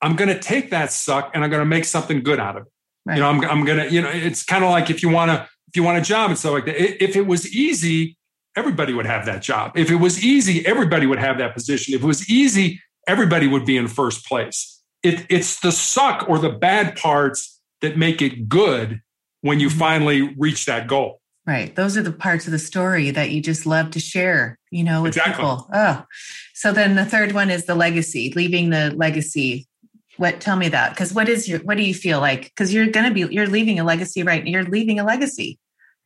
I'm 0.00 0.14
going 0.14 0.28
to 0.28 0.38
take 0.38 0.70
that 0.70 0.92
suck 0.92 1.32
and 1.34 1.42
I'm 1.42 1.50
going 1.50 1.60
to 1.60 1.66
make 1.66 1.84
something 1.84 2.22
good 2.22 2.38
out 2.38 2.56
of 2.56 2.66
it. 2.66 2.72
Right. 3.04 3.16
You 3.16 3.22
know, 3.22 3.28
I'm, 3.28 3.44
I'm 3.44 3.64
going 3.64 3.78
to, 3.78 3.92
you 3.92 4.02
know, 4.02 4.10
it's 4.12 4.44
kind 4.44 4.62
of 4.64 4.70
like 4.70 4.90
if 4.90 5.02
you 5.02 5.08
want 5.08 5.30
to, 5.30 5.48
if 5.68 5.76
you 5.76 5.82
want 5.82 5.98
a 5.98 6.02
job 6.02 6.30
and 6.30 6.38
stuff 6.38 6.52
like 6.52 6.66
that, 6.66 7.02
if 7.02 7.16
it 7.16 7.26
was 7.26 7.52
easy, 7.54 8.16
everybody 8.56 8.92
would 8.92 9.06
have 9.06 9.26
that 9.26 9.42
job. 9.42 9.72
If 9.76 9.90
it 9.90 9.96
was 9.96 10.24
easy, 10.24 10.64
everybody 10.66 11.06
would 11.06 11.18
have 11.18 11.38
that 11.38 11.54
position. 11.54 11.94
If 11.94 12.02
it 12.02 12.06
was 12.06 12.28
easy, 12.30 12.80
everybody 13.06 13.46
would 13.46 13.64
be 13.64 13.76
in 13.76 13.88
first 13.88 14.26
place. 14.26 14.77
It, 15.02 15.26
it's 15.28 15.60
the 15.60 15.72
suck 15.72 16.28
or 16.28 16.38
the 16.38 16.50
bad 16.50 16.96
parts 16.96 17.60
that 17.80 17.96
make 17.96 18.20
it 18.20 18.48
good 18.48 19.00
when 19.40 19.60
you 19.60 19.68
mm-hmm. 19.68 19.78
finally 19.78 20.34
reach 20.36 20.66
that 20.66 20.86
goal. 20.86 21.20
Right. 21.46 21.74
Those 21.74 21.96
are 21.96 22.02
the 22.02 22.12
parts 22.12 22.44
of 22.44 22.52
the 22.52 22.58
story 22.58 23.10
that 23.10 23.30
you 23.30 23.40
just 23.40 23.64
love 23.64 23.92
to 23.92 24.00
share, 24.00 24.58
you 24.70 24.84
know, 24.84 25.02
with 25.02 25.16
exactly. 25.16 25.32
people. 25.32 25.66
Oh. 25.72 26.04
So 26.52 26.72
then 26.72 26.94
the 26.94 27.06
third 27.06 27.32
one 27.32 27.48
is 27.48 27.64
the 27.64 27.74
legacy, 27.74 28.30
leaving 28.36 28.68
the 28.68 28.92
legacy. 28.94 29.66
What 30.18 30.40
tell 30.40 30.56
me 30.56 30.68
that? 30.68 30.90
Because 30.90 31.14
what 31.14 31.26
is 31.26 31.48
your 31.48 31.60
what 31.60 31.78
do 31.78 31.84
you 31.84 31.94
feel 31.94 32.20
like? 32.20 32.44
Because 32.44 32.74
you're 32.74 32.88
gonna 32.88 33.12
be 33.12 33.20
you're 33.20 33.46
leaving 33.46 33.78
a 33.78 33.84
legacy, 33.84 34.22
right? 34.22 34.46
You're 34.46 34.64
leaving 34.64 35.00
a 35.00 35.04
legacy. 35.04 35.58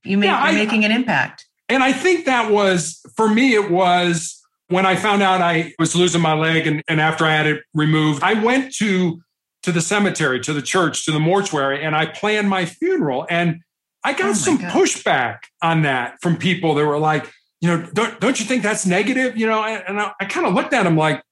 You 0.05 0.16
make 0.16 0.28
yeah, 0.28 0.51
you're 0.51 0.61
I, 0.61 0.64
making 0.64 0.84
an 0.84 0.93
impact. 0.93 1.47
And 1.68 1.82
I 1.82 1.93
think 1.93 2.26
that 2.26 2.53
was 2.53 3.01
for 3.16 3.28
me, 3.28 3.55
it 3.55 3.68
was 3.68 4.41
when 4.69 4.87
I 4.87 4.97
found 4.97 5.23
out 5.23 5.41
I 5.41 5.75
was 5.79 5.95
losing 5.95 6.21
my 6.21 6.35
leg 6.35 6.67
and, 6.67 6.83
and 6.89 7.01
after 7.01 7.25
I 7.25 7.35
had 7.35 7.47
it 7.47 7.63
removed, 7.75 8.23
I 8.23 8.35
went 8.35 8.75
to 8.77 9.23
to 9.63 9.73
the 9.73 9.81
cemetery, 9.81 10.41
to 10.41 10.53
the 10.53 10.63
church, 10.63 11.05
to 11.05 11.13
the 11.13 11.21
mortuary, 11.21 11.85
and 11.85 11.95
I 11.95 12.07
planned 12.07 12.49
my 12.49 12.65
funeral. 12.65 13.27
And 13.31 13.61
I 14.05 14.13
got 14.13 14.31
oh 14.31 14.35
some 14.35 14.57
God. 14.57 14.73
pushback 14.73 15.39
on 15.63 15.83
that 15.83 16.17
from 16.21 16.37
people 16.37 16.75
that 16.75 16.85
were 16.85 16.99
like, 16.99 17.31
you 17.61 17.69
know, 17.69 17.89
don't, 17.93 18.19
don't 18.21 18.41
you 18.41 18.45
think 18.45 18.65
that's 18.65 18.87
negative? 18.87 19.37
You 19.37 19.47
know, 19.47 19.63
and 19.63 20.01
I, 20.01 20.13
I 20.21 20.25
kind 20.25 20.47
of 20.47 20.55
looked 20.55 20.75
at 20.75 20.83
them 20.83 20.97
like, 20.97 21.23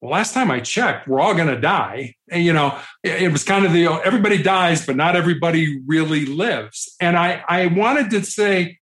well, 0.00 0.12
last 0.12 0.34
time 0.34 0.50
I 0.50 0.60
checked, 0.60 1.08
we're 1.08 1.18
all 1.18 1.34
going 1.34 1.48
to 1.48 1.60
die. 1.60 2.14
And, 2.30 2.44
you 2.44 2.52
know, 2.52 2.78
it, 3.02 3.22
it 3.22 3.32
was 3.32 3.42
kind 3.42 3.64
of 3.64 3.72
the 3.72 3.86
everybody 3.86 4.42
dies, 4.42 4.84
but 4.84 4.96
not 4.96 5.16
everybody 5.16 5.80
really 5.86 6.26
lives. 6.26 6.94
And 7.00 7.16
I, 7.16 7.42
I 7.48 7.66
wanted 7.66 8.10
to 8.10 8.22
say, 8.22 8.78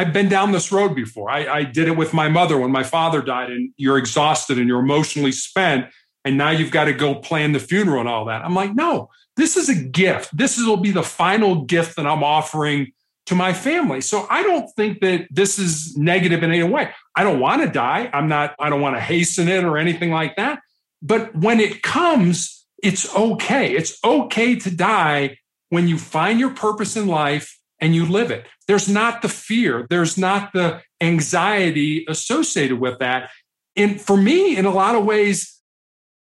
I've 0.00 0.14
been 0.14 0.30
down 0.30 0.52
this 0.52 0.72
road 0.72 0.94
before. 0.94 1.30
I, 1.30 1.46
I 1.46 1.62
did 1.62 1.86
it 1.86 1.94
with 1.94 2.14
my 2.14 2.30
mother 2.30 2.56
when 2.56 2.72
my 2.72 2.82
father 2.82 3.20
died, 3.20 3.50
and 3.50 3.70
you're 3.76 3.98
exhausted 3.98 4.58
and 4.58 4.66
you're 4.66 4.80
emotionally 4.80 5.30
spent. 5.30 5.92
And 6.24 6.38
now 6.38 6.50
you've 6.50 6.70
got 6.70 6.84
to 6.84 6.94
go 6.94 7.16
plan 7.16 7.52
the 7.52 7.58
funeral 7.58 8.00
and 8.00 8.08
all 8.08 8.24
that. 8.24 8.42
I'm 8.42 8.54
like, 8.54 8.74
no, 8.74 9.10
this 9.36 9.58
is 9.58 9.68
a 9.68 9.74
gift. 9.74 10.34
This 10.34 10.56
will 10.56 10.78
be 10.78 10.90
the 10.90 11.02
final 11.02 11.64
gift 11.66 11.96
that 11.96 12.06
I'm 12.06 12.24
offering 12.24 12.92
to 13.26 13.34
my 13.34 13.52
family. 13.52 14.00
So 14.00 14.26
I 14.30 14.42
don't 14.42 14.70
think 14.74 15.00
that 15.00 15.28
this 15.30 15.58
is 15.58 15.96
negative 15.98 16.42
in 16.42 16.50
any 16.50 16.62
way. 16.62 16.90
I 17.14 17.22
don't 17.22 17.38
want 17.38 17.60
to 17.60 17.68
die. 17.68 18.08
I'm 18.14 18.28
not, 18.28 18.54
I 18.58 18.70
don't 18.70 18.80
want 18.80 18.96
to 18.96 19.00
hasten 19.00 19.48
it 19.48 19.64
or 19.64 19.76
anything 19.76 20.10
like 20.10 20.36
that. 20.36 20.60
But 21.02 21.36
when 21.36 21.60
it 21.60 21.82
comes, 21.82 22.66
it's 22.82 23.14
okay. 23.14 23.74
It's 23.74 23.98
okay 24.02 24.56
to 24.56 24.70
die 24.74 25.36
when 25.68 25.88
you 25.88 25.98
find 25.98 26.40
your 26.40 26.54
purpose 26.54 26.96
in 26.96 27.06
life 27.06 27.59
and 27.80 27.94
you 27.94 28.06
live 28.06 28.30
it. 28.30 28.46
There's 28.68 28.88
not 28.88 29.22
the 29.22 29.28
fear, 29.28 29.86
there's 29.88 30.18
not 30.18 30.52
the 30.52 30.82
anxiety 31.00 32.04
associated 32.08 32.78
with 32.78 32.98
that. 32.98 33.30
And 33.76 34.00
for 34.00 34.16
me, 34.16 34.56
in 34.56 34.66
a 34.66 34.70
lot 34.70 34.94
of 34.94 35.04
ways, 35.04 35.60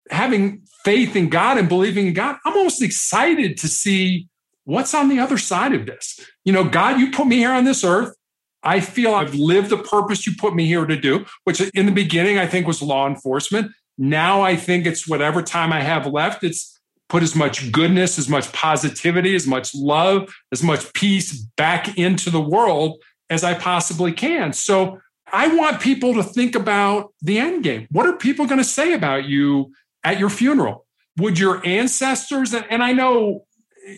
having 0.10 0.64
faith 0.84 1.16
in 1.16 1.30
God 1.30 1.58
and 1.58 1.68
believing 1.68 2.08
in 2.08 2.14
God, 2.14 2.38
I'm 2.46 2.56
almost 2.56 2.82
excited 2.82 3.58
to 3.58 3.68
see 3.68 4.28
what's 4.64 4.94
on 4.94 5.10
the 5.10 5.20
other 5.20 5.38
side 5.38 5.74
of 5.74 5.86
this. 5.86 6.20
You 6.46 6.54
know, 6.54 6.64
God, 6.64 7.00
you 7.00 7.12
put 7.12 7.28
me 7.28 7.38
here 7.38 7.52
on 7.52 7.66
this 7.66 7.84
earth. 7.84 8.16
I 8.64 8.80
feel 8.80 9.14
I've 9.16 9.34
lived 9.34 9.70
the 9.70 9.78
purpose 9.78 10.28
you 10.28 10.34
put 10.38 10.56
me 10.56 10.68
here 10.68 10.86
to 10.86 10.96
do, 10.96 11.26
which 11.46 11.62
in 11.74 11.88
the 11.88 11.92
beginning 11.92 12.38
I 12.38 12.46
think 12.46 12.68
was 12.68 12.82
law 12.82 13.08
enforcement. 13.08 13.72
Now 13.98 14.42
I 14.42 14.56
think 14.56 14.86
it's 14.86 15.08
whatever 15.08 15.42
time 15.42 15.74
I 15.74 15.82
have 15.82 16.06
left, 16.06 16.44
it's 16.44 16.80
put 17.12 17.24
as 17.24 17.36
much 17.36 17.74
goodness, 17.74 18.18
as 18.18 18.30
much 18.30 18.50
positivity, 18.54 19.36
as 19.36 19.46
much 19.46 19.76
love, 19.76 20.34
as 20.54 20.64
much 20.64 20.94
peace 20.94 21.34
back 21.58 21.98
into 21.98 22.30
the 22.30 22.40
world 22.40 23.04
as 23.30 23.44
I 23.44 23.54
possibly 23.54 24.14
can. 24.14 24.54
So 24.54 24.98
I 25.32 25.54
want 25.54 25.82
people 25.82 26.14
to 26.14 26.24
think 26.24 26.56
about 26.56 27.14
the 27.22 27.38
end 27.38 27.66
game. 27.66 27.88
What 27.92 28.06
are 28.06 28.16
people 28.16 28.46
going 28.46 28.60
to 28.60 28.64
say 28.64 28.94
about 28.94 29.26
you 29.26 29.74
at 30.06 30.20
your 30.20 30.30
funeral? 30.30 30.86
Would 31.18 31.38
your 31.38 31.66
ancestors, 31.66 32.54
and 32.54 32.82
I 32.82 32.94
know, 32.94 33.44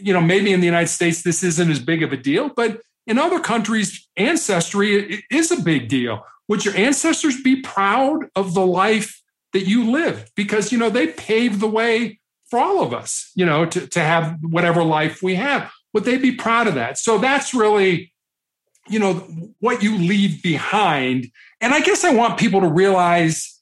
you 0.02 0.12
know, 0.12 0.22
maybe 0.22 0.52
in 0.52 0.60
the 0.60 0.66
United 0.66 0.88
States 0.88 1.22
this 1.22 1.44
isn't 1.44 1.70
as 1.70 1.80
big 1.80 2.02
of 2.02 2.14
a 2.14 2.18
deal, 2.18 2.50
but 2.50 2.82
in 3.06 3.20
other 3.20 3.40
countries, 3.40 4.08
ancestry 4.18 5.24
is 5.30 5.52
a 5.52 5.62
big 5.62 5.88
deal. 5.88 6.26
Would 6.48 6.66
your 6.66 6.76
ancestors 6.76 7.40
be 7.44 7.62
proud 7.62 8.26
of 8.36 8.56
the 8.56 8.66
life 8.66 9.22
that 9.52 9.68
you 9.68 9.92
lived? 9.92 10.32
Because, 10.36 10.72
you 10.72 10.80
know, 10.80 10.90
they 10.90 11.08
paved 11.08 11.60
the 11.60 11.68
way 11.68 12.20
for 12.54 12.60
all 12.60 12.84
of 12.84 12.94
us, 12.94 13.32
you 13.34 13.48
know, 13.48 13.66
to, 13.66 13.88
to 13.88 14.00
have 14.00 14.38
whatever 14.44 14.84
life 14.84 15.24
we 15.24 15.34
have. 15.34 15.72
Would 15.92 16.04
they 16.04 16.18
be 16.18 16.34
proud 16.34 16.68
of 16.68 16.76
that? 16.76 17.00
So 17.00 17.18
that's 17.18 17.52
really, 17.52 18.14
you 18.88 19.00
know, 19.00 19.16
what 19.60 19.82
you 19.82 19.98
leave 19.98 20.44
behind. 20.44 21.32
And 21.62 21.74
I 21.74 21.82
guess 21.82 22.04
I 22.04 22.14
want 22.14 22.38
people 22.38 22.62
to 22.62 22.68
realize 22.68 23.60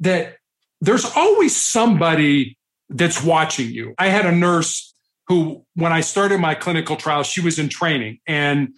that 0.00 0.38
there's 0.80 1.04
always 1.14 1.54
somebody 1.54 2.56
that's 2.88 3.22
watching 3.22 3.68
you. 3.68 3.94
I 3.98 4.08
had 4.08 4.24
a 4.24 4.32
nurse 4.32 4.94
who, 5.28 5.66
when 5.74 5.92
I 5.92 6.00
started 6.00 6.40
my 6.40 6.54
clinical 6.54 6.96
trial, 6.96 7.22
she 7.22 7.42
was 7.42 7.58
in 7.58 7.68
training 7.68 8.20
and 8.26 8.70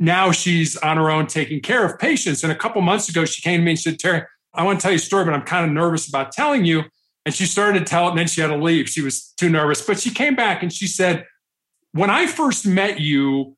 now 0.00 0.32
she's 0.32 0.76
on 0.76 0.96
her 0.96 1.12
own 1.12 1.28
taking 1.28 1.60
care 1.60 1.84
of 1.84 1.96
patients. 2.00 2.42
And 2.42 2.50
a 2.50 2.56
couple 2.56 2.82
months 2.82 3.08
ago, 3.08 3.24
she 3.24 3.40
came 3.40 3.60
to 3.60 3.64
me 3.64 3.70
and 3.70 3.78
said, 3.78 4.00
Terry, 4.00 4.22
I 4.52 4.64
want 4.64 4.80
to 4.80 4.82
tell 4.82 4.90
you 4.90 4.96
a 4.96 4.98
story, 4.98 5.24
but 5.24 5.32
I'm 5.32 5.42
kind 5.42 5.64
of 5.64 5.70
nervous 5.70 6.08
about 6.08 6.32
telling 6.32 6.64
you. 6.64 6.82
And 7.28 7.34
she 7.34 7.44
started 7.44 7.80
to 7.80 7.84
tell 7.84 8.06
it, 8.06 8.12
and 8.12 8.18
then 8.20 8.26
she 8.26 8.40
had 8.40 8.46
to 8.46 8.56
leave. 8.56 8.88
She 8.88 9.02
was 9.02 9.34
too 9.36 9.50
nervous. 9.50 9.82
But 9.82 10.00
she 10.00 10.08
came 10.08 10.34
back 10.34 10.62
and 10.62 10.72
she 10.72 10.86
said, 10.86 11.26
When 11.92 12.08
I 12.08 12.26
first 12.26 12.66
met 12.66 13.00
you, 13.00 13.54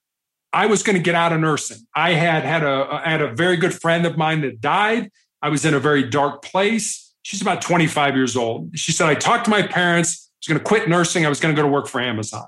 I 0.52 0.66
was 0.66 0.82
going 0.82 0.96
to 0.96 1.00
get 1.00 1.14
out 1.14 1.32
of 1.32 1.38
nursing. 1.38 1.86
I 1.94 2.14
had 2.14 2.42
had 2.42 2.64
a, 2.64 2.88
I 2.90 3.08
had 3.08 3.22
a 3.22 3.32
very 3.32 3.56
good 3.56 3.72
friend 3.72 4.06
of 4.06 4.16
mine 4.16 4.40
that 4.40 4.60
died. 4.60 5.12
I 5.40 5.50
was 5.50 5.64
in 5.64 5.72
a 5.72 5.78
very 5.78 6.02
dark 6.02 6.42
place. 6.42 7.14
She's 7.22 7.40
about 7.40 7.62
25 7.62 8.16
years 8.16 8.36
old. 8.36 8.76
She 8.76 8.90
said, 8.90 9.08
I 9.08 9.14
talked 9.14 9.44
to 9.44 9.52
my 9.52 9.62
parents 9.62 10.28
I 10.28 10.38
was 10.40 10.48
going 10.48 10.58
to 10.58 10.64
quit 10.64 10.88
nursing. 10.88 11.24
I 11.24 11.28
was 11.28 11.38
going 11.38 11.54
to 11.54 11.62
go 11.62 11.64
to 11.64 11.72
work 11.72 11.86
for 11.86 12.00
Amazon. 12.00 12.46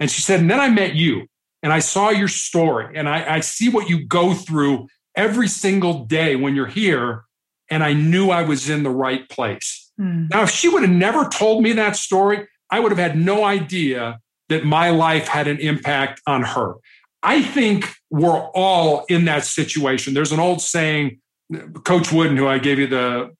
And 0.00 0.10
she 0.10 0.22
said, 0.22 0.40
and 0.40 0.50
then 0.50 0.58
I 0.58 0.70
met 0.70 0.96
you 0.96 1.28
and 1.62 1.72
I 1.72 1.78
saw 1.78 2.10
your 2.10 2.26
story 2.26 2.98
and 2.98 3.08
I, 3.08 3.36
I 3.36 3.40
see 3.40 3.68
what 3.68 3.88
you 3.88 4.04
go 4.04 4.34
through 4.34 4.88
every 5.14 5.46
single 5.46 6.04
day 6.04 6.34
when 6.34 6.56
you're 6.56 6.66
here. 6.66 7.26
And 7.70 7.84
I 7.84 7.92
knew 7.92 8.30
I 8.30 8.42
was 8.42 8.68
in 8.68 8.82
the 8.82 8.90
right 8.90 9.28
place. 9.28 9.87
Mm. 10.00 10.30
Now, 10.30 10.42
if 10.42 10.50
she 10.50 10.68
would 10.68 10.82
have 10.82 10.90
never 10.90 11.28
told 11.28 11.62
me 11.62 11.72
that 11.74 11.96
story, 11.96 12.46
I 12.70 12.80
would 12.80 12.92
have 12.92 12.98
had 12.98 13.16
no 13.16 13.44
idea 13.44 14.20
that 14.48 14.64
my 14.64 14.90
life 14.90 15.28
had 15.28 15.48
an 15.48 15.58
impact 15.58 16.20
on 16.26 16.42
her. 16.42 16.74
I 17.22 17.42
think 17.42 17.94
we're 18.10 18.40
all 18.54 19.04
in 19.08 19.24
that 19.24 19.44
situation. 19.44 20.14
There's 20.14 20.32
an 20.32 20.40
old 20.40 20.60
saying, 20.60 21.20
Coach 21.84 22.12
Wooden, 22.12 22.36
who 22.36 22.46
I 22.46 22.58
gave 22.58 22.78
you 22.78 22.86
the 22.86 23.34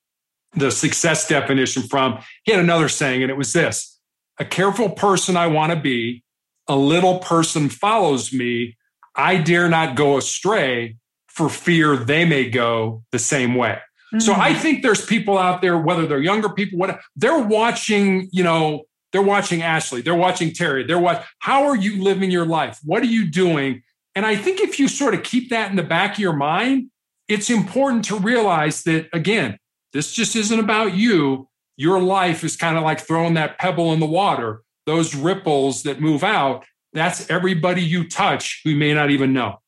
the 0.55 0.71
success 0.71 1.29
definition 1.29 1.83
from, 1.83 2.19
he 2.45 2.53
had 2.53 2.61
another 2.61 2.89
saying, 2.89 3.23
and 3.23 3.31
it 3.31 3.37
was 3.37 3.53
this 3.53 3.99
a 4.39 4.45
careful 4.45 4.89
person 4.89 5.37
I 5.37 5.49
want 5.49 5.73
to 5.73 5.79
be, 5.79 6.23
a 6.69 6.77
little 6.77 7.19
person 7.19 7.69
follows 7.69 8.33
me. 8.33 8.77
I 9.15 9.37
dare 9.37 9.69
not 9.69 9.97
go 9.97 10.17
astray 10.17 10.97
for 11.27 11.49
fear 11.49 11.97
they 11.97 12.25
may 12.25 12.49
go 12.49 13.03
the 13.11 13.19
same 13.19 13.55
way. 13.57 13.79
Mm-hmm. 14.13 14.21
So 14.21 14.33
I 14.35 14.55
think 14.55 14.83
there's 14.83 15.05
people 15.05 15.37
out 15.37 15.61
there, 15.61 15.79
whether 15.79 16.07
they're 16.07 16.21
younger 16.21 16.49
people, 16.49 16.79
what 16.79 17.01
they're 17.17 17.39
watching, 17.39 18.29
you 18.33 18.43
know, 18.43 18.85
they're 19.13 19.23
watching 19.23 19.63
Ashley, 19.63 20.03
they're 20.03 20.15
watching 20.15 20.53
Terry, 20.53 20.85
they're 20.85 20.99
watching, 20.99 21.25
how 21.39 21.65
are 21.65 21.77
you 21.77 22.03
living 22.03 22.31
your 22.31 22.47
life? 22.47 22.79
What 22.85 23.03
are 23.03 23.07
you 23.07 23.31
doing? 23.31 23.83
And 24.15 24.27
I 24.27 24.37
think 24.37 24.61
if 24.61 24.79
you 24.79 24.89
sort 24.89 25.15
of 25.15 25.23
keep 25.23 25.51
that 25.51 25.71
in 25.71 25.77
the 25.77 25.83
back 25.83 26.15
of 26.15 26.19
your 26.19 26.33
mind, 26.33 26.91
it's 27.29 27.51
important 27.51 28.05
to 28.07 28.17
realize 28.19 28.83
that, 28.85 29.09
again, 29.13 29.59
this 29.93 30.13
just 30.13 30.35
isn't 30.37 30.59
about 30.59 30.95
you. 30.95 31.49
Your 31.77 32.01
life 32.01 32.43
is 32.45 32.57
kind 32.57 32.77
of 32.77 32.83
like 32.83 33.01
throwing 33.01 33.35
that 33.35 33.59
pebble 33.59 33.93
in 33.93 34.01
the 34.01 34.07
water. 34.07 34.63
Those 34.87 35.15
ripples 35.15 35.83
that 35.85 36.01
move 36.01 36.25
out, 36.25 36.65
that's 36.93 37.31
everybody 37.31 37.83
you 37.83 38.09
touch 38.09 38.63
who 38.65 38.75
may 38.75 38.95
not 38.95 39.11
even 39.11 39.33
know. 39.33 39.61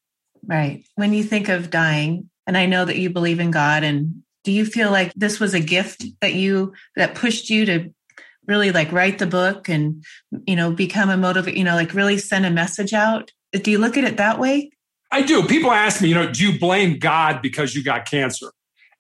Right. 0.45 0.85
When 0.97 1.13
you 1.13 1.23
think 1.23 1.49
of 1.49 1.71
dying, 1.71 2.31
and 2.47 2.57
I 2.57 2.67
know 2.67 2.85
that 2.85 2.99
you 2.99 3.11
believe 3.11 3.39
in 3.39 3.51
God, 3.51 3.85
and 3.85 4.23
do 4.51 4.57
you 4.57 4.65
feel 4.65 4.91
like 4.91 5.13
this 5.15 5.39
was 5.39 5.55
a 5.55 5.61
gift 5.61 6.05
that 6.21 6.35
you 6.35 6.73
that 6.97 7.15
pushed 7.15 7.51
you 7.51 7.65
to 7.67 7.95
really 8.49 8.73
like 8.73 8.91
write 8.91 9.21
the 9.21 9.27
book 9.27 9.69
and 9.69 10.05
you 10.45 10.57
know 10.57 10.73
become 10.73 11.09
a 11.09 11.15
motivator 11.15 11.57
you 11.57 11.63
know, 11.63 11.77
like 11.77 11.95
really 11.95 12.19
send 12.19 12.45
a 12.45 12.51
message 12.51 12.93
out? 12.93 13.31
Do 13.53 13.71
you 13.71 13.79
look 13.79 13.97
at 13.97 14.03
it 14.03 14.17
that 14.17 14.41
way? 14.41 14.73
I 15.13 15.23
do. 15.23 15.45
People 15.45 15.71
ask 15.71 16.03
me, 16.03 16.09
you 16.09 16.17
know, 16.17 16.33
do 16.33 16.51
you 16.51 16.59
blame 16.59 16.99
God 16.99 17.43
because 17.43 17.77
you 17.77 17.85
got 17.85 18.11
cancer? 18.11 18.51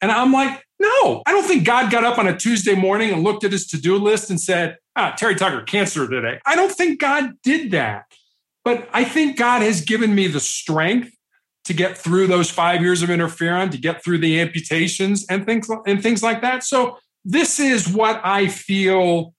And 0.00 0.12
I'm 0.12 0.32
like, 0.32 0.64
no, 0.78 1.22
I 1.26 1.32
don't 1.32 1.44
think 1.44 1.66
God 1.66 1.90
got 1.90 2.04
up 2.04 2.16
on 2.16 2.28
a 2.28 2.36
Tuesday 2.36 2.76
morning 2.76 3.12
and 3.12 3.24
looked 3.24 3.42
at 3.42 3.50
his 3.50 3.66
to 3.68 3.80
do 3.80 3.96
list 3.96 4.30
and 4.30 4.40
said, 4.40 4.76
ah, 4.94 5.16
Terry 5.18 5.34
Tucker, 5.34 5.62
cancer 5.62 6.08
today. 6.08 6.38
I 6.46 6.54
don't 6.54 6.72
think 6.72 7.00
God 7.00 7.32
did 7.42 7.72
that. 7.72 8.04
But 8.64 8.88
I 8.92 9.02
think 9.02 9.36
God 9.36 9.62
has 9.62 9.80
given 9.80 10.14
me 10.14 10.28
the 10.28 10.38
strength 10.38 11.12
to 11.70 11.74
get 11.74 11.96
through 11.96 12.26
those 12.26 12.50
five 12.50 12.80
years 12.80 13.00
of 13.00 13.10
interferon, 13.10 13.70
to 13.70 13.78
get 13.78 14.02
through 14.02 14.18
the 14.18 14.40
amputations 14.40 15.24
and 15.30 15.46
things 15.46 15.70
and 15.86 16.02
things 16.02 16.20
like 16.20 16.42
that. 16.42 16.64
So 16.64 16.98
this 17.24 17.60
is 17.60 17.88
what 17.88 18.20
I 18.24 18.48
feel 18.48 19.32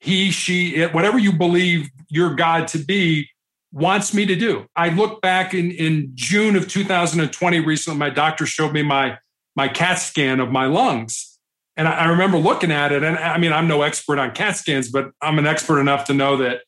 he, 0.00 0.32
she, 0.32 0.76
it, 0.76 0.92
whatever 0.92 1.18
you 1.18 1.32
believe 1.32 1.88
your 2.10 2.34
God 2.34 2.68
to 2.68 2.78
be, 2.78 3.30
wants 3.72 4.12
me 4.12 4.26
to 4.26 4.36
do. 4.36 4.66
I 4.76 4.90
look 4.90 5.22
back 5.22 5.54
in, 5.54 5.70
in 5.70 6.12
June 6.14 6.56
of 6.56 6.68
2020 6.68 7.60
recently, 7.60 7.98
my 7.98 8.10
doctor 8.10 8.44
showed 8.44 8.74
me 8.74 8.82
my 8.82 9.18
my 9.56 9.66
CAT 9.66 9.98
scan 9.98 10.40
of 10.40 10.50
my 10.50 10.66
lungs. 10.66 11.38
And 11.74 11.88
I, 11.88 11.92
I 11.92 12.04
remember 12.08 12.36
looking 12.36 12.70
at 12.70 12.92
it. 12.92 13.02
And 13.02 13.16
I 13.16 13.38
mean, 13.38 13.52
I'm 13.52 13.66
no 13.66 13.80
expert 13.80 14.18
on 14.18 14.32
CAT 14.32 14.56
scans, 14.58 14.90
but 14.90 15.10
I'm 15.22 15.38
an 15.38 15.46
expert 15.46 15.80
enough 15.80 16.04
to 16.04 16.14
know 16.14 16.36
that 16.36 16.60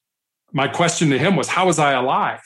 my 0.53 0.67
question 0.67 1.11
to 1.11 1.19
him 1.19 1.37
was, 1.37 1.49
How 1.49 1.67
was 1.67 1.79
I 1.79 1.93
alive? 1.93 2.41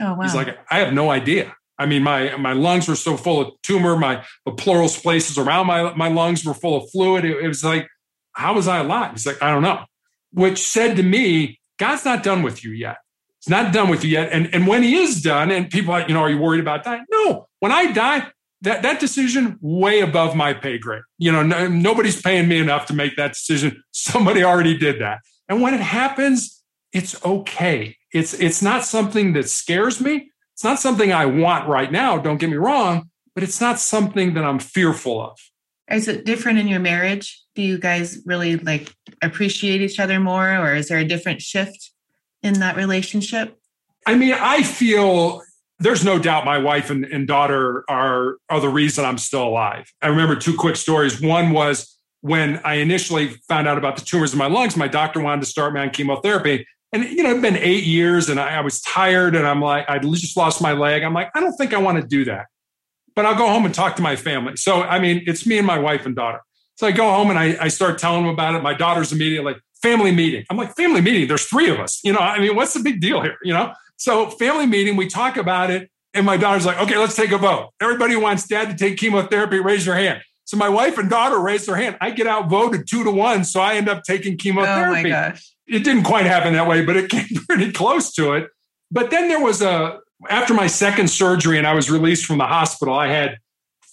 Oh, 0.00 0.14
wow. 0.14 0.22
He's 0.22 0.34
like, 0.34 0.56
I 0.70 0.78
have 0.78 0.92
no 0.92 1.10
idea. 1.10 1.54
I 1.78 1.86
mean, 1.86 2.02
my 2.02 2.36
my 2.36 2.52
lungs 2.52 2.88
were 2.88 2.96
so 2.96 3.16
full 3.16 3.40
of 3.40 3.52
tumor, 3.62 3.96
my 3.96 4.24
the 4.44 4.52
pleural 4.52 4.88
spaces 4.88 5.38
around 5.38 5.66
my, 5.66 5.94
my 5.94 6.08
lungs 6.08 6.44
were 6.44 6.54
full 6.54 6.76
of 6.76 6.90
fluid. 6.90 7.24
It, 7.24 7.44
it 7.44 7.48
was 7.48 7.64
like, 7.64 7.88
how 8.32 8.54
was 8.54 8.68
I 8.68 8.78
alive? 8.78 9.12
He's 9.12 9.26
like, 9.26 9.42
I 9.42 9.50
don't 9.50 9.62
know. 9.62 9.84
Which 10.32 10.62
said 10.62 10.96
to 10.96 11.02
me, 11.02 11.60
God's 11.78 12.04
not 12.04 12.22
done 12.22 12.42
with 12.42 12.64
you 12.64 12.72
yet. 12.72 12.98
He's 13.40 13.50
not 13.50 13.72
done 13.72 13.88
with 13.88 14.04
you 14.04 14.10
yet. 14.10 14.30
And, 14.32 14.54
and 14.54 14.66
when 14.66 14.82
he 14.82 14.96
is 14.96 15.20
done, 15.20 15.50
and 15.50 15.68
people 15.68 15.92
are 15.92 16.06
you 16.06 16.14
know, 16.14 16.20
are 16.20 16.30
you 16.30 16.38
worried 16.38 16.60
about 16.60 16.84
dying? 16.84 17.04
No. 17.10 17.48
When 17.60 17.72
I 17.72 17.92
die, 17.92 18.28
that 18.62 18.82
that 18.82 19.00
decision 19.00 19.58
way 19.60 20.00
above 20.00 20.34
my 20.34 20.54
pay 20.54 20.78
grade. 20.78 21.02
You 21.18 21.32
know, 21.32 21.42
no, 21.42 21.68
nobody's 21.68 22.20
paying 22.20 22.48
me 22.48 22.58
enough 22.58 22.86
to 22.86 22.94
make 22.94 23.16
that 23.16 23.32
decision. 23.32 23.82
Somebody 23.92 24.44
already 24.44 24.78
did 24.78 25.00
that. 25.00 25.20
And 25.48 25.60
when 25.60 25.74
it 25.74 25.80
happens, 25.80 26.62
it's 26.92 27.22
okay. 27.24 27.96
It's 28.12 28.34
it's 28.34 28.62
not 28.62 28.84
something 28.84 29.32
that 29.34 29.48
scares 29.48 30.00
me. 30.00 30.31
It's 30.54 30.64
not 30.64 30.78
something 30.78 31.12
I 31.12 31.26
want 31.26 31.68
right 31.68 31.90
now, 31.90 32.18
don't 32.18 32.38
get 32.38 32.50
me 32.50 32.56
wrong, 32.56 33.10
but 33.34 33.42
it's 33.42 33.60
not 33.60 33.78
something 33.78 34.34
that 34.34 34.44
I'm 34.44 34.58
fearful 34.58 35.20
of. 35.22 35.38
Is 35.90 36.08
it 36.08 36.24
different 36.24 36.58
in 36.58 36.68
your 36.68 36.80
marriage? 36.80 37.42
Do 37.54 37.62
you 37.62 37.78
guys 37.78 38.20
really 38.24 38.56
like 38.56 38.94
appreciate 39.22 39.80
each 39.80 39.98
other 39.98 40.20
more 40.20 40.58
or 40.58 40.74
is 40.74 40.88
there 40.88 40.98
a 40.98 41.04
different 41.04 41.42
shift 41.42 41.90
in 42.42 42.54
that 42.60 42.76
relationship? 42.76 43.58
I 44.06 44.14
mean, 44.14 44.34
I 44.34 44.62
feel 44.62 45.42
there's 45.78 46.04
no 46.04 46.18
doubt 46.18 46.44
my 46.44 46.58
wife 46.58 46.90
and, 46.90 47.04
and 47.04 47.26
daughter 47.26 47.84
are 47.88 48.36
are 48.48 48.60
the 48.60 48.68
reason 48.68 49.04
I'm 49.04 49.18
still 49.18 49.44
alive. 49.44 49.92
I 50.00 50.08
remember 50.08 50.36
two 50.36 50.56
quick 50.56 50.76
stories. 50.76 51.20
One 51.20 51.50
was 51.50 51.98
when 52.20 52.60
I 52.64 52.74
initially 52.74 53.34
found 53.48 53.66
out 53.66 53.78
about 53.78 53.96
the 53.96 54.04
tumors 54.04 54.32
in 54.32 54.38
my 54.38 54.46
lungs, 54.46 54.76
my 54.76 54.88
doctor 54.88 55.20
wanted 55.20 55.40
to 55.40 55.46
start 55.46 55.74
me 55.74 55.80
on 55.80 55.90
chemotherapy. 55.90 56.66
And 56.92 57.04
you 57.04 57.22
know, 57.22 57.30
it'd 57.30 57.42
been 57.42 57.56
eight 57.56 57.84
years 57.84 58.28
and 58.28 58.38
I, 58.38 58.56
I 58.56 58.60
was 58.60 58.80
tired 58.82 59.34
and 59.34 59.46
I'm 59.46 59.60
like, 59.60 59.88
I 59.88 59.98
just 59.98 60.36
lost 60.36 60.60
my 60.60 60.72
leg. 60.72 61.02
I'm 61.02 61.14
like, 61.14 61.30
I 61.34 61.40
don't 61.40 61.56
think 61.56 61.72
I 61.72 61.78
want 61.78 62.00
to 62.00 62.06
do 62.06 62.24
that. 62.26 62.46
But 63.14 63.26
I'll 63.26 63.36
go 63.36 63.48
home 63.48 63.64
and 63.64 63.74
talk 63.74 63.96
to 63.96 64.02
my 64.02 64.16
family. 64.16 64.56
So 64.56 64.82
I 64.82 64.98
mean, 64.98 65.22
it's 65.26 65.46
me 65.46 65.58
and 65.58 65.66
my 65.66 65.78
wife 65.78 66.06
and 66.06 66.14
daughter. 66.14 66.40
So 66.76 66.86
I 66.86 66.92
go 66.92 67.10
home 67.10 67.30
and 67.30 67.38
I, 67.38 67.56
I 67.60 67.68
start 67.68 67.98
telling 67.98 68.24
them 68.24 68.32
about 68.32 68.54
it. 68.54 68.62
My 68.62 68.74
daughter's 68.74 69.12
immediately 69.12 69.52
like, 69.52 69.62
family 69.82 70.12
meeting. 70.12 70.44
I'm 70.48 70.56
like, 70.56 70.74
family 70.76 71.00
meeting, 71.00 71.26
there's 71.26 71.44
three 71.44 71.68
of 71.68 71.80
us. 71.80 72.00
You 72.04 72.12
know, 72.12 72.20
I 72.20 72.38
mean, 72.38 72.54
what's 72.54 72.72
the 72.72 72.80
big 72.80 73.00
deal 73.00 73.20
here? 73.20 73.36
You 73.42 73.52
know? 73.52 73.72
So 73.96 74.30
family 74.30 74.66
meeting, 74.66 74.96
we 74.96 75.08
talk 75.08 75.36
about 75.36 75.70
it. 75.70 75.90
And 76.14 76.24
my 76.24 76.36
daughter's 76.36 76.66
like, 76.66 76.78
okay, 76.78 76.98
let's 76.98 77.16
take 77.16 77.32
a 77.32 77.38
vote. 77.38 77.70
Everybody 77.80 78.16
wants 78.16 78.46
dad 78.46 78.70
to 78.70 78.76
take 78.76 78.98
chemotherapy, 78.98 79.58
raise 79.58 79.84
your 79.84 79.96
hand. 79.96 80.22
So 80.52 80.58
my 80.58 80.68
wife 80.68 80.98
and 80.98 81.08
daughter 81.08 81.38
raised 81.38 81.66
their 81.66 81.76
hand. 81.76 81.96
I 82.02 82.10
get 82.10 82.26
outvoted 82.26 82.86
two 82.86 83.04
to 83.04 83.10
one. 83.10 83.42
So 83.42 83.58
I 83.58 83.76
end 83.76 83.88
up 83.88 84.04
taking 84.04 84.36
chemotherapy. 84.36 84.98
Oh 84.98 85.02
my 85.04 85.08
gosh. 85.08 85.50
It 85.66 85.82
didn't 85.82 86.02
quite 86.02 86.26
happen 86.26 86.52
that 86.52 86.68
way, 86.68 86.84
but 86.84 86.94
it 86.94 87.08
came 87.10 87.26
pretty 87.48 87.72
close 87.72 88.12
to 88.16 88.34
it. 88.34 88.50
But 88.90 89.10
then 89.10 89.28
there 89.28 89.40
was 89.40 89.62
a, 89.62 90.00
after 90.28 90.52
my 90.52 90.66
second 90.66 91.08
surgery 91.08 91.56
and 91.56 91.66
I 91.66 91.72
was 91.72 91.90
released 91.90 92.26
from 92.26 92.36
the 92.36 92.44
hospital, 92.44 92.92
I 92.92 93.06
had 93.06 93.38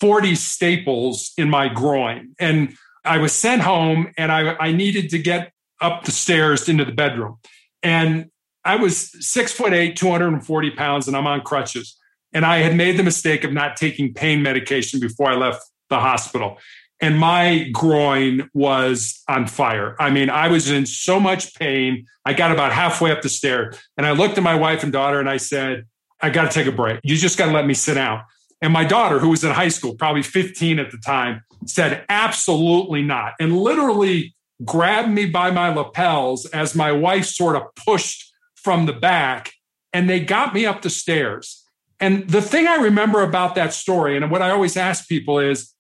40 0.01 0.35
staples 0.35 1.31
in 1.37 1.49
my 1.49 1.69
groin. 1.69 2.35
And 2.41 2.75
I 3.05 3.19
was 3.19 3.31
sent 3.31 3.61
home 3.61 4.11
and 4.17 4.29
I, 4.29 4.57
I 4.59 4.73
needed 4.73 5.11
to 5.11 5.17
get 5.17 5.53
up 5.79 6.03
the 6.03 6.11
stairs 6.11 6.67
into 6.67 6.83
the 6.83 6.91
bedroom. 6.91 7.37
And 7.83 8.31
I 8.65 8.75
was 8.75 9.11
six 9.25 9.53
foot 9.53 9.71
eight, 9.71 9.95
240 9.95 10.71
pounds, 10.71 11.07
and 11.07 11.15
I'm 11.15 11.25
on 11.25 11.39
crutches. 11.39 11.95
And 12.33 12.45
I 12.45 12.57
had 12.57 12.75
made 12.75 12.97
the 12.97 13.03
mistake 13.03 13.45
of 13.45 13.53
not 13.53 13.77
taking 13.77 14.13
pain 14.13 14.43
medication 14.43 14.99
before 14.99 15.29
I 15.29 15.35
left 15.35 15.63
the 15.89 15.99
hospital. 15.99 16.57
and 17.01 17.17
my 17.17 17.69
groin 17.71 18.49
was 18.53 19.23
on 19.27 19.47
fire. 19.47 19.95
I 19.99 20.09
mean, 20.09 20.29
I 20.29 20.49
was 20.49 20.69
in 20.69 20.85
so 20.85 21.19
much 21.19 21.55
pain. 21.55 22.05
I 22.25 22.33
got 22.33 22.51
about 22.51 22.73
halfway 22.73 23.11
up 23.11 23.21
the 23.21 23.29
stairs 23.29 23.77
and 23.97 24.05
I 24.05 24.11
looked 24.11 24.37
at 24.37 24.43
my 24.43 24.55
wife 24.55 24.83
and 24.83 24.91
daughter 24.91 25.19
and 25.19 25.29
I 25.29 25.37
said, 25.37 25.85
I 26.21 26.29
got 26.29 26.43
to 26.43 26.49
take 26.49 26.67
a 26.67 26.71
break. 26.73 26.99
You 27.03 27.15
just 27.15 27.37
got 27.37 27.45
to 27.45 27.53
let 27.53 27.65
me 27.65 27.73
sit 27.73 27.93
down. 27.93 28.23
And 28.61 28.73
my 28.73 28.83
daughter, 28.83 29.19
who 29.19 29.29
was 29.29 29.43
in 29.45 29.51
high 29.51 29.69
school, 29.69 29.95
probably 29.95 30.21
15 30.21 30.79
at 30.79 30.91
the 30.91 30.97
time, 30.97 31.41
said, 31.65 32.03
absolutely 32.09 33.01
not. 33.01 33.33
And 33.39 33.57
literally 33.57 34.35
grabbed 34.65 35.09
me 35.09 35.25
by 35.25 35.51
my 35.51 35.73
lapels 35.73 36.45
as 36.47 36.75
my 36.75 36.91
wife 36.91 37.25
sort 37.25 37.55
of 37.55 37.63
pushed 37.75 38.33
from 38.55 38.85
the 38.85 38.93
back 38.93 39.53
and 39.93 40.09
they 40.09 40.19
got 40.19 40.53
me 40.53 40.65
up 40.65 40.81
the 40.81 40.89
stairs. 40.89 41.63
And 42.01 42.29
the 42.29 42.41
thing 42.41 42.67
I 42.67 42.75
remember 42.75 43.23
about 43.23 43.55
that 43.55 43.73
story, 43.73 44.17
and 44.17 44.29
what 44.29 44.41
I 44.41 44.51
always 44.51 44.75
ask 44.75 45.07
people 45.07 45.39
is, 45.39 45.73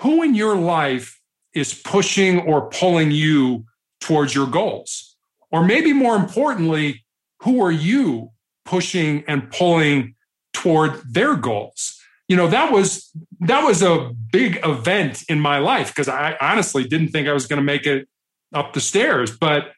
who 0.00 0.22
in 0.22 0.34
your 0.34 0.56
life 0.56 1.20
is 1.54 1.74
pushing 1.74 2.40
or 2.40 2.70
pulling 2.70 3.10
you 3.10 3.66
towards 4.00 4.34
your 4.34 4.46
goals? 4.46 5.16
Or 5.50 5.64
maybe 5.64 5.92
more 5.92 6.16
importantly, 6.16 7.04
who 7.42 7.62
are 7.62 7.72
you 7.72 8.30
pushing 8.64 9.24
and 9.28 9.50
pulling 9.50 10.14
toward 10.52 11.02
their 11.12 11.36
goals? 11.36 12.00
You 12.28 12.36
know, 12.36 12.48
that 12.48 12.72
was 12.72 13.10
that 13.40 13.64
was 13.64 13.82
a 13.82 14.12
big 14.32 14.60
event 14.64 15.24
in 15.28 15.40
my 15.40 15.58
life 15.58 15.88
because 15.88 16.08
I 16.08 16.36
honestly 16.40 16.84
didn't 16.84 17.08
think 17.08 17.28
I 17.28 17.32
was 17.32 17.46
going 17.46 17.58
to 17.58 17.64
make 17.64 17.86
it 17.86 18.08
up 18.54 18.72
the 18.72 18.80
stairs, 18.80 19.36
but 19.36 19.72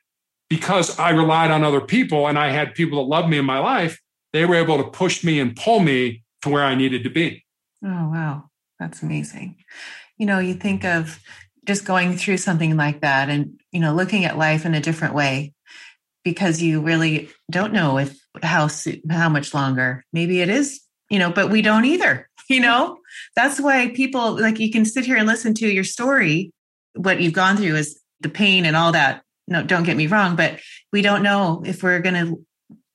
because 0.49 0.99
I 0.99 1.11
relied 1.11 1.51
on 1.51 1.65
other 1.65 1.81
people 1.81 2.29
and 2.29 2.39
I 2.39 2.51
had 2.51 2.75
people 2.75 3.03
that 3.03 3.09
loved 3.09 3.29
me 3.29 3.39
in 3.39 3.45
my 3.45 3.59
life, 3.59 4.01
they 4.33 4.45
were 4.45 4.55
able 4.55 4.77
to 4.77 4.85
push 4.85 5.25
me 5.25 5.41
and 5.41 5.57
pull 5.57 5.81
me 5.81 6.23
to 6.43 6.51
where 6.51 6.65
I 6.65 6.75
needed 6.75 7.03
to 7.05 7.11
be. 7.11 7.45
Oh, 7.83 8.09
wow. 8.11 8.51
That's 8.79 9.03
amazing 9.03 9.57
you 10.23 10.27
know, 10.27 10.39
you 10.39 10.55
think 10.55 10.85
of 10.85 11.19
just 11.67 11.85
going 11.85 12.17
through 12.17 12.37
something 12.37 12.77
like 12.77 13.01
that 13.01 13.29
and, 13.29 13.59
you 13.73 13.81
know, 13.81 13.93
looking 13.93 14.25
at 14.25 14.39
life 14.39 14.65
in 14.65 14.73
a 14.73 14.81
different 14.81 15.15
way 15.15 15.53
because 16.23 16.63
you 16.63 16.81
really 16.81 17.29
don't 17.51 17.73
know 17.73 17.99
if 17.99 18.17
how 18.41 18.69
how 19.11 19.29
much 19.29 19.53
longer. 19.53 20.05
Maybe 20.13 20.41
it 20.41 20.49
is, 20.49 20.81
you 21.11 21.19
know, 21.19 21.33
but 21.33 21.51
we 21.51 21.61
don't 21.61 21.85
either. 21.85 22.29
You 22.49 22.61
know, 22.61 22.99
that's 23.35 23.61
why 23.61 23.89
people 23.95 24.39
like 24.39 24.59
you 24.59 24.71
can 24.71 24.85
sit 24.85 25.07
here 25.07 25.17
and 25.17 25.27
listen 25.27 25.55
to 25.55 25.69
your 25.69 25.85
story. 25.85 26.53
What 26.95 27.21
you've 27.21 27.33
gone 27.33 27.57
through 27.57 27.77
is 27.77 27.99
the 28.21 28.29
pain 28.29 28.67
and 28.67 28.77
all 28.77 28.93
that. 28.93 29.23
No, 29.49 29.63
don't 29.63 29.85
get 29.85 29.97
me 29.97 30.07
wrong, 30.07 30.37
but 30.37 30.61
we 30.93 31.03
don't 31.03 31.23
know 31.23 31.63
if 31.65 31.83
we're 31.83 32.01
going 32.01 32.27
to 32.27 32.45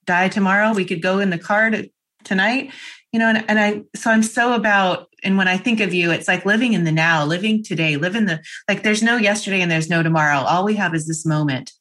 die 0.05 0.27
tomorrow. 0.27 0.73
We 0.73 0.85
could 0.85 1.01
go 1.01 1.19
in 1.19 1.31
the 1.31 1.39
car 1.39 1.71
to, 1.71 1.89
tonight 2.23 2.71
you 3.11 3.19
know 3.19 3.29
and, 3.29 3.43
and 3.47 3.59
i 3.59 3.81
so 3.95 4.11
i'm 4.11 4.23
so 4.23 4.53
about 4.53 5.07
and 5.23 5.37
when 5.37 5.47
i 5.47 5.57
think 5.57 5.79
of 5.79 5.93
you 5.93 6.11
it's 6.11 6.27
like 6.27 6.45
living 6.45 6.73
in 6.73 6.83
the 6.83 6.91
now 6.91 7.25
living 7.25 7.63
today 7.63 7.95
live 7.97 8.15
in 8.15 8.25
the 8.25 8.41
like 8.67 8.83
there's 8.83 9.03
no 9.03 9.17
yesterday 9.17 9.61
and 9.61 9.71
there's 9.71 9.89
no 9.89 10.03
tomorrow. 10.03 10.39
All 10.39 10.65
we 10.65 10.75
have 10.75 10.93
is 10.93 11.07
this 11.07 11.25
moment. 11.25 11.71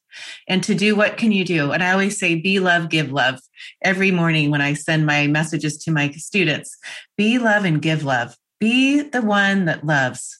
And 0.47 0.63
to 0.63 0.73
do 0.73 0.95
what 0.95 1.17
can 1.17 1.31
you 1.31 1.45
do? 1.45 1.71
And 1.71 1.83
i 1.83 1.91
always 1.91 2.19
say 2.19 2.35
be 2.35 2.59
love 2.59 2.89
give 2.89 3.11
love. 3.11 3.39
Every 3.83 4.11
morning 4.11 4.51
when 4.51 4.61
i 4.61 4.73
send 4.73 5.05
my 5.05 5.27
messages 5.27 5.77
to 5.79 5.91
my 5.91 6.11
students 6.11 6.77
be 7.17 7.37
love 7.37 7.65
and 7.65 7.81
give 7.81 8.03
love. 8.03 8.35
Be 8.59 9.01
the 9.01 9.21
one 9.21 9.65
that 9.65 9.85
loves. 9.85 10.39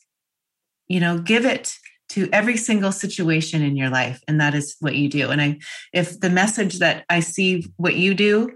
You 0.87 0.99
know 0.99 1.19
give 1.19 1.45
it 1.45 1.75
to 2.09 2.29
every 2.31 2.55
single 2.55 2.93
situation 2.93 3.61
in 3.61 3.75
your 3.75 3.89
life 3.89 4.23
and 4.29 4.39
that 4.39 4.55
is 4.55 4.77
what 4.79 4.95
you 4.95 5.09
do. 5.09 5.29
And 5.29 5.41
i 5.41 5.59
if 5.93 6.19
the 6.19 6.29
message 6.29 6.79
that 6.79 7.05
i 7.09 7.19
see 7.19 7.67
what 7.77 7.95
you 7.95 8.13
do 8.13 8.51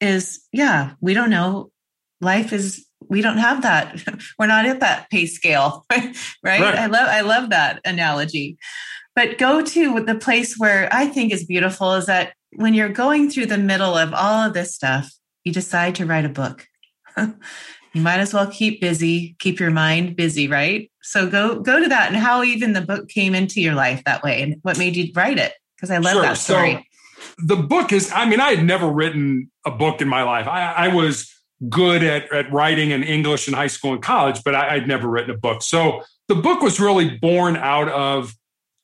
is 0.00 0.40
yeah 0.52 0.92
we 1.00 1.14
don't 1.14 1.30
know. 1.30 1.70
Life 2.20 2.52
is 2.52 2.86
we 3.08 3.20
don't 3.20 3.38
have 3.38 3.62
that. 3.62 4.02
We're 4.38 4.46
not 4.46 4.66
at 4.66 4.80
that 4.80 5.10
pay 5.10 5.26
scale 5.26 5.84
right? 5.92 6.16
right. 6.42 6.74
I 6.74 6.86
love 6.86 7.08
i 7.08 7.20
love 7.20 7.50
that 7.50 7.80
analogy. 7.84 8.58
But 9.14 9.38
go 9.38 9.62
to 9.64 10.00
the 10.00 10.14
place 10.14 10.58
where 10.58 10.88
i 10.92 11.06
think 11.06 11.32
is 11.32 11.44
beautiful 11.44 11.94
is 11.94 12.06
that 12.06 12.34
when 12.54 12.74
you're 12.74 12.88
going 12.88 13.30
through 13.30 13.46
the 13.46 13.58
middle 13.58 13.96
of 13.96 14.12
all 14.12 14.46
of 14.46 14.54
this 14.54 14.74
stuff 14.74 15.10
you 15.44 15.52
decide 15.52 15.94
to 15.96 16.06
write 16.06 16.24
a 16.24 16.30
book. 16.30 16.66
You 17.94 18.02
might 18.02 18.18
as 18.18 18.34
well 18.34 18.46
keep 18.46 18.82
busy 18.82 19.36
keep 19.38 19.58
your 19.58 19.70
mind 19.70 20.16
busy 20.16 20.48
right? 20.48 20.90
So 21.00 21.30
go 21.30 21.60
go 21.60 21.80
to 21.80 21.88
that 21.88 22.08
and 22.08 22.16
how 22.18 22.42
even 22.42 22.74
the 22.74 22.82
book 22.82 23.08
came 23.08 23.34
into 23.34 23.62
your 23.62 23.72
life 23.72 24.04
that 24.04 24.22
way 24.22 24.42
and 24.42 24.56
what 24.60 24.76
made 24.76 24.96
you 24.96 25.10
write 25.14 25.38
it 25.38 25.54
because 25.76 25.90
i 25.90 25.96
love 25.96 26.12
sure. 26.12 26.22
that 26.22 26.36
story. 26.36 26.74
so 26.74 26.82
the 27.38 27.56
book 27.56 27.92
is 27.92 28.10
i 28.14 28.24
mean 28.28 28.40
i 28.40 28.50
had 28.50 28.64
never 28.64 28.88
written 28.90 29.50
a 29.64 29.70
book 29.70 30.00
in 30.00 30.08
my 30.08 30.22
life 30.22 30.46
i, 30.46 30.72
I 30.72 30.88
was 30.88 31.32
good 31.68 32.02
at, 32.02 32.30
at 32.32 32.52
writing 32.52 32.90
in 32.90 33.02
English 33.02 33.48
in 33.48 33.54
high 33.54 33.66
school 33.66 33.92
and 33.92 34.02
college, 34.02 34.42
but 34.44 34.54
I, 34.54 34.74
I'd 34.74 34.88
never 34.88 35.08
written 35.08 35.30
a 35.30 35.38
book. 35.38 35.62
So 35.62 36.02
the 36.28 36.34
book 36.34 36.60
was 36.60 36.78
really 36.78 37.16
born 37.18 37.56
out 37.56 37.88
of 37.88 38.34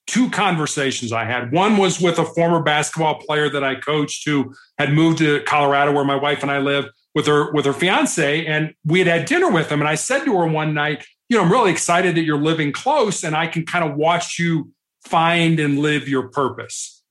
two 0.06 0.30
conversations 0.30 1.12
I 1.12 1.24
had. 1.24 1.52
One 1.52 1.76
was 1.76 2.00
with 2.00 2.18
a 2.18 2.24
former 2.24 2.62
basketball 2.62 3.16
player 3.16 3.48
that 3.50 3.62
I 3.62 3.76
coached 3.76 4.26
who 4.26 4.54
had 4.78 4.92
moved 4.92 5.18
to 5.18 5.42
Colorado, 5.42 5.92
where 5.92 6.04
my 6.04 6.16
wife 6.16 6.42
and 6.42 6.50
I 6.50 6.58
live, 6.58 6.86
with 7.14 7.26
her 7.26 7.52
with 7.52 7.66
her 7.66 7.74
fiance, 7.74 8.46
and 8.46 8.74
we 8.86 8.98
had 8.98 9.06
had 9.06 9.26
dinner 9.26 9.50
with 9.50 9.70
him. 9.70 9.80
And 9.80 9.88
I 9.88 9.96
said 9.96 10.24
to 10.24 10.34
her 10.38 10.46
one 10.46 10.72
night, 10.72 11.04
"You 11.28 11.36
know, 11.36 11.44
I'm 11.44 11.52
really 11.52 11.70
excited 11.70 12.14
that 12.14 12.22
you're 12.22 12.40
living 12.40 12.72
close, 12.72 13.22
and 13.22 13.36
I 13.36 13.48
can 13.48 13.66
kind 13.66 13.84
of 13.84 13.96
watch 13.96 14.38
you 14.38 14.72
find 15.04 15.60
and 15.60 15.78
live 15.78 16.08
your 16.08 16.28
purpose." 16.28 17.01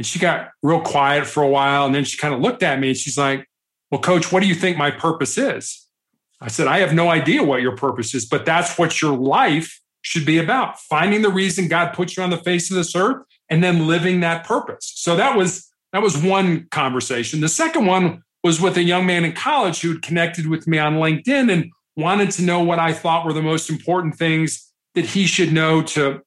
And 0.00 0.06
she 0.06 0.18
got 0.18 0.52
real 0.62 0.80
quiet 0.80 1.26
for 1.26 1.42
a 1.42 1.46
while, 1.46 1.84
and 1.84 1.94
then 1.94 2.04
she 2.04 2.16
kind 2.16 2.32
of 2.32 2.40
looked 2.40 2.62
at 2.62 2.80
me 2.80 2.88
and 2.88 2.96
she's 2.96 3.18
like, 3.18 3.46
well, 3.90 4.00
coach, 4.00 4.32
what 4.32 4.40
do 4.40 4.48
you 4.48 4.54
think 4.54 4.78
my 4.78 4.90
purpose 4.90 5.36
is? 5.36 5.86
I 6.40 6.48
said, 6.48 6.68
I 6.68 6.78
have 6.78 6.94
no 6.94 7.10
idea 7.10 7.44
what 7.44 7.60
your 7.60 7.76
purpose 7.76 8.14
is, 8.14 8.24
but 8.24 8.46
that's 8.46 8.78
what 8.78 9.02
your 9.02 9.14
life 9.14 9.78
should 10.00 10.24
be 10.24 10.38
about 10.38 10.80
finding 10.80 11.20
the 11.20 11.28
reason 11.28 11.68
God 11.68 11.92
put 11.92 12.16
you 12.16 12.22
on 12.22 12.30
the 12.30 12.38
face 12.38 12.70
of 12.70 12.78
this 12.78 12.96
earth 12.96 13.26
and 13.50 13.62
then 13.62 13.86
living 13.86 14.20
that 14.20 14.46
purpose. 14.46 14.90
So 14.96 15.16
that 15.16 15.36
was 15.36 15.70
that 15.92 16.00
was 16.00 16.16
one 16.16 16.66
conversation. 16.70 17.42
The 17.42 17.48
second 17.50 17.84
one 17.84 18.22
was 18.42 18.58
with 18.58 18.78
a 18.78 18.82
young 18.82 19.04
man 19.04 19.26
in 19.26 19.34
college 19.34 19.82
who 19.82 19.90
had 19.90 20.00
connected 20.00 20.46
with 20.46 20.66
me 20.66 20.78
on 20.78 20.94
LinkedIn 20.94 21.52
and 21.52 21.70
wanted 21.94 22.30
to 22.30 22.42
know 22.42 22.62
what 22.62 22.78
I 22.78 22.94
thought 22.94 23.26
were 23.26 23.34
the 23.34 23.42
most 23.42 23.68
important 23.68 24.14
things 24.14 24.72
that 24.94 25.04
he 25.04 25.26
should 25.26 25.52
know 25.52 25.82
to 25.82 26.22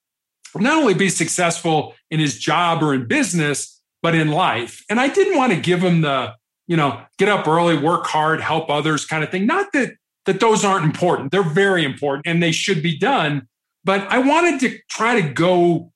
not 0.62 0.78
only 0.78 0.93
be 0.93 1.10
successful 1.10 1.95
in 2.12 2.20
his 2.20 2.39
job 2.39 2.84
or 2.84 2.93
in 2.93 3.08
business, 3.08 3.82
but 4.01 4.16
in 4.16 4.30
life. 4.30 4.84
And 4.89 4.99
I 4.99 5.08
didn't 5.08 5.38
want 5.38 5.54
to 5.54 5.60
give 5.60 5.84
him 5.84 6.01
the 6.01 6.36
you 6.68 6.78
know, 6.78 7.01
get 7.18 7.30
up 7.30 7.47
early, 7.47 7.78
work 7.78 8.06
hard, 8.06 8.41
help 8.41 8.70
others 8.70 9.06
kind 9.06 9.24
of 9.24 9.30
thing. 9.30 9.45
Not 9.45 9.72
that 9.74 9.95
that 10.26 10.39
those 10.39 10.64
aren't 10.64 10.86
important. 10.86 11.32
They're 11.32 11.43
very 11.43 11.84
important 11.84 12.26
and 12.26 12.41
they 12.41 12.51
should 12.51 12.82
be 12.82 12.97
done. 12.97 13.47
But 13.84 14.01
I 14.10 14.20
wanted 14.20 14.60
to 14.62 14.80
try 14.89 15.20
to 15.20 15.30
go, 15.30 15.91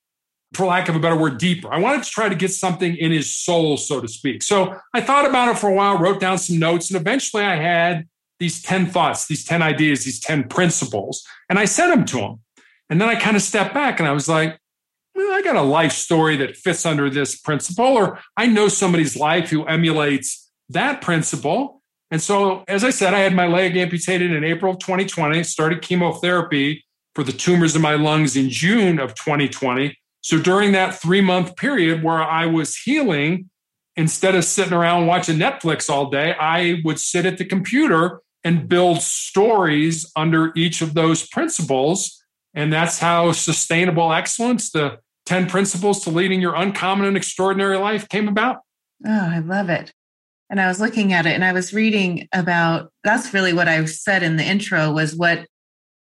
for 0.54 0.66
lack 0.66 0.90
of 0.90 0.96
a 0.96 1.00
better 1.00 1.16
word, 1.16 1.38
deeper. 1.38 1.74
I 1.74 1.80
wanted 1.80 2.04
to 2.04 2.10
try 2.10 2.28
to 2.28 2.36
get 2.36 2.52
something 2.52 2.96
in 2.98 3.12
his 3.12 3.34
soul, 3.34 3.78
so 3.78 4.02
to 4.02 4.08
speak. 4.08 4.44
So 4.44 4.76
I 4.94 5.00
thought 5.00 5.26
about 5.26 5.50
it 5.50 5.58
for 5.58 5.70
a 5.70 5.74
while, 5.74 5.98
wrote 5.98 6.20
down 6.20 6.38
some 6.38 6.60
notes, 6.60 6.92
and 6.92 7.00
eventually 7.00 7.44
I 7.44 7.56
had 7.56 8.08
these 8.40 8.62
10 8.62 8.88
thoughts, 8.88 9.28
these 9.28 9.46
10 9.46 9.62
ideas, 9.62 10.04
these 10.04 10.20
10 10.20 10.50
principles, 10.50 11.26
and 11.50 11.58
I 11.58 11.66
sent 11.66 11.96
them 11.96 12.06
to 12.08 12.20
him. 12.20 12.40
And 12.90 13.02
then 13.02 13.10
I 13.10 13.16
kind 13.16 13.36
of 13.36 13.42
stepped 13.42 13.74
back 13.74 14.00
and 14.00 14.08
I 14.08 14.12
was 14.12 14.30
like, 14.30 14.58
well, 15.16 15.34
I 15.34 15.42
got 15.42 15.56
a 15.56 15.62
life 15.62 15.94
story 15.94 16.38
that 16.38 16.56
fits 16.56 16.86
under 16.86 17.10
this 17.10 17.40
principle, 17.40 17.86
or 17.86 18.20
I 18.38 18.46
know 18.46 18.68
somebody's 18.68 19.18
life 19.18 19.50
who 19.50 19.66
emulates 19.66 20.52
that 20.70 21.02
principle. 21.02 21.82
And 22.12 22.22
so, 22.22 22.64
as 22.68 22.84
I 22.84 22.92
said, 22.92 23.14
I 23.14 23.20
had 23.20 23.34
my 23.34 23.48
leg 23.48 23.76
amputated 23.76 24.32
in 24.32 24.44
April 24.44 24.74
of 24.74 24.80
2020, 24.80 25.44
started 25.44 25.82
chemotherapy 25.82 26.86
for 27.16 27.24
the 27.24 27.32
tumors 27.32 27.76
in 27.76 27.82
my 27.82 27.96
lungs 27.96 28.36
in 28.36 28.50
June 28.50 29.00
of 29.00 29.16
2020. 29.16 29.98
So, 30.22 30.40
during 30.40 30.72
that 30.74 30.94
three 30.94 31.22
month 31.22 31.56
period 31.56 32.04
where 32.04 32.22
I 32.22 32.46
was 32.46 32.78
healing, 32.78 33.50
instead 33.96 34.36
of 34.36 34.46
sitting 34.46 34.74
around 34.74 35.08
watching 35.08 35.38
Netflix 35.38 35.90
all 35.90 36.10
day, 36.10 36.36
I 36.40 36.80
would 36.86 37.00
sit 37.00 37.26
at 37.26 37.40
the 37.40 37.46
computer 37.46 38.22
and 38.44 38.70
build 38.70 39.02
stories 39.02 40.10
under 40.16 40.54
each 40.56 40.82
of 40.82 40.94
those 40.94 41.28
principles. 41.28 42.17
And 42.58 42.74
that's 42.74 43.00
how 43.00 43.32
sustainable 43.32 44.12
excellence, 44.12 44.72
the 44.72 45.00
10 45.28 45.48
principles 45.48 46.04
to 46.04 46.10
leading 46.10 46.42
your 46.42 46.56
uncommon 46.56 47.06
and 47.06 47.16
extraordinary 47.16 47.78
life, 47.78 48.10
came 48.10 48.28
about. 48.28 48.58
Oh, 49.06 49.30
I 49.32 49.40
love 49.40 49.70
it 49.70 49.94
and 50.50 50.62
I 50.62 50.68
was 50.68 50.80
looking 50.80 51.14
at 51.14 51.26
it 51.26 51.34
and 51.34 51.44
I 51.44 51.54
was 51.54 51.74
reading 51.74 52.28
about 52.34 52.92
that's 53.04 53.34
really 53.34 53.54
what 53.54 53.68
I 53.68 53.84
said 53.86 54.24
in 54.24 54.38
the 54.38 54.44
intro 54.44 54.92
was 54.92 55.16
what 55.16 55.46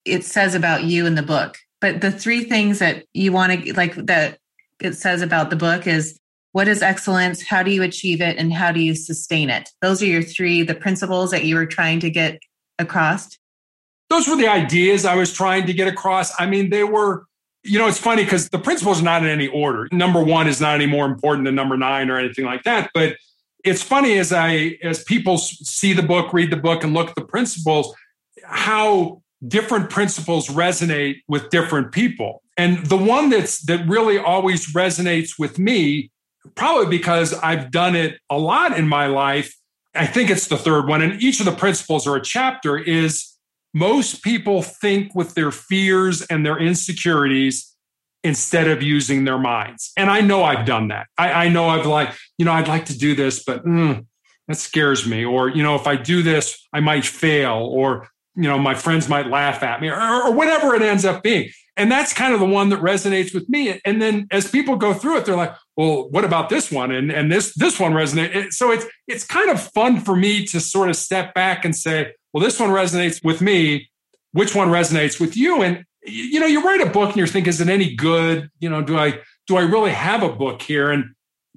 it 0.05 0.24
says 0.24 0.55
about 0.55 0.84
you 0.84 1.07
in 1.07 1.14
the 1.14 1.22
book. 1.22 1.59
But 1.80 2.01
the 2.01 2.12
three 2.12 2.45
things 2.45 2.78
that 2.78 3.05
you 3.12 3.32
want 3.32 3.64
to 3.64 3.74
like 3.74 3.95
that 3.95 4.38
it 4.80 4.95
says 4.95 5.22
about 5.22 5.51
the 5.51 5.57
book 5.57 5.86
is 5.86 6.18
what 6.53 6.68
is 6.68 6.82
excellence, 6.82 7.47
how 7.47 7.62
do 7.62 7.70
you 7.70 7.82
achieve 7.82 8.20
it, 8.20 8.36
and 8.36 8.53
how 8.53 8.72
do 8.72 8.80
you 8.80 8.95
sustain 8.95 9.51
it? 9.51 9.70
Those 9.82 10.03
are 10.03 10.07
your 10.07 10.22
three, 10.22 10.62
the 10.62 10.74
principles 10.74 11.30
that 11.30 11.45
you 11.45 11.55
were 11.55 11.66
trying 11.66 12.01
to 12.01 12.11
get 12.11 12.41
across. 12.78 13.38
Those 14.11 14.28
were 14.28 14.36
the 14.36 14.48
ideas 14.48 15.04
I 15.04 15.14
was 15.14 15.32
trying 15.32 15.66
to 15.66 15.72
get 15.72 15.88
across. 15.88 16.32
I 16.38 16.46
mean, 16.46 16.68
they 16.68 16.84
were, 16.84 17.24
you 17.62 17.78
know, 17.78 17.86
it's 17.86 17.98
funny 17.98 18.24
because 18.24 18.48
the 18.48 18.58
principles 18.58 19.00
are 19.00 19.04
not 19.04 19.22
in 19.22 19.28
any 19.28 19.48
order. 19.48 19.88
Number 19.92 20.22
one 20.22 20.48
is 20.48 20.61
not 20.61 20.74
any 20.74 20.86
more 20.86 21.06
important 21.06 21.46
than 21.46 21.54
number 21.54 21.76
nine 21.76 22.11
or 22.11 22.18
anything 22.18 22.44
like 22.44 22.64
that. 22.64 22.90
But 22.92 23.16
it's 23.64 23.82
funny 23.82 24.18
as 24.18 24.32
I 24.32 24.78
as 24.82 25.04
people 25.04 25.38
see 25.38 25.92
the 25.92 26.02
book, 26.02 26.32
read 26.32 26.50
the 26.50 26.56
book, 26.56 26.82
and 26.84 26.92
look 26.92 27.08
at 27.08 27.14
the 27.14 27.24
principles, 27.24 27.94
how 28.44 29.22
different 29.46 29.90
principles 29.90 30.48
resonate 30.48 31.22
with 31.28 31.48
different 31.50 31.92
people. 31.92 32.42
And 32.56 32.84
the 32.86 32.96
one 32.96 33.30
that's 33.30 33.62
that 33.62 33.86
really 33.88 34.18
always 34.18 34.72
resonates 34.74 35.38
with 35.38 35.58
me, 35.58 36.11
probably 36.54 36.86
because 36.86 37.32
I've 37.34 37.70
done 37.70 37.94
it 37.94 38.18
a 38.28 38.38
lot 38.38 38.76
in 38.76 38.88
my 38.88 39.06
life, 39.06 39.54
I 39.94 40.06
think 40.06 40.30
it's 40.30 40.48
the 40.48 40.56
third 40.56 40.88
one, 40.88 41.02
and 41.02 41.22
each 41.22 41.40
of 41.40 41.46
the 41.46 41.52
principles 41.52 42.06
are 42.06 42.16
a 42.16 42.22
chapter, 42.22 42.78
is 42.78 43.30
most 43.73 44.23
people 44.23 44.62
think 44.62 45.14
with 45.14 45.35
their 45.35 45.51
fears 45.51 46.23
and 46.23 46.45
their 46.45 46.59
insecurities 46.59 47.75
instead 48.23 48.68
of 48.68 48.83
using 48.83 49.25
their 49.25 49.39
minds. 49.39 49.93
And 49.97 50.11
I 50.11 50.21
know 50.21 50.43
I've 50.43 50.66
done 50.66 50.89
that. 50.89 51.07
I, 51.16 51.47
I 51.47 51.49
know 51.49 51.68
I've 51.68 51.87
like, 51.87 52.12
you 52.37 52.45
know, 52.45 52.53
I'd 52.53 52.68
like 52.68 52.87
to 52.87 52.99
do 52.99 53.14
this, 53.14 53.43
but 53.45 53.64
mm, 53.64 54.05
that 54.49 54.57
scares 54.57 55.07
me. 55.07 55.25
Or, 55.25 55.49
you 55.49 55.62
know, 55.62 55.75
if 55.75 55.87
I 55.87 55.97
do 55.97 56.23
this, 56.23 56.66
I 56.73 56.81
might 56.81 57.05
fail. 57.05 57.57
Or, 57.57 58.09
you 58.35 58.43
know, 58.43 58.59
my 58.59 58.75
friends 58.75 59.09
might 59.09 59.29
laugh 59.29 59.62
at 59.62 59.81
me 59.81 59.89
or, 59.89 59.99
or 59.99 60.33
whatever 60.33 60.75
it 60.75 60.83
ends 60.83 61.05
up 61.05 61.23
being. 61.23 61.51
And 61.77 61.91
that's 61.91 62.12
kind 62.12 62.35
of 62.35 62.41
the 62.41 62.47
one 62.47 62.68
that 62.71 62.81
resonates 62.81 63.33
with 63.33 63.49
me. 63.49 63.81
And 63.87 64.03
then 64.03 64.27
as 64.31 64.51
people 64.51 64.77
go 64.77 64.93
through 64.93 65.18
it, 65.18 65.25
they're 65.25 65.37
like, 65.37 65.55
well, 65.77 66.11
what 66.11 66.27
about 66.27 66.51
this 66.51 66.71
one? 66.71 66.91
And, 66.91 67.11
and 67.11 67.33
this, 67.33 67.55
this 67.55 67.81
one 67.81 67.93
resonates. 67.93 68.53
So 68.53 68.71
it's, 68.71 68.85
it's 69.09 69.25
kind 69.25 69.49
of 69.49 69.61
fun 69.73 70.01
for 70.01 70.14
me 70.14 70.45
to 70.47 70.61
sort 70.61 70.91
of 70.91 70.97
step 70.97 71.33
back 71.33 71.64
and 71.64 71.75
say, 71.75 72.12
well, 72.33 72.43
this 72.43 72.59
one 72.61 72.70
resonates 72.70 73.24
with 73.24 73.41
me. 73.41 73.91
Which 74.33 74.55
one 74.55 74.68
resonates 74.68 75.18
with 75.18 75.37
you? 75.37 75.62
And, 75.62 75.85
you 76.05 76.39
know, 76.39 76.47
you 76.47 76.62
write 76.62 76.81
a 76.81 76.87
book 76.87 77.09
and 77.09 77.16
you're 77.16 77.26
thinking, 77.26 77.51
is 77.51 77.61
it 77.61 77.68
any 77.68 77.95
good? 77.95 78.51
You 78.61 78.70
know, 78.70 78.83
do 78.83 78.97
I, 78.97 79.20
do 79.47 79.57
I 79.57 79.62
really 79.62 79.91
have 79.91 80.22
a 80.22 80.33
book 80.33 80.62
here? 80.62 80.91
And 80.91 81.14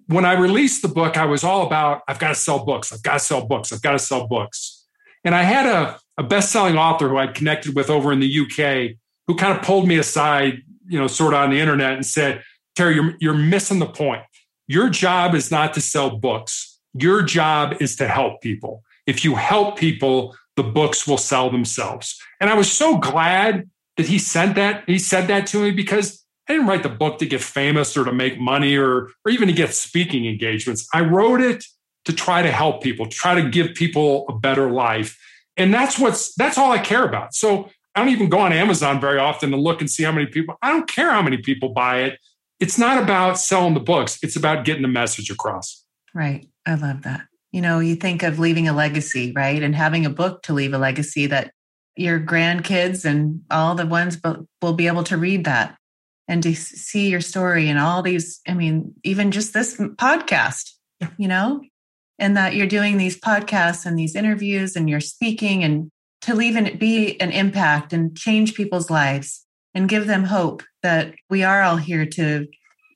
when 0.07 0.25
I 0.25 0.33
released 0.33 0.81
the 0.81 0.87
book, 0.87 1.17
I 1.17 1.25
was 1.25 1.43
all 1.43 1.65
about, 1.65 2.01
I've 2.07 2.19
got 2.19 2.29
to 2.29 2.35
sell 2.35 2.65
books. 2.65 2.91
I've 2.91 3.03
got 3.03 3.13
to 3.13 3.19
sell 3.19 3.45
books. 3.45 3.71
I've 3.71 3.81
got 3.81 3.91
to 3.91 3.99
sell 3.99 4.27
books. 4.27 4.85
And 5.23 5.35
I 5.35 5.43
had 5.43 5.67
a, 5.67 5.99
a 6.17 6.23
best-selling 6.23 6.77
author 6.77 7.09
who 7.09 7.17
I'd 7.17 7.35
connected 7.35 7.75
with 7.75 7.89
over 7.89 8.11
in 8.11 8.19
the 8.19 8.39
UK 8.39 8.97
who 9.27 9.35
kind 9.35 9.57
of 9.57 9.63
pulled 9.63 9.87
me 9.87 9.97
aside, 9.97 10.61
you 10.87 10.99
know, 10.99 11.07
sort 11.07 11.33
of 11.33 11.39
on 11.39 11.51
the 11.51 11.59
internet 11.59 11.93
and 11.93 12.05
said, 12.05 12.43
Terry, 12.75 12.95
you're, 12.95 13.15
you're 13.19 13.33
missing 13.33 13.79
the 13.79 13.87
point. 13.87 14.23
Your 14.67 14.89
job 14.89 15.35
is 15.35 15.51
not 15.51 15.73
to 15.75 15.81
sell 15.81 16.17
books. 16.17 16.79
Your 16.93 17.21
job 17.21 17.75
is 17.79 17.95
to 17.97 18.07
help 18.07 18.41
people. 18.41 18.83
If 19.05 19.23
you 19.23 19.35
help 19.35 19.77
people, 19.77 20.35
the 20.55 20.63
books 20.63 21.07
will 21.07 21.17
sell 21.17 21.49
themselves. 21.49 22.19
And 22.39 22.49
I 22.49 22.53
was 22.53 22.71
so 22.71 22.97
glad 22.97 23.69
that 23.97 24.07
he 24.07 24.19
sent 24.19 24.55
that, 24.55 24.83
he 24.87 24.99
said 24.99 25.27
that 25.27 25.47
to 25.47 25.61
me 25.61 25.71
because 25.71 26.23
I 26.47 26.53
didn't 26.53 26.67
write 26.67 26.83
the 26.83 26.89
book 26.89 27.19
to 27.19 27.25
get 27.25 27.41
famous 27.41 27.95
or 27.95 28.03
to 28.03 28.13
make 28.13 28.39
money 28.39 28.75
or, 28.75 29.09
or 29.25 29.31
even 29.31 29.47
to 29.47 29.53
get 29.53 29.73
speaking 29.73 30.25
engagements. 30.25 30.87
I 30.93 31.01
wrote 31.01 31.41
it 31.41 31.63
to 32.05 32.13
try 32.13 32.41
to 32.41 32.51
help 32.51 32.83
people, 32.83 33.05
to 33.05 33.15
try 33.15 33.35
to 33.35 33.49
give 33.49 33.73
people 33.75 34.25
a 34.27 34.33
better 34.33 34.69
life. 34.69 35.17
And 35.55 35.73
that's 35.73 35.97
what's 35.97 36.33
that's 36.35 36.57
all 36.57 36.71
I 36.71 36.79
care 36.79 37.05
about. 37.05 37.33
So 37.33 37.69
I 37.95 37.99
don't 37.99 38.09
even 38.09 38.29
go 38.29 38.39
on 38.39 38.51
Amazon 38.51 38.99
very 38.99 39.19
often 39.19 39.51
to 39.51 39.57
look 39.57 39.79
and 39.79 39.89
see 39.89 40.03
how 40.03 40.11
many 40.11 40.25
people. 40.25 40.55
I 40.61 40.71
don't 40.71 40.87
care 40.87 41.11
how 41.11 41.21
many 41.21 41.37
people 41.37 41.69
buy 41.69 42.01
it. 42.01 42.19
It's 42.59 42.77
not 42.77 43.01
about 43.01 43.39
selling 43.39 43.73
the 43.73 43.79
books. 43.79 44.19
It's 44.23 44.35
about 44.35 44.65
getting 44.65 44.81
the 44.81 44.87
message 44.87 45.29
across. 45.29 45.85
Right. 46.13 46.47
I 46.65 46.75
love 46.75 47.03
that. 47.03 47.27
You 47.53 47.61
know, 47.61 47.79
you 47.79 47.95
think 47.95 48.23
of 48.23 48.39
leaving 48.39 48.67
a 48.67 48.73
legacy, 48.73 49.31
right? 49.33 49.63
And 49.63 49.73
having 49.73 50.05
a 50.05 50.09
book 50.09 50.43
to 50.43 50.53
leave 50.53 50.73
a 50.73 50.77
legacy 50.77 51.27
that 51.27 51.53
your 51.95 52.19
grandkids 52.19 53.05
and 53.05 53.43
all 53.49 53.75
the 53.75 53.85
ones 53.85 54.17
will 54.61 54.73
be 54.73 54.87
able 54.87 55.03
to 55.05 55.17
read 55.17 55.45
that 55.45 55.77
and 56.27 56.41
to 56.43 56.55
see 56.55 57.09
your 57.09 57.21
story 57.21 57.69
and 57.69 57.79
all 57.79 58.01
these. 58.01 58.41
I 58.47 58.53
mean, 58.55 58.95
even 59.03 59.31
just 59.31 59.53
this 59.53 59.77
podcast, 59.77 60.71
you 61.17 61.27
know, 61.27 61.61
and 62.17 62.35
that 62.35 62.55
you're 62.55 62.67
doing 62.67 62.97
these 62.97 63.19
podcasts 63.19 63.85
and 63.85 63.97
these 63.97 64.15
interviews 64.15 64.75
and 64.75 64.89
you're 64.89 64.99
speaking 64.99 65.63
and 65.63 65.89
to 66.21 66.33
leave 66.33 66.55
and 66.55 66.79
be 66.79 67.19
an 67.21 67.31
impact 67.31 67.93
and 67.93 68.17
change 68.17 68.55
people's 68.55 68.89
lives 68.89 69.45
and 69.75 69.89
give 69.89 70.07
them 70.07 70.23
hope 70.23 70.63
that 70.81 71.13
we 71.29 71.43
are 71.43 71.61
all 71.61 71.77
here 71.77 72.05
to 72.05 72.47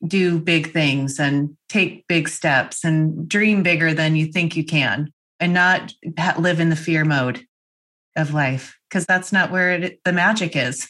do 0.07 0.39
big 0.39 0.71
things 0.71 1.19
and 1.19 1.55
take 1.69 2.07
big 2.07 2.27
steps 2.27 2.83
and 2.83 3.27
dream 3.27 3.63
bigger 3.63 3.93
than 3.93 4.15
you 4.15 4.27
think 4.27 4.55
you 4.55 4.63
can 4.63 5.11
and 5.39 5.53
not 5.53 5.93
live 6.37 6.59
in 6.59 6.69
the 6.69 6.75
fear 6.75 7.05
mode 7.05 7.45
of 8.15 8.33
life 8.33 8.77
because 8.89 9.05
that's 9.05 9.31
not 9.31 9.51
where 9.51 9.71
it, 9.71 9.99
the 10.03 10.13
magic 10.13 10.55
is. 10.55 10.87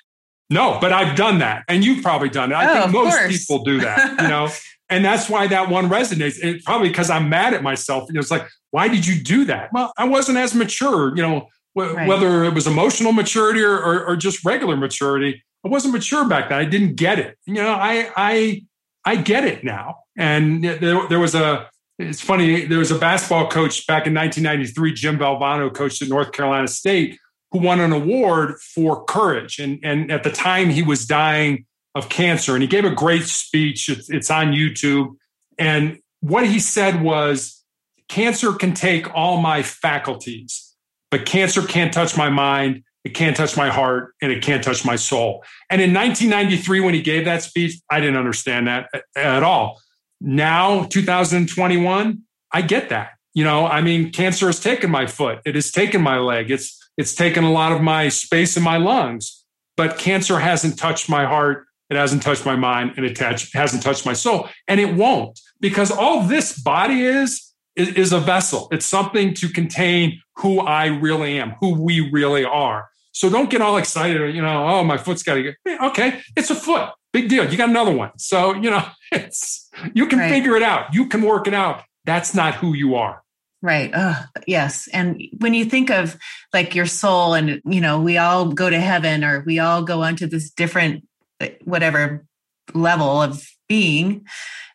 no, 0.50 0.78
but 0.80 0.92
I've 0.92 1.16
done 1.16 1.38
that 1.38 1.64
and 1.68 1.84
you've 1.84 2.02
probably 2.02 2.28
done 2.28 2.52
it. 2.52 2.54
I 2.54 2.70
oh, 2.70 2.82
think 2.82 2.92
most 2.92 3.18
course. 3.18 3.38
people 3.38 3.64
do 3.64 3.80
that, 3.80 4.22
you 4.22 4.28
know. 4.28 4.48
and 4.90 5.04
that's 5.04 5.28
why 5.28 5.46
that 5.46 5.68
one 5.68 5.88
resonates. 5.88 6.42
It 6.42 6.64
probably 6.64 6.88
because 6.88 7.10
I'm 7.10 7.28
mad 7.28 7.54
at 7.54 7.62
myself. 7.62 8.08
You 8.08 8.14
know, 8.14 8.20
it's 8.20 8.30
like, 8.30 8.46
why 8.70 8.88
did 8.88 9.06
you 9.06 9.22
do 9.22 9.44
that? 9.46 9.72
Well, 9.72 9.92
I 9.96 10.04
wasn't 10.04 10.38
as 10.38 10.54
mature, 10.54 11.14
you 11.16 11.22
know, 11.22 11.46
right. 11.74 12.08
whether 12.08 12.44
it 12.44 12.54
was 12.54 12.66
emotional 12.66 13.12
maturity 13.12 13.62
or, 13.62 13.76
or, 13.76 14.04
or, 14.04 14.16
just 14.16 14.44
regular 14.44 14.76
maturity. 14.76 15.42
I 15.64 15.68
wasn't 15.68 15.94
mature 15.94 16.26
back 16.26 16.48
then. 16.48 16.58
I 16.58 16.64
didn't 16.64 16.96
get 16.96 17.18
it. 17.18 17.38
You 17.46 17.54
know, 17.54 17.72
I 17.72 18.10
I 18.16 18.62
I 19.04 19.16
get 19.16 19.44
it 19.44 19.64
now. 19.64 19.96
And 20.16 20.64
there, 20.64 21.06
there 21.08 21.20
was 21.20 21.34
a 21.34 21.68
it's 21.98 22.20
funny. 22.20 22.64
There 22.64 22.78
was 22.78 22.90
a 22.90 22.98
basketball 22.98 23.48
coach 23.48 23.86
back 23.86 24.06
in 24.06 24.14
1993, 24.14 24.94
Jim 24.94 25.18
Valvano, 25.18 25.72
coached 25.72 26.00
at 26.00 26.08
North 26.08 26.32
Carolina 26.32 26.66
State, 26.66 27.18
who 27.50 27.58
won 27.58 27.80
an 27.80 27.92
award 27.92 28.58
for 28.60 29.04
courage. 29.04 29.58
And 29.58 29.78
and 29.82 30.10
at 30.10 30.24
the 30.24 30.30
time, 30.30 30.70
he 30.70 30.82
was 30.82 31.06
dying 31.06 31.66
of 31.94 32.08
cancer, 32.08 32.54
and 32.54 32.62
he 32.62 32.68
gave 32.68 32.84
a 32.84 32.94
great 32.94 33.24
speech. 33.24 33.88
It's, 33.88 34.08
it's 34.08 34.30
on 34.30 34.52
YouTube. 34.52 35.16
And 35.58 35.98
what 36.20 36.46
he 36.46 36.58
said 36.58 37.02
was, 37.02 37.62
"Cancer 38.08 38.54
can 38.54 38.72
take 38.72 39.12
all 39.14 39.40
my 39.40 39.62
faculties." 39.62 40.74
But 41.10 41.26
cancer 41.26 41.62
can't 41.62 41.92
touch 41.92 42.16
my 42.16 42.30
mind, 42.30 42.84
it 43.04 43.14
can't 43.14 43.36
touch 43.36 43.56
my 43.56 43.70
heart, 43.70 44.14
and 44.20 44.30
it 44.30 44.42
can't 44.42 44.62
touch 44.62 44.84
my 44.84 44.96
soul. 44.96 45.44
And 45.70 45.80
in 45.80 45.94
1993, 45.94 46.80
when 46.80 46.94
he 46.94 47.02
gave 47.02 47.24
that 47.24 47.42
speech, 47.42 47.80
I 47.90 48.00
didn't 48.00 48.16
understand 48.16 48.66
that 48.68 48.88
at 49.16 49.42
all. 49.42 49.80
Now, 50.20 50.84
2021, 50.84 52.22
I 52.52 52.62
get 52.62 52.90
that. 52.90 53.12
You 53.32 53.44
know, 53.44 53.66
I 53.66 53.80
mean, 53.80 54.10
cancer 54.10 54.46
has 54.46 54.60
taken 54.60 54.90
my 54.90 55.06
foot, 55.06 55.40
it 55.44 55.54
has 55.54 55.70
taken 55.70 56.02
my 56.02 56.18
leg, 56.18 56.50
it's 56.50 56.76
it's 56.96 57.14
taken 57.14 57.44
a 57.44 57.50
lot 57.50 57.72
of 57.72 57.80
my 57.80 58.08
space 58.08 58.56
in 58.56 58.62
my 58.62 58.76
lungs, 58.76 59.44
but 59.76 59.96
cancer 59.96 60.38
hasn't 60.40 60.78
touched 60.78 61.08
my 61.08 61.24
heart, 61.24 61.66
it 61.88 61.96
hasn't 61.96 62.22
touched 62.22 62.44
my 62.44 62.56
mind, 62.56 62.94
and 62.96 63.06
it 63.06 63.18
hasn't 63.18 63.82
touched 63.82 64.04
my 64.04 64.12
soul, 64.12 64.48
and 64.68 64.80
it 64.80 64.94
won't 64.94 65.40
because 65.60 65.90
all 65.90 66.22
this 66.22 66.58
body 66.58 67.02
is, 67.02 67.52
is 67.76 68.12
a 68.12 68.20
vessel. 68.20 68.68
It's 68.72 68.84
something 68.84 69.32
to 69.34 69.48
contain 69.48 70.20
who 70.36 70.60
I 70.60 70.86
really 70.86 71.38
am, 71.38 71.52
who 71.60 71.80
we 71.80 72.10
really 72.10 72.44
are. 72.44 72.89
So 73.12 73.28
don't 73.28 73.50
get 73.50 73.60
all 73.60 73.76
excited, 73.76 74.20
or, 74.20 74.28
you 74.28 74.42
know, 74.42 74.66
oh, 74.66 74.84
my 74.84 74.96
foot's 74.96 75.22
got 75.22 75.34
to 75.34 75.42
get, 75.42 75.56
eh, 75.66 75.78
okay, 75.88 76.20
it's 76.36 76.50
a 76.50 76.54
foot. 76.54 76.90
Big 77.12 77.28
deal. 77.28 77.50
You 77.50 77.56
got 77.56 77.68
another 77.68 77.92
one. 77.92 78.10
So, 78.16 78.54
you 78.54 78.70
know, 78.70 78.84
it's, 79.12 79.68
you 79.94 80.06
can 80.06 80.18
right. 80.18 80.30
figure 80.30 80.56
it 80.56 80.62
out. 80.62 80.94
You 80.94 81.06
can 81.06 81.22
work 81.22 81.46
it 81.46 81.54
out. 81.54 81.82
That's 82.04 82.34
not 82.34 82.54
who 82.54 82.74
you 82.74 82.94
are. 82.94 83.22
Right. 83.62 83.90
Oh, 83.94 84.24
yes. 84.46 84.88
And 84.92 85.22
when 85.38 85.52
you 85.52 85.66
think 85.66 85.90
of 85.90 86.16
like 86.52 86.74
your 86.74 86.86
soul 86.86 87.34
and, 87.34 87.60
you 87.66 87.80
know, 87.80 88.00
we 88.00 88.16
all 88.16 88.46
go 88.46 88.70
to 88.70 88.80
heaven 88.80 89.22
or 89.22 89.42
we 89.44 89.58
all 89.58 89.82
go 89.82 90.02
onto 90.02 90.26
this 90.26 90.50
different, 90.50 91.06
eh, 91.40 91.50
whatever 91.64 92.24
level 92.72 93.20
of 93.20 93.46
being, 93.68 94.24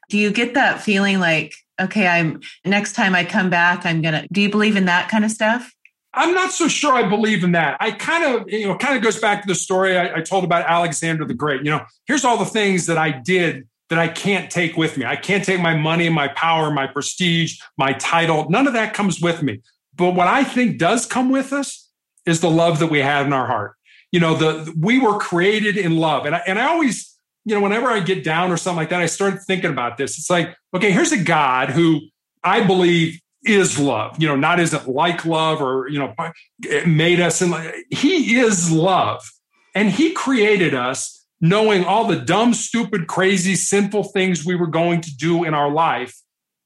do 0.09 0.19
you 0.19 0.31
get 0.31 0.53
that 0.53 0.81
feeling 0.81 1.19
like 1.19 1.53
okay, 1.79 2.07
I'm 2.07 2.41
next 2.63 2.93
time 2.93 3.15
I 3.15 3.23
come 3.23 3.49
back, 3.49 3.85
I'm 3.85 4.01
gonna. 4.01 4.27
Do 4.31 4.41
you 4.41 4.49
believe 4.49 4.75
in 4.75 4.85
that 4.85 5.09
kind 5.09 5.25
of 5.25 5.31
stuff? 5.31 5.71
I'm 6.15 6.33
not 6.33 6.51
so 6.51 6.67
sure 6.67 6.93
I 6.93 7.07
believe 7.07 7.43
in 7.43 7.51
that. 7.53 7.77
I 7.79 7.91
kind 7.91 8.23
of, 8.23 8.49
you 8.49 8.67
know, 8.67 8.77
kind 8.77 8.95
of 8.97 9.03
goes 9.03 9.19
back 9.19 9.41
to 9.41 9.47
the 9.47 9.55
story 9.55 9.97
I, 9.97 10.17
I, 10.17 10.21
told 10.21 10.43
about 10.43 10.65
Alexander 10.65 11.25
the 11.25 11.33
Great. 11.33 11.63
You 11.63 11.71
know, 11.71 11.85
here's 12.05 12.23
all 12.23 12.37
the 12.37 12.45
things 12.45 12.85
that 12.87 12.97
I 12.97 13.11
did 13.11 13.67
that 13.89 13.99
I 13.99 14.07
can't 14.07 14.49
take 14.49 14.77
with 14.77 14.97
me. 14.97 15.05
I 15.05 15.15
can't 15.15 15.43
take 15.43 15.61
my 15.61 15.75
money, 15.75 16.09
my 16.09 16.29
power, 16.29 16.71
my 16.71 16.87
prestige, 16.87 17.59
my 17.77 17.93
title. 17.93 18.49
None 18.49 18.65
of 18.65 18.73
that 18.73 18.93
comes 18.93 19.21
with 19.21 19.43
me. 19.43 19.61
But 19.95 20.15
what 20.15 20.27
I 20.27 20.43
think 20.43 20.79
does 20.79 21.05
come 21.05 21.29
with 21.29 21.53
us 21.53 21.89
is 22.25 22.39
the 22.39 22.49
love 22.49 22.79
that 22.79 22.87
we 22.87 22.99
have 22.99 23.27
in 23.27 23.33
our 23.33 23.45
heart. 23.45 23.75
You 24.11 24.19
know, 24.19 24.35
the 24.35 24.73
we 24.79 24.99
were 24.99 25.19
created 25.19 25.77
in 25.77 25.97
love, 25.97 26.25
and 26.25 26.35
I, 26.35 26.41
and 26.47 26.57
I 26.57 26.67
always 26.67 27.15
you 27.45 27.53
know, 27.53 27.61
whenever 27.61 27.87
I 27.87 27.99
get 27.99 28.23
down 28.23 28.51
or 28.51 28.57
something 28.57 28.77
like 28.77 28.89
that, 28.89 29.01
I 29.01 29.05
start 29.05 29.43
thinking 29.43 29.69
about 29.69 29.97
this. 29.97 30.17
It's 30.17 30.29
like, 30.29 30.57
okay, 30.73 30.91
here's 30.91 31.11
a 31.11 31.23
God 31.23 31.69
who 31.69 32.01
I 32.43 32.63
believe 32.63 33.21
is 33.45 33.79
love, 33.79 34.15
you 34.21 34.27
know, 34.27 34.35
not 34.35 34.59
isn't 34.59 34.87
like 34.87 35.25
love 35.25 35.61
or, 35.61 35.87
you 35.87 35.99
know, 35.99 36.13
made 36.85 37.19
us 37.19 37.41
and 37.41 37.55
he 37.89 38.39
is 38.39 38.71
love. 38.71 39.29
And 39.73 39.89
he 39.89 40.11
created 40.13 40.73
us 40.73 41.25
knowing 41.41 41.83
all 41.83 42.07
the 42.07 42.15
dumb, 42.15 42.53
stupid, 42.53 43.07
crazy, 43.07 43.55
sinful 43.55 44.05
things 44.05 44.45
we 44.45 44.55
were 44.55 44.67
going 44.67 45.01
to 45.01 45.15
do 45.15 45.43
in 45.43 45.53
our 45.53 45.69
life. 45.69 46.15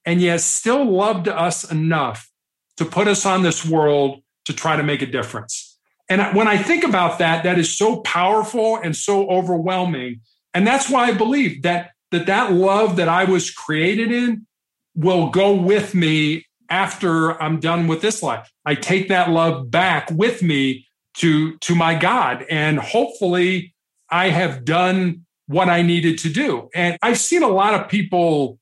And 0.06 0.22
yet 0.22 0.42
still 0.42 0.86
loved 0.86 1.28
us 1.28 1.70
enough 1.70 2.30
to 2.78 2.86
put 2.86 3.08
us 3.08 3.26
on 3.26 3.44
this 3.44 3.66
world 3.66 4.22
to 4.46 4.54
try 4.54 4.76
to 4.76 4.84
make 4.84 5.02
a 5.02 5.06
difference. 5.06 5.78
And 6.08 6.36
when 6.36 6.48
I 6.48 6.58
think 6.58 6.84
about 6.84 7.20
that, 7.20 7.44
that 7.44 7.60
is 7.60 7.76
so 7.76 7.98
powerful 8.02 8.78
and 8.78 8.96
so 8.96 9.30
overwhelming 9.30 10.22
and 10.54 10.66
that's 10.66 10.90
why 10.90 11.06
I 11.06 11.14
believe 11.14 11.62
that 11.64 11.92
that 12.12 12.26
that 12.26 12.52
love 12.52 12.96
that 12.96 13.08
I 13.08 13.26
was 13.26 13.52
created 13.52 14.12
in 14.12 14.48
will 14.96 15.30
go 15.30 15.54
with 15.54 15.94
me 15.94 16.46
after 16.70 17.42
I'm 17.42 17.60
done 17.60 17.88
with 17.88 18.02
this 18.02 18.22
life. 18.22 18.52
I 18.66 18.76
take 18.76 19.08
that 19.10 19.30
love 19.30 19.72
back 19.72 20.10
with 20.12 20.42
me 20.42 20.88
to 21.16 21.58
to 21.58 21.76
my 21.76 21.96
God. 21.96 22.46
And 22.50 22.80
hopefully 22.80 23.74
I 24.10 24.30
have 24.30 24.66
done 24.66 25.26
what 25.48 25.70
I 25.70 25.82
needed 25.82 26.18
to 26.20 26.30
do. 26.30 26.70
And 26.76 26.98
I've 27.02 27.18
seen 27.18 27.44
a 27.44 27.48
lot 27.48 27.74
of 27.74 27.90
people 27.90 28.60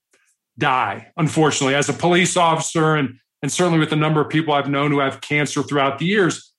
die, 0.58 1.12
unfortunately, 1.18 1.76
as 1.76 1.90
a 1.90 1.94
police 1.94 2.38
officer 2.38 2.96
and 2.96 3.20
and 3.42 3.52
certainly 3.52 3.80
with 3.80 3.92
the 3.92 3.96
number 3.96 4.20
of 4.20 4.30
people 4.30 4.54
I've 4.54 4.70
known 4.70 4.92
who 4.92 5.00
have 5.00 5.22
cancer 5.22 5.62
throughout 5.62 6.00
the 6.00 6.06
years. 6.06 6.52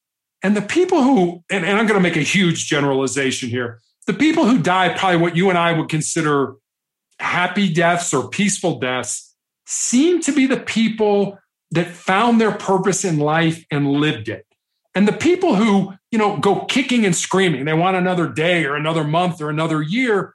And 0.43 0.57
the 0.57 0.63
people 0.63 1.03
who, 1.03 1.43
and, 1.51 1.65
and 1.65 1.77
I'm 1.77 1.87
going 1.87 2.01
to 2.01 2.09
make 2.09 2.17
a 2.17 2.21
huge 2.21 2.67
generalization 2.67 3.49
here, 3.49 3.81
the 4.07 4.15
people 4.15 4.47
who 4.47 4.63
die 4.63 4.97
probably 4.97 5.21
what 5.21 5.35
you 5.35 5.49
and 5.49 5.59
I 5.59 5.73
would 5.73 5.89
consider 5.89 6.55
happy 7.19 7.73
deaths 7.73 8.15
or 8.15 8.29
peaceful 8.29 8.79
deaths 8.79 9.28
seem 9.69 10.19
to 10.23 10.33
be 10.33 10.47
the 10.47 10.59
people 10.59 11.39
that 11.73 11.87
found 11.89 12.41
their 12.41 12.53
purpose 12.53 13.05
in 13.05 13.19
life 13.19 13.67
and 13.71 13.87
lived 13.87 14.29
it. 14.31 14.47
And 14.95 15.07
the 15.07 15.13
people 15.13 15.55
who, 15.55 15.93
you 16.11 16.19
know, 16.19 16.39
go 16.39 16.65
kicking 16.65 17.05
and 17.05 17.15
screaming, 17.15 17.67
they 17.67 17.75
want 17.75 17.95
another 17.95 18.29
day 18.29 18.65
or 18.65 18.77
another 18.77 19.05
month 19.05 19.43
or 19.43 19.51
another 19.51 19.83
year, 19.83 20.35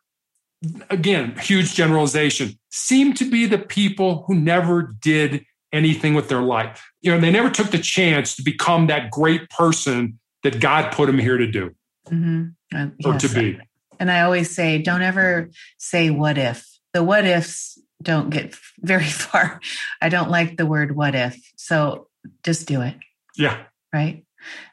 again, 0.92 1.36
huge 1.42 1.74
generalization, 1.74 2.60
seem 2.70 3.16
to 3.16 3.30
be 3.30 3.48
the 3.48 3.58
people 3.58 4.24
who 4.28 4.36
never 4.36 4.94
did 5.02 5.44
anything 5.74 6.14
with 6.14 6.30
their 6.30 6.44
life. 6.44 6.88
You 7.02 7.12
know, 7.12 7.20
they 7.20 7.32
never 7.32 7.50
took 7.50 7.72
the 7.72 7.80
chance 7.80 8.36
to 8.36 8.44
become 8.44 8.86
that 8.88 9.10
great 9.10 9.50
person 9.50 10.20
that 10.44 10.60
God 10.60 10.92
put 10.94 11.08
them 11.08 11.18
here 11.18 11.38
to 11.38 11.48
do 11.48 11.72
mm-hmm. 12.08 12.50
uh, 12.76 12.90
or 13.04 13.14
yes. 13.14 13.22
to 13.24 13.30
be. 13.30 13.60
And 14.00 14.12
I 14.12 14.22
always 14.22 14.54
say, 14.54 14.78
don't 14.78 15.02
ever 15.02 15.50
say 15.80 16.12
what 16.12 16.38
if. 16.38 16.70
The 16.94 17.04
what 17.04 17.26
ifs 17.26 17.73
don't 18.04 18.30
get 18.30 18.56
very 18.80 19.06
far. 19.06 19.62
I 20.02 20.10
don't 20.10 20.30
like 20.30 20.58
the 20.58 20.66
word 20.66 20.96
what 20.96 21.16
if. 21.16 21.40
So 21.56 22.08
just 22.44 22.68
do 22.68 22.82
it. 22.82 22.96
Yeah. 23.36 23.64
Right. 23.92 24.26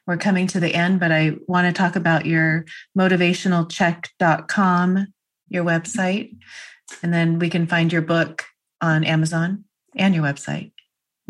We're 0.06 0.16
coming 0.16 0.46
to 0.48 0.60
the 0.60 0.74
end, 0.74 1.00
but 1.00 1.12
I 1.12 1.36
want 1.46 1.66
to 1.66 1.72
talk 1.72 1.94
about 1.94 2.26
your 2.26 2.64
motivationalcheck.com, 2.98 5.06
your 5.48 5.64
website, 5.64 6.36
and 7.02 7.14
then 7.14 7.38
we 7.38 7.48
can 7.48 7.66
find 7.66 7.92
your 7.92 8.02
book 8.02 8.44
on 8.80 9.04
Amazon 9.04 9.64
and 9.94 10.14
your 10.14 10.24
website. 10.24 10.72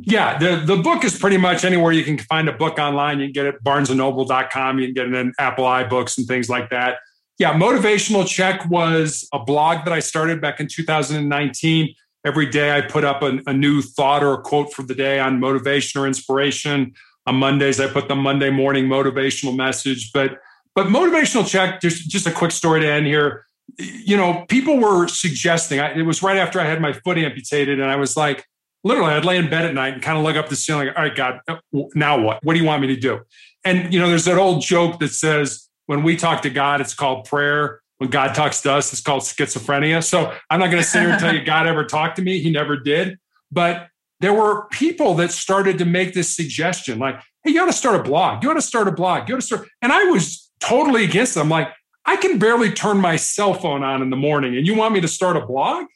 Yeah, 0.03 0.39
the, 0.39 0.63
the 0.65 0.77
book 0.77 1.05
is 1.05 1.19
pretty 1.19 1.37
much 1.37 1.65
anywhere 1.65 1.93
you 1.93 2.05
can 2.05 2.19
find 2.19 2.49
a 2.49 2.53
book 2.53 2.79
online. 2.79 3.21
You 3.21 3.27
can 3.27 3.33
get 3.33 3.47
it 3.47 3.63
barnesandnoble.com. 3.63 4.79
You 4.79 4.87
can 4.87 4.95
get 4.95 5.09
it 5.09 5.15
in 5.15 5.33
Apple 5.39 5.65
iBooks 5.65 6.17
and 6.17 6.27
things 6.27 6.49
like 6.49 6.71
that. 6.71 6.99
Yeah, 7.41 7.55
Motivational 7.55 8.29
Check 8.29 8.69
was 8.69 9.27
a 9.33 9.39
blog 9.39 9.87
that 9.87 9.95
I 9.95 10.01
started 10.01 10.43
back 10.43 10.61
in 10.61 10.69
2019. 10.69 11.95
Every 12.23 12.45
day 12.45 12.77
I 12.77 12.83
put 12.83 13.03
up 13.03 13.23
a, 13.23 13.41
a 13.47 13.55
new 13.55 13.81
thought 13.81 14.23
or 14.23 14.35
a 14.35 14.43
quote 14.43 14.75
for 14.75 14.83
the 14.83 14.95
day 14.95 15.19
on 15.19 15.41
motivation 15.41 16.03
or 16.03 16.07
inspiration. 16.07 16.93
On 17.27 17.37
Mondays, 17.37 17.81
I 17.81 17.91
put 17.91 18.09
the 18.09 18.15
Monday 18.15 18.51
morning 18.51 18.89
motivational 18.89 19.57
message. 19.57 20.13
But 20.13 20.37
but 20.75 20.89
motivational 20.89 21.49
check, 21.49 21.81
just, 21.81 22.11
just 22.11 22.27
a 22.27 22.31
quick 22.31 22.51
story 22.51 22.81
to 22.81 22.87
end 22.87 23.07
here. 23.07 23.47
You 23.79 24.19
know, 24.19 24.45
people 24.51 24.79
were 24.79 25.09
suggesting, 25.09 25.81
I, 25.81 25.95
it 25.95 26.03
was 26.03 26.23
right 26.23 26.37
after 26.37 26.61
I 26.61 26.67
had 26.67 26.83
my 26.83 26.93
foot 26.93 27.17
amputated, 27.17 27.81
and 27.81 27.91
I 27.91 27.97
was 27.97 28.19
like, 28.19 28.45
literally, 28.85 29.15
I'd 29.15 29.25
lay 29.25 29.39
in 29.39 29.49
bed 29.49 29.65
at 29.65 29.73
night 29.73 29.95
and 29.95 30.03
kind 30.03 30.19
of 30.19 30.25
look 30.25 30.37
up 30.37 30.51
the 30.51 30.57
ceiling. 30.57 30.91
All 30.91 31.05
right, 31.05 31.17
God, 31.17 31.41
uh, 31.49 31.57
now 31.95 32.21
what? 32.21 32.45
What 32.45 32.53
do 32.53 32.61
you 32.61 32.67
want 32.67 32.83
me 32.83 32.89
to 32.89 33.01
do? 33.01 33.21
And, 33.65 33.95
you 33.95 33.99
know, 33.99 34.09
there's 34.09 34.27
that 34.27 34.37
old 34.37 34.61
joke 34.61 34.99
that 34.99 35.09
says, 35.09 35.70
when 35.91 36.05
we 36.05 36.15
talk 36.15 36.43
to 36.43 36.51
God, 36.51 36.81
it's 36.81 36.95
called 36.95 37.25
prayer. 37.25 37.81
When 37.99 38.11
God 38.11 38.33
talks 38.33 38.61
to 38.61 38.73
us, 38.73 38.93
it's 38.93 39.03
called 39.03 39.23
schizophrenia. 39.23 40.05
So 40.05 40.33
I'm 40.49 40.61
not 40.61 40.71
going 40.71 40.81
to 40.81 40.89
sit 40.89 41.01
here 41.01 41.11
and 41.11 41.19
tell 41.19 41.35
you 41.35 41.45
God 41.45 41.67
ever 41.67 41.85
talked 41.85 42.15
to 42.15 42.23
me. 42.23 42.39
He 42.39 42.49
never 42.49 42.77
did. 42.77 43.19
But 43.51 43.89
there 44.21 44.33
were 44.33 44.69
people 44.69 45.15
that 45.15 45.33
started 45.33 45.79
to 45.79 45.85
make 45.85 46.15
this 46.15 46.29
suggestion 46.29 47.01
like, 47.01 47.21
hey, 47.43 47.51
you 47.51 47.61
ought 47.61 47.67
to 47.67 47.73
start 47.73 47.99
a 47.99 48.05
blog. 48.05 48.45
You 48.45 48.53
ought 48.53 48.55
to 48.55 48.63
start 48.63 48.87
a 48.87 48.93
blog. 48.93 49.29
You 49.29 49.35
ought 49.35 49.41
to 49.41 49.45
start. 49.45 49.69
And 49.83 49.93
I 49.93 50.05
was 50.05 50.49
totally 50.61 51.03
against 51.03 51.37
it. 51.37 51.41
I'm 51.41 51.49
like, 51.49 51.67
I 52.07 52.15
can 52.15 52.39
barely 52.39 52.71
turn 52.71 52.99
my 52.99 53.17
cell 53.17 53.55
phone 53.55 53.83
on 53.83 54.01
in 54.01 54.11
the 54.11 54.17
morning 54.17 54.57
and 54.57 54.69
you 54.69 54.77
want 54.77 54.95
me 54.95 55.01
to 55.01 55.09
start 55.09 55.37
a 55.37 55.45
blog? 55.45 55.87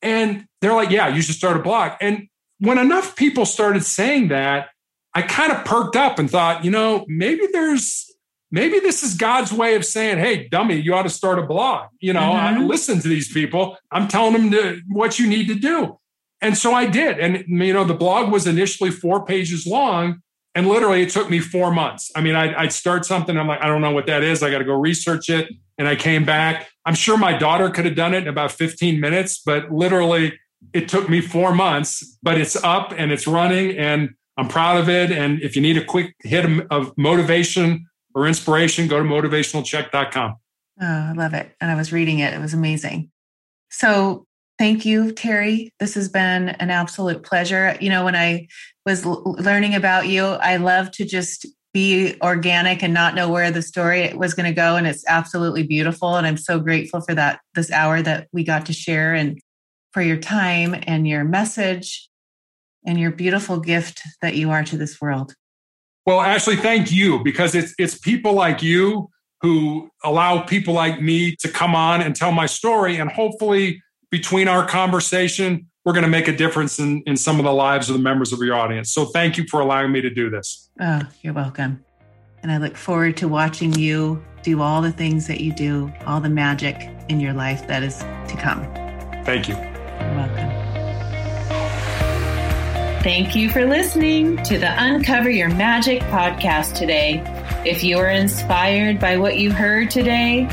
And 0.00 0.46
they're 0.60 0.74
like, 0.74 0.90
yeah, 0.90 1.08
you 1.08 1.22
should 1.22 1.34
start 1.34 1.56
a 1.56 1.60
blog. 1.60 1.94
And 2.00 2.28
when 2.60 2.78
enough 2.78 3.16
people 3.16 3.44
started 3.46 3.82
saying 3.82 4.28
that, 4.28 4.68
I 5.12 5.22
kind 5.22 5.50
of 5.50 5.64
perked 5.64 5.96
up 5.96 6.20
and 6.20 6.30
thought, 6.30 6.64
you 6.64 6.70
know, 6.70 7.04
maybe 7.08 7.48
there's 7.52 8.09
maybe 8.50 8.80
this 8.80 9.02
is 9.02 9.14
God's 9.14 9.52
way 9.52 9.74
of 9.74 9.84
saying, 9.84 10.18
hey, 10.18 10.48
dummy, 10.48 10.76
you 10.76 10.94
ought 10.94 11.04
to 11.04 11.10
start 11.10 11.38
a 11.38 11.42
blog. 11.42 11.88
You 12.00 12.12
know, 12.12 12.20
mm-hmm. 12.20 12.62
I 12.62 12.64
listen 12.64 13.00
to 13.00 13.08
these 13.08 13.32
people. 13.32 13.76
I'm 13.90 14.08
telling 14.08 14.32
them 14.32 14.50
to, 14.50 14.80
what 14.88 15.18
you 15.18 15.26
need 15.26 15.48
to 15.48 15.54
do. 15.54 15.98
And 16.40 16.56
so 16.56 16.72
I 16.72 16.86
did. 16.86 17.18
And, 17.18 17.44
you 17.46 17.72
know, 17.72 17.84
the 17.84 17.94
blog 17.94 18.32
was 18.32 18.46
initially 18.46 18.90
four 18.90 19.24
pages 19.24 19.66
long. 19.66 20.22
And 20.54 20.66
literally, 20.66 21.02
it 21.02 21.10
took 21.10 21.30
me 21.30 21.38
four 21.38 21.70
months. 21.70 22.10
I 22.16 22.22
mean, 22.22 22.34
I'd, 22.34 22.54
I'd 22.54 22.72
start 22.72 23.04
something. 23.04 23.36
I'm 23.38 23.46
like, 23.46 23.62
I 23.62 23.68
don't 23.68 23.80
know 23.80 23.92
what 23.92 24.06
that 24.06 24.24
is. 24.24 24.42
I 24.42 24.50
got 24.50 24.58
to 24.58 24.64
go 24.64 24.74
research 24.74 25.28
it. 25.28 25.48
And 25.78 25.86
I 25.86 25.94
came 25.96 26.24
back. 26.24 26.68
I'm 26.84 26.94
sure 26.94 27.16
my 27.16 27.36
daughter 27.36 27.70
could 27.70 27.84
have 27.84 27.94
done 27.94 28.14
it 28.14 28.22
in 28.22 28.28
about 28.28 28.50
15 28.50 28.98
minutes, 29.00 29.40
but 29.44 29.70
literally, 29.70 30.38
it 30.72 30.88
took 30.88 31.08
me 31.08 31.20
four 31.20 31.54
months, 31.54 32.18
but 32.22 32.38
it's 32.38 32.56
up 32.56 32.92
and 32.96 33.12
it's 33.12 33.26
running 33.26 33.76
and 33.78 34.10
I'm 34.36 34.48
proud 34.48 34.78
of 34.78 34.88
it. 34.88 35.10
And 35.10 35.40
if 35.42 35.56
you 35.56 35.62
need 35.62 35.76
a 35.76 35.84
quick 35.84 36.14
hit 36.22 36.44
of 36.70 36.96
motivation 36.96 37.86
or 38.14 38.26
inspiration, 38.26 38.88
go 38.88 38.98
to 38.98 39.08
motivationalcheck.com. 39.08 40.36
Oh, 40.82 40.86
I 40.86 41.12
love 41.12 41.34
it. 41.34 41.54
And 41.60 41.70
I 41.70 41.74
was 41.74 41.92
reading 41.92 42.20
it, 42.20 42.32
it 42.32 42.40
was 42.40 42.54
amazing. 42.54 43.10
So 43.70 44.26
thank 44.58 44.84
you, 44.84 45.12
Terry. 45.12 45.72
This 45.78 45.94
has 45.94 46.08
been 46.08 46.50
an 46.50 46.70
absolute 46.70 47.22
pleasure. 47.22 47.76
You 47.80 47.90
know, 47.90 48.04
when 48.04 48.16
I 48.16 48.48
was 48.86 49.04
l- 49.04 49.36
learning 49.38 49.74
about 49.74 50.08
you, 50.08 50.24
I 50.24 50.56
love 50.56 50.90
to 50.92 51.04
just 51.04 51.46
be 51.72 52.16
organic 52.20 52.82
and 52.82 52.92
not 52.92 53.14
know 53.14 53.28
where 53.28 53.50
the 53.50 53.62
story 53.62 54.12
was 54.14 54.34
going 54.34 54.46
to 54.46 54.54
go. 54.54 54.76
And 54.76 54.86
it's 54.86 55.04
absolutely 55.06 55.62
beautiful. 55.62 56.16
And 56.16 56.26
I'm 56.26 56.36
so 56.36 56.58
grateful 56.58 57.00
for 57.00 57.14
that, 57.14 57.40
this 57.54 57.70
hour 57.70 58.02
that 58.02 58.28
we 58.32 58.42
got 58.42 58.66
to 58.66 58.72
share 58.72 59.14
and 59.14 59.38
for 59.92 60.02
your 60.02 60.16
time 60.16 60.74
and 60.86 61.06
your 61.06 61.24
message 61.24 62.08
and 62.84 62.98
your 62.98 63.10
beautiful 63.10 63.60
gift 63.60 64.02
that 64.22 64.34
you 64.34 64.50
are 64.50 64.64
to 64.64 64.76
this 64.76 65.00
world. 65.00 65.34
Well, 66.06 66.20
Ashley, 66.20 66.56
thank 66.56 66.90
you 66.90 67.22
because 67.22 67.54
it's 67.54 67.74
it's 67.78 67.98
people 67.98 68.32
like 68.32 68.62
you 68.62 69.10
who 69.42 69.90
allow 70.04 70.42
people 70.42 70.74
like 70.74 71.00
me 71.00 71.34
to 71.36 71.48
come 71.48 71.74
on 71.74 72.02
and 72.02 72.14
tell 72.14 72.32
my 72.32 72.46
story. 72.46 72.96
And 72.96 73.10
hopefully, 73.10 73.82
between 74.10 74.48
our 74.48 74.66
conversation, 74.66 75.66
we're 75.84 75.92
going 75.92 76.04
to 76.04 76.10
make 76.10 76.28
a 76.28 76.36
difference 76.36 76.78
in, 76.78 77.02
in 77.06 77.16
some 77.16 77.38
of 77.38 77.44
the 77.44 77.52
lives 77.52 77.88
of 77.88 77.96
the 77.96 78.02
members 78.02 78.32
of 78.32 78.40
your 78.40 78.54
audience. 78.54 78.90
So 78.90 79.06
thank 79.06 79.36
you 79.38 79.46
for 79.46 79.60
allowing 79.60 79.92
me 79.92 80.00
to 80.02 80.10
do 80.10 80.28
this. 80.28 80.70
Oh, 80.80 81.00
you're 81.22 81.32
welcome. 81.32 81.82
And 82.42 82.52
I 82.52 82.58
look 82.58 82.76
forward 82.76 83.16
to 83.18 83.28
watching 83.28 83.72
you 83.74 84.22
do 84.42 84.62
all 84.62 84.82
the 84.82 84.92
things 84.92 85.26
that 85.26 85.40
you 85.40 85.52
do, 85.52 85.92
all 86.06 86.20
the 86.20 86.30
magic 86.30 86.90
in 87.08 87.20
your 87.20 87.32
life 87.32 87.66
that 87.66 87.82
is 87.82 87.98
to 87.98 88.36
come. 88.38 88.62
Thank 89.24 89.48
you. 89.48 89.54
You're 89.54 90.16
welcome. 90.16 90.59
Thank 93.02 93.34
you 93.34 93.48
for 93.48 93.64
listening 93.64 94.36
to 94.42 94.58
the 94.58 94.74
Uncover 94.76 95.30
Your 95.30 95.48
Magic 95.48 96.02
podcast 96.02 96.74
today. 96.74 97.22
If 97.64 97.82
you 97.82 97.96
are 97.96 98.10
inspired 98.10 99.00
by 99.00 99.16
what 99.16 99.38
you 99.38 99.50
heard 99.50 99.90
today, 99.90 100.46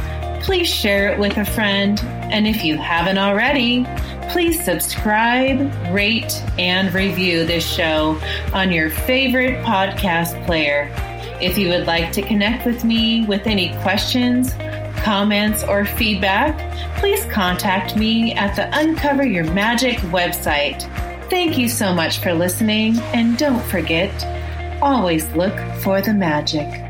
please 0.44 0.74
share 0.74 1.12
it 1.12 1.20
with 1.20 1.36
a 1.36 1.44
friend. 1.44 2.00
And 2.32 2.48
if 2.48 2.64
you 2.64 2.78
haven't 2.78 3.18
already, 3.18 3.86
please 4.30 4.64
subscribe, 4.64 5.60
rate, 5.94 6.42
and 6.58 6.94
review 6.94 7.46
this 7.46 7.70
show 7.70 8.18
on 8.54 8.72
your 8.72 8.92
favorite 8.92 9.62
podcast 9.66 10.42
player. 10.46 10.90
If 11.42 11.58
you 11.58 11.68
would 11.68 11.86
like 11.86 12.14
to 12.14 12.22
connect 12.22 12.66
with 12.66 12.86
me 12.86 13.26
with 13.26 13.46
any 13.46 13.76
questions, 13.82 14.54
comments, 15.04 15.66
or 15.66 15.84
feedback, 15.84 16.58
please 16.98 17.26
contact 17.26 17.98
me 17.98 18.34
at 18.36 18.56
the 18.56 18.70
Uncover 18.72 19.26
Your 19.26 19.52
Magic 19.52 19.98
website 19.98 20.90
Thank 21.30 21.58
you 21.58 21.68
so 21.68 21.94
much 21.94 22.20
for 22.20 22.34
listening, 22.34 22.98
and 23.14 23.38
don't 23.38 23.64
forget 23.66 24.12
always 24.82 25.28
look 25.34 25.58
for 25.82 26.02
the 26.02 26.14
magic. 26.14 26.87